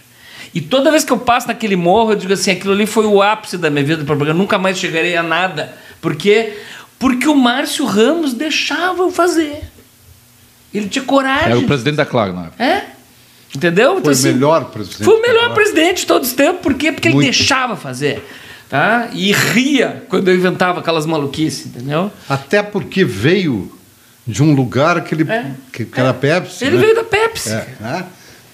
[0.54, 3.22] E toda vez que eu passo naquele morro, eu digo assim: aquilo ali foi o
[3.22, 5.74] ápice da minha vida de propaganda, nunca mais chegarei a nada.
[6.02, 6.58] Por quê?
[6.98, 9.62] Porque o Márcio Ramos deixava eu fazer.
[10.74, 11.52] Ele tinha coragem.
[11.52, 12.64] Era o presidente da Claro, na época.
[12.64, 12.88] É?
[13.56, 13.92] Entendeu?
[13.94, 15.04] Então, Foi assim, o melhor presidente.
[15.04, 16.62] Foi o melhor presidente de todos os tempos.
[16.62, 16.92] Por quê?
[16.92, 17.26] Porque ele Muito.
[17.32, 18.26] deixava fazer.
[18.70, 19.10] Tá?
[19.14, 22.12] E ria quando eu inventava aquelas maluquices, entendeu?
[22.28, 23.72] Até porque veio
[24.26, 25.30] de um lugar que ele.
[25.32, 25.52] É.
[25.72, 26.66] que, que era Pepsi.
[26.66, 26.82] Ele né?
[26.82, 27.50] veio da Pepsi.
[27.52, 28.06] É, né?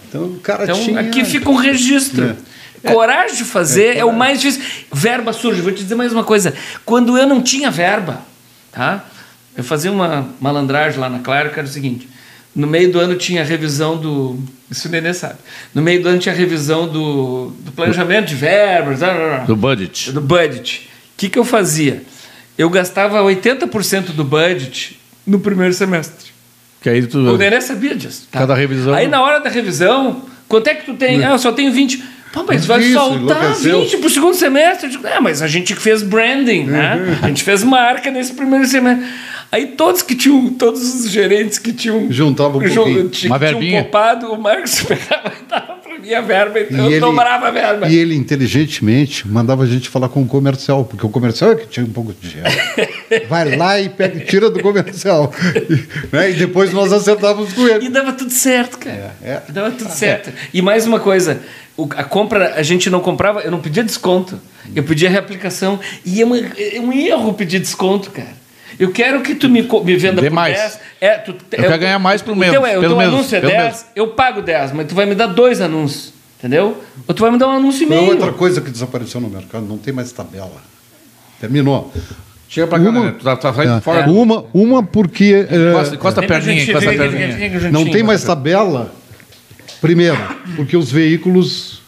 [0.07, 0.99] Então o cara Então, tinha.
[0.99, 2.35] aqui fica um registro.
[2.83, 4.85] Coragem de fazer é, o mais difícil.
[4.91, 5.61] Verba surge.
[5.61, 6.53] Vou te dizer mais uma coisa.
[6.83, 8.21] Quando eu não tinha verba,
[8.71, 9.05] tá?
[9.55, 12.09] Eu fazia uma malandragem lá na Claro, que era o seguinte.
[12.55, 14.39] No meio do ano tinha a revisão do.
[14.69, 15.35] Isso o Nenê sabe.
[15.73, 18.99] No meio do ano tinha a revisão do, do planejamento de verbas,
[19.45, 20.11] Do budget.
[20.11, 20.89] do budget.
[21.13, 22.03] O que, que eu fazia?
[22.57, 26.31] Eu gastava 80% do budget no primeiro semestre.
[26.81, 27.19] Que aí tu.
[27.19, 28.27] O Nenê sabia disso.
[28.31, 28.39] tá?
[28.39, 31.23] Cada revisão- Aí na hora da revisão, quanto é que tu tem?
[31.23, 32.03] Ah, eu só tenho 20.
[32.33, 33.81] Pô, mas vai Isso, soltar enlouqueceu.
[33.81, 34.87] 20 pro segundo semestre.
[34.87, 37.19] Eu digo, é, mas a gente que fez branding, né?
[37.21, 39.05] A gente fez marca nesse primeiro semestre.
[39.51, 42.09] Aí todos que tinham, todos os gerentes que tinham.
[42.09, 42.85] Juntavam um pouquinho.
[43.01, 43.81] Uma que tinham verbinha.
[43.81, 45.43] poupado, o Marcos pegava e
[46.01, 47.87] pra mim a verba, então E eu ele- dobrava a verba.
[47.87, 51.67] E ele inteligentemente mandava a gente falar com o comercial, porque o comercial é que
[51.67, 52.49] tinha um pouco de dinheiro.
[53.29, 55.31] Vai lá e pega, tira do comercial.
[55.55, 57.89] E, né, e depois nós acertávamos com E ele.
[57.89, 59.13] dava tudo certo, cara.
[59.23, 59.41] É, é.
[59.47, 60.31] E dava tudo certo.
[60.53, 61.39] E mais uma coisa,
[61.95, 64.39] a compra a gente não comprava, eu não pedia desconto.
[64.75, 65.79] Eu pedia reaplicação.
[66.05, 68.40] E é, uma- é um erro pedir desconto, cara.
[68.81, 70.57] Eu quero que tu me, me venda Dê por mais.
[70.57, 70.79] 10.
[70.99, 73.13] É, tu, Eu quero ganhar mais pelo o menos, Teu, é, o pelo teu menos,
[73.13, 73.85] anúncio é pelo 10, menos.
[73.95, 76.13] eu pago 10, mas tu vai me dar dois anúncios.
[76.39, 76.81] Entendeu?
[77.07, 78.09] Ou tu vai me dar um anúncio e Foi meio.
[78.13, 80.51] outra coisa que desapareceu no mercado, não tem mais tabela.
[81.39, 81.93] Terminou.
[82.49, 83.15] Chega pra cá, Uma- né?
[83.17, 84.09] Tu tá, tá saindo É, fora.
[84.09, 87.71] Uma, uma porque é, Encosta, encosta a perninha, encosta a perninha.
[87.71, 88.91] não tem mais tabela.
[89.79, 90.17] Primeiro,
[90.55, 91.81] porque os veículos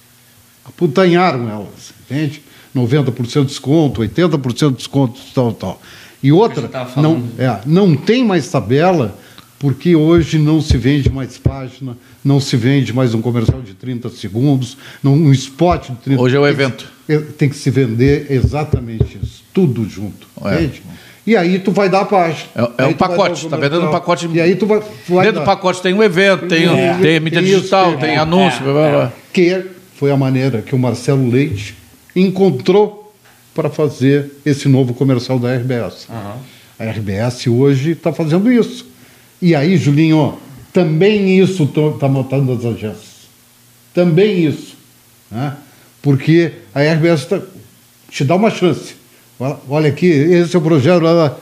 [0.63, 2.43] aputanharam elas, entende?
[2.75, 5.81] 90% de desconto, 80% de desconto, tal, tal.
[6.23, 9.15] E outra, não, é, não tem mais tabela
[9.59, 14.09] porque hoje não se vende mais página, não se vende mais um comercial de 30
[14.09, 16.85] segundos, não, um spot de 30 Hoje é o que- evento.
[17.07, 20.55] é, Tem que se vender exatamente isso, tudo junto, É.
[20.55, 20.81] entende?
[21.25, 22.49] E aí tu vai dar a página.
[22.55, 25.25] É- é um pacote, o tá vendendo um pacote- E aí tu vai, tu vai
[25.25, 25.55] Dentro do dar.
[25.55, 26.97] pacote tem um evento, tem, um- É.
[27.01, 29.13] tem mídia Tem isso, digital, tem- tem é, anúncio, blá, blá, blá.
[29.31, 29.65] que
[29.95, 31.75] foi a maneira que o Marcelo Leite
[32.13, 33.02] encontrou
[33.53, 36.07] para fazer esse novo comercial da RBS.
[36.79, 38.85] A RBS hoje está fazendo isso.
[39.41, 40.37] E aí, Julinho,
[40.71, 43.27] também isso está matando as agências.
[43.93, 44.75] Também isso.
[45.29, 45.55] né?
[46.01, 47.41] Porque a RBS tá-
[48.09, 48.95] te dá uma chance.
[49.69, 51.05] Olha- aqui, esse é o projeto.
[51.05, 51.39] Ela,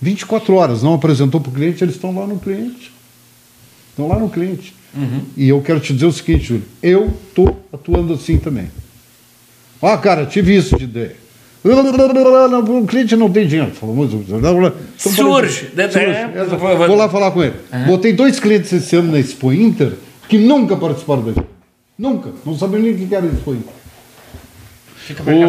[0.00, 2.92] 24 horas, não apresentou para o cliente, eles estão lá no cliente.
[3.90, 4.74] Estão lá no cliente.
[5.36, 8.70] E eu quero te dizer o seguinte, Júlio, eu estou atuando assim também.
[9.80, 11.16] Ó, cara, tive isso de ideia.
[11.72, 13.72] O cliente não tem dinheiro.
[13.72, 14.24] Famoso.
[14.96, 15.70] Surge.
[15.74, 15.88] né?
[15.90, 16.06] Surge.
[16.06, 17.54] É, Essa- vou- lá falar com ele.
[17.86, 19.92] Botei dois clientes esse ano na Expo Inter
[20.28, 21.46] que nunca participaram da Expo.
[21.98, 22.30] Nunca.
[22.44, 23.72] Não sabiam nem o que era Expo Inter.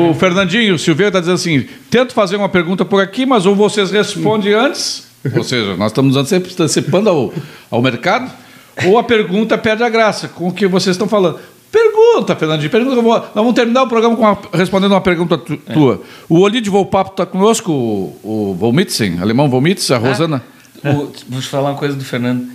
[0.09, 3.89] O Fernandinho Silveira está dizendo assim: tento fazer uma pergunta por aqui, mas ou vocês
[3.91, 7.34] respondem antes, ou seja, nós estamos antecip- antecipando ao,
[7.72, 8.32] ao mercado,
[8.86, 11.39] ou a pergunta perde a graça com o que vocês estão falando.
[12.18, 12.95] Pergunta, Fernandinho, pergunta.
[12.95, 16.01] eu vou- nós vamos terminar o programa com uma- respondendo uma pergunta tu- tua.
[16.28, 18.20] O Olid Volpapo está conosco, o,
[18.51, 20.41] o Volmitzen, alemão Volmitz, a Rosana.
[20.84, 22.47] O- vou te falar uma coisa do Fernando.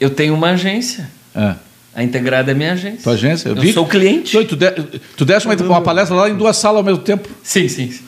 [0.00, 1.10] Eu tenho uma agência.
[1.34, 1.54] É.
[1.94, 3.00] A Integrada é minha agência.
[3.02, 3.48] Tua agência?
[3.50, 3.72] Eu, vi.
[3.72, 4.32] sou cliente.
[4.32, 4.70] Tu, tu, de,
[5.16, 7.28] tu deste uma, uma palestra lá em duas salas ao mesmo tempo.
[7.42, 7.90] Sim, sim.
[7.90, 8.02] sim.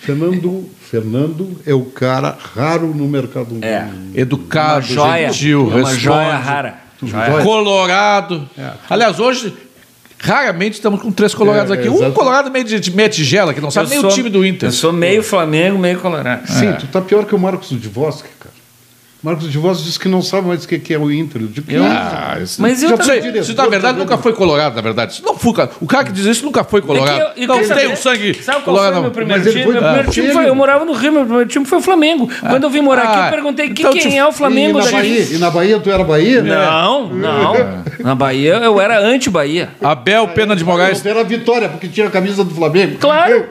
[0.00, 3.56] Fernando, Fernando é o cara raro no mercado.
[3.62, 3.86] É.
[4.14, 5.32] Educado, Uma joia.
[5.32, 6.00] gentil, É uma responde.
[6.00, 6.78] joia rara.
[7.02, 7.42] Joia.
[7.42, 8.48] Colorado.
[8.58, 8.70] É.
[8.90, 9.52] Aliás, hoje,
[10.24, 11.86] raramente estamos com três colorados É, aqui.
[11.86, 14.14] é, Um colorado meio de, de meia tigela, que não sabe Eu nem sou- o
[14.14, 14.68] time do Inter.
[14.68, 16.46] Eu sou meio Flamengo, meio Colorado.
[16.46, 18.53] Sim, tu tá pior que o Marcos Divosky, cara.
[19.24, 21.40] Marcos Divosky disse que não sabe mais o que que é o Inter.
[21.40, 24.82] Eu digo, Ah, isso, Mas eu também- sei, isso na verdade nunca foi colorado, na
[24.82, 25.14] verdade.
[25.14, 25.70] Isso não foi, cara.
[25.80, 27.18] o cara que diz isso nunca foi colorado.
[27.18, 28.90] É eu- não tem saber- um sangue Sabe qual colorado.
[28.92, 29.64] foi o meu primeiro Mas time?
[29.64, 31.78] foi- Meu primeiro Ah, time ele- foi, eu morava no Rio, meu primeiro time foi
[31.78, 32.28] o Flamengo.
[32.38, 34.32] Quando eu vim morar aqui, Ah, eu perguntei que então quem tu- é o E
[34.34, 34.90] Flamengo na.
[34.90, 36.42] Bahia, e na Bahia tu era Bahia?
[36.42, 37.54] Não, não.
[38.00, 39.70] Na Bahia eu era anti-Bahia.
[39.82, 41.04] Abel Pena de Moraes.
[41.06, 42.98] Era a vitória, porque tinha a camisa do Flamengo.
[43.00, 43.46] Claro.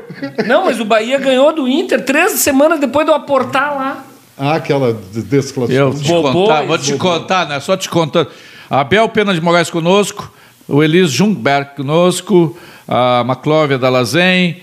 [0.45, 4.03] Não, mas o Bahia ganhou do Inter três semanas depois de eu aportar lá.
[4.37, 5.91] Ah, aquela de- Eu desclassificação.
[6.07, 7.59] Bobões, contar, vou te contar, né?
[7.59, 8.29] Só te contando.
[8.69, 10.31] Abel Pena de Moraes conosco,
[10.67, 12.57] o Elis Jungberg conosco,
[12.87, 14.57] a Maclóvia da Lazen.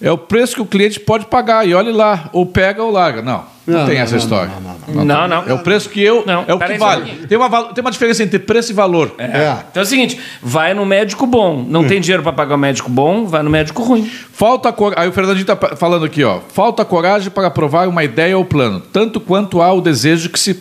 [0.00, 1.66] É o preço que o cliente pode pagar.
[1.66, 3.22] E olhe lá, ou pega ou larga.
[3.22, 4.52] Não, não, Não, tem não, essa não, história.
[4.88, 5.44] não, Não, não.
[5.48, 6.22] É o preço que eu.
[6.26, 7.26] Não, é o que vale.
[7.26, 9.14] Tem uma, tem uma diferença entre preço e valor.
[9.16, 9.56] É.
[9.70, 11.64] Então é o seguinte, vai no médico bom.
[11.66, 14.10] Não tem dinheiro para pagar o médico bom, vai no médico ruim.
[14.32, 14.92] Falta cor...
[14.96, 16.40] Aí o Fernandinho está falando aqui, ó.
[16.48, 20.52] Falta coragem para provar uma ideia ou plano, tanto quanto há o desejo que se,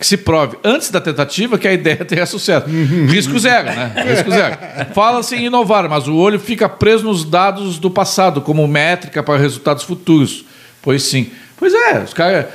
[0.00, 2.66] que se prove antes da tentativa que a ideia tenha sucesso.
[3.06, 3.92] Risco zero, né?
[4.08, 4.56] Risco zero.
[4.94, 9.38] Fala-se em inovar, mas o olho fica preso nos dados do passado, como métrica para
[9.38, 10.44] resultados futuros.
[10.80, 11.28] Pois sim.
[11.58, 12.46] Pois é, os caras.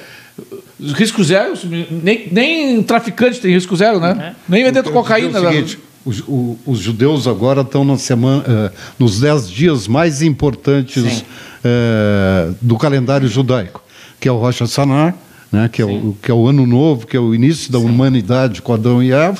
[0.95, 1.53] Risco zero,
[1.89, 4.35] nem, nem traficante tem risco zero, né?
[4.49, 5.37] Nem vendendo cocaína.
[5.37, 5.51] É o né?
[5.51, 11.23] seguinte, os, o- os judeus agora estão na semana, eh, nos dez dias mais importantes
[11.63, 13.81] eh, do calendário judaico,
[14.19, 15.13] que é o Rosh Hashanah,
[15.51, 15.69] né?
[15.69, 18.73] que, é o, que é o ano novo, que é o início da humanidade com
[18.73, 19.39] Adão e Eva,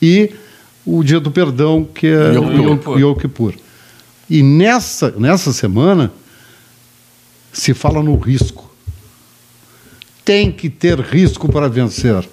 [0.00, 0.30] e
[0.84, 3.54] o dia do perdão, que é Yom o Yom Kippur.
[4.28, 6.12] E nessa, nessa semana
[7.52, 8.70] se fala no risco.
[10.24, 12.26] Tem que ter risco para vencer,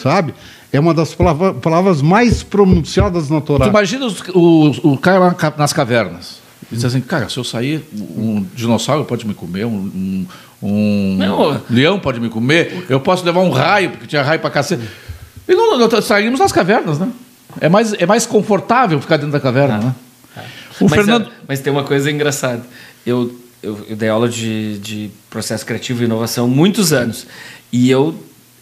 [0.00, 0.32] sabe?
[0.72, 3.64] É uma das palavra- palavras mais pronunciadas na Torá.
[3.64, 6.38] Tu imagina os- o, o cara lá nas cavernas.
[6.70, 10.26] Ele diz assim, cara, se eu sair, um dinossauro pode me comer, um, um-
[10.62, 11.60] um Não.
[11.70, 14.82] leão pode me comer, eu posso levar um raio, porque tinha raio pra cacete.
[15.46, 17.08] E não, não, saímos nas cavernas, né?
[17.60, 19.94] É mais, é mais confortável ficar dentro da caverna, né?
[20.80, 21.28] O mas, Fernando...
[21.30, 22.62] ah, mas tem uma coisa engraçada.
[23.04, 27.26] Eu, eu, eu dei aula de, de processo criativo e inovação muitos anos.
[27.72, 28.14] E eu,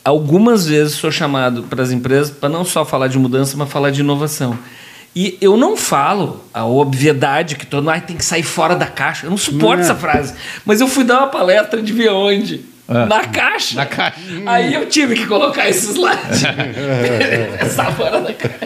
[0.04, 3.90] algumas vezes, sou chamado para as empresas para não só falar de mudança, mas falar
[3.90, 4.58] de inovação.
[5.18, 8.84] E eu não falo a obviedade que todo mundo "Ai, tem que sair fora da
[8.86, 9.24] caixa.
[9.24, 9.82] Eu não suporto é.
[9.82, 10.34] essa frase.
[10.62, 12.66] Mas eu fui dar uma palestra de ver onde?
[12.86, 13.06] É.
[13.06, 13.76] Na caixa.
[13.76, 14.20] Na caixa.
[14.44, 16.20] Aí eu tive que colocar esse slide.
[17.74, 18.56] Sai fora da caixa.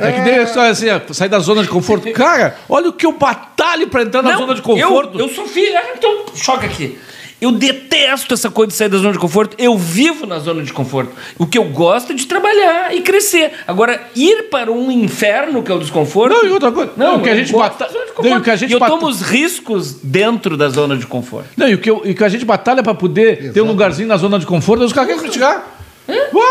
[0.00, 2.10] É que nem a história assim, sair da zona de conforto.
[2.12, 5.18] Cara, olha o que eu batalho pra entrar na Não, zona de conforto.
[5.18, 5.76] Eu, eu sou filho.
[5.76, 6.98] Ah, Então, choca aqui.
[7.40, 9.56] Eu detesto essa coisa de sair da zona de conforto.
[9.58, 11.12] Eu vivo na zona de conforto.
[11.38, 13.52] O que eu gosto é de trabalhar e crescer.
[13.66, 16.34] Agora, ir para um inferno, que é o desconforto.
[16.34, 16.92] Não, e outra coisa.
[16.96, 17.90] Não, o que a gente gosto bata-
[18.22, 20.96] não, e o que a gente E eu bata- tomo os riscos dentro da zona
[20.96, 21.48] de conforto.
[21.56, 24.08] Não, e o que, eu- e que a gente batalha pra poder ter um lugarzinho
[24.08, 25.78] na zona de conforto, os caras querem criticar.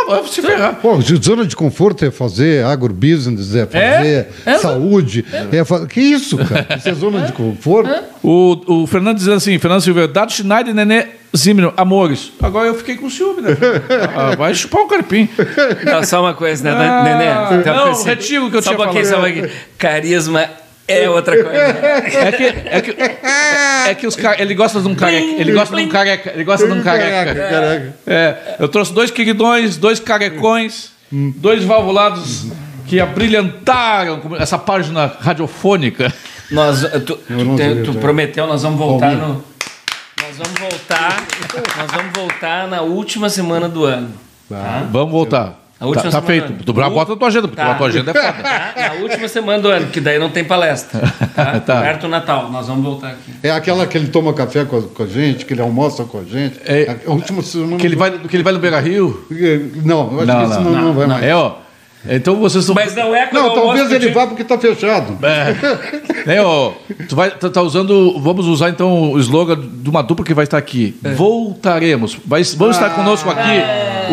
[0.07, 0.75] Vai se ferrar.
[0.81, 4.57] Pô, zona de conforto é fazer agrobusiness, é fazer É?
[4.57, 5.25] saúde.
[5.51, 5.63] É.
[5.63, 6.67] fa- Que isso, cara?
[6.77, 7.91] Isso é zona de conforto?
[8.23, 12.31] O, o Fernando dizendo assim, Fernando Silveira, Dado Schneider, Nenê Zimmermann, amores.
[12.41, 13.49] Agora eu fiquei com ciúme, né?
[14.15, 15.29] Ah, vai chupar um carpim.
[15.85, 17.63] Não, só uma coisa, né, Ah, Nenê?
[17.69, 18.09] Uma não, assim.
[18.09, 19.05] retiro o que eu só tinha falado.
[19.05, 19.49] Só um pouquinho.
[19.77, 20.49] Carisma
[20.91, 21.57] é outra coisa.
[21.59, 22.95] É que, é que,
[23.89, 24.39] é que os caras.
[24.39, 25.25] Ele gosta de um careca.
[25.41, 26.31] Ele gosta de um careca.
[26.33, 27.35] Ele gosta de um careca.
[27.35, 27.93] Caraca.
[28.07, 32.47] É, eu trouxe dois queridões, dois carecões, dois valvulados
[32.87, 36.11] que abrilhantaram essa página radiofônica.
[36.51, 39.43] Nós, tu, tu, tu eu- prometeu, nós vamos voltar no.
[40.21, 41.23] Nós vamos voltar.
[41.77, 44.11] nós vamos voltar na última semana do ano.
[44.49, 44.87] Tá?
[44.91, 45.68] Vamos voltar.
[45.79, 46.47] A última Tá, tá semana.
[46.47, 46.63] feito.
[46.65, 47.71] Tu bota na tua agenda, porque Tá.
[47.71, 48.33] a tua agenda é foda.
[48.43, 48.73] Tá?
[48.75, 50.99] Na última semana do ano, que daí não tem palestra.
[51.35, 51.59] Tá?
[51.65, 51.81] Tá.
[51.81, 53.31] Perto do Natal, nós vamos voltar aqui.
[53.41, 56.19] É aquela que ele toma café com a, com a gente, que ele almoça com
[56.19, 56.59] a gente.
[56.65, 56.97] É.
[57.07, 57.77] a última semana.
[57.77, 59.25] Que ele vai, que ele vai no Beira Rio.
[59.85, 61.23] Não, eu acho Não, que isso não, não, não vai mais.
[61.23, 61.53] É, ó.
[62.07, 62.73] Então vocês estão.
[62.75, 65.17] Mas não é quando Não, talvez ele vá porque está fechado.
[65.21, 66.25] É.
[66.25, 66.71] Né, ó,
[67.09, 70.45] tu vai tá, tá usando, vamos usar então o slogan de uma dupla que vai
[70.45, 70.95] estar aqui.
[71.03, 71.09] É.
[71.11, 72.17] Voltaremos.
[72.25, 73.59] Vai, vão estar conosco aqui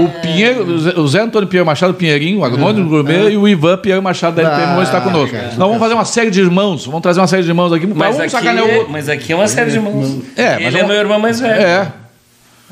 [0.01, 3.47] o Pinheiro, o Zé- o Zé Antônio Pinheiro Machado Pinheirinho, o Agnônimo Gourmet e o
[3.47, 5.35] Ivan Pinheiro Machado da LPM vão estar Ah, conosco.
[5.37, 5.49] cara.
[5.49, 8.17] Nós vamos fazer uma série de irmãos, vamos trazer uma série de irmãos aqui Mas
[8.17, 8.89] um aqui, outro.
[8.91, 10.19] mas aqui é uma série de irmãos.
[10.37, 11.55] É, mas Ele é é uma- meu irmão mais velho.
[11.63, 11.93] É.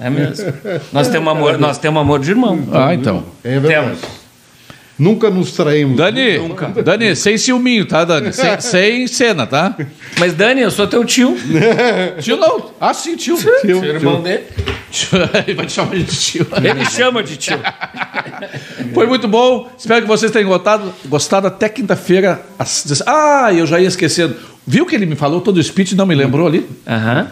[0.01, 0.53] É mesmo.
[0.93, 2.59] Nós temos amor, nós temos amor de irmão.
[2.73, 3.23] Ah, então.
[3.45, 3.75] É verdade.
[3.75, 4.24] Temos.
[4.97, 5.97] Nunca nos traímos.
[5.97, 6.39] Dani,
[6.85, 8.33] Dani, sem ciúminho, tá, Dani?
[8.33, 9.77] Sem, sem cena, tá?
[10.19, 11.37] Mas Dani, eu sou teu tio.
[12.23, 12.71] Tio não.
[12.81, 13.37] Ah, sim, tio.
[13.37, 14.45] Tio, Sou irmão dele.
[15.47, 16.47] Ele vai te chamar de tio.
[16.57, 17.59] Ele me chama de tio.
[18.95, 19.69] Foi muito bom.
[19.77, 20.93] Espero que vocês tenham gostado.
[21.07, 22.41] Gostado até quinta-feira.
[22.59, 24.37] às Ah, eu já ia esquecendo.
[24.67, 26.67] Viu que ele me falou todo o speech e não me lembrou ali?
[26.87, 27.29] Aham.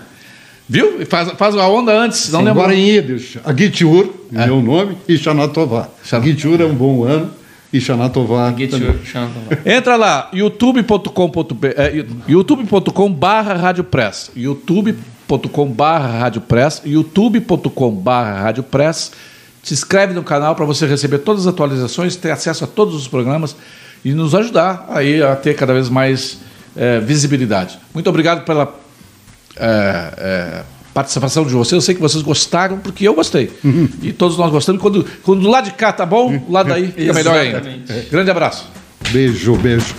[0.69, 1.05] Viu?
[1.07, 2.65] Faz, faz a onda antes, não lembrou.
[2.65, 5.89] Agora em Yiddish, Agitiur, meu nome, e Shanatová.
[6.05, 7.31] Shana- Agitiur é um bom ano,
[7.73, 9.31] e your chama.
[9.65, 14.31] Entra lá, youtube.com.br é, youtube.com barra Rádio Press.
[14.37, 16.83] youtube.com barra Rádio Press.
[16.85, 19.13] youtube.com barra Rádio Press.
[19.63, 23.09] Se inscreve no canal para você receber todas as atualizações, ter acesso a todos os
[23.09, 23.57] programas
[24.05, 26.39] e nos ajudar aí a ter cada vez mais
[26.77, 27.79] eh, visibilidade.
[27.95, 28.75] Muito obrigado pela
[29.57, 30.63] eh, eh,
[30.93, 31.73] participação de vocês.
[31.73, 33.51] Eu sei que vocês gostaram, porque eu gostei.
[34.03, 34.81] E todos nós gostamos.
[34.81, 37.63] Quando, quando do lado de cá tá bom, o lado daí fica melhor ainda.
[38.11, 38.67] Grande abraço.
[39.11, 39.95] Beijo, beijo.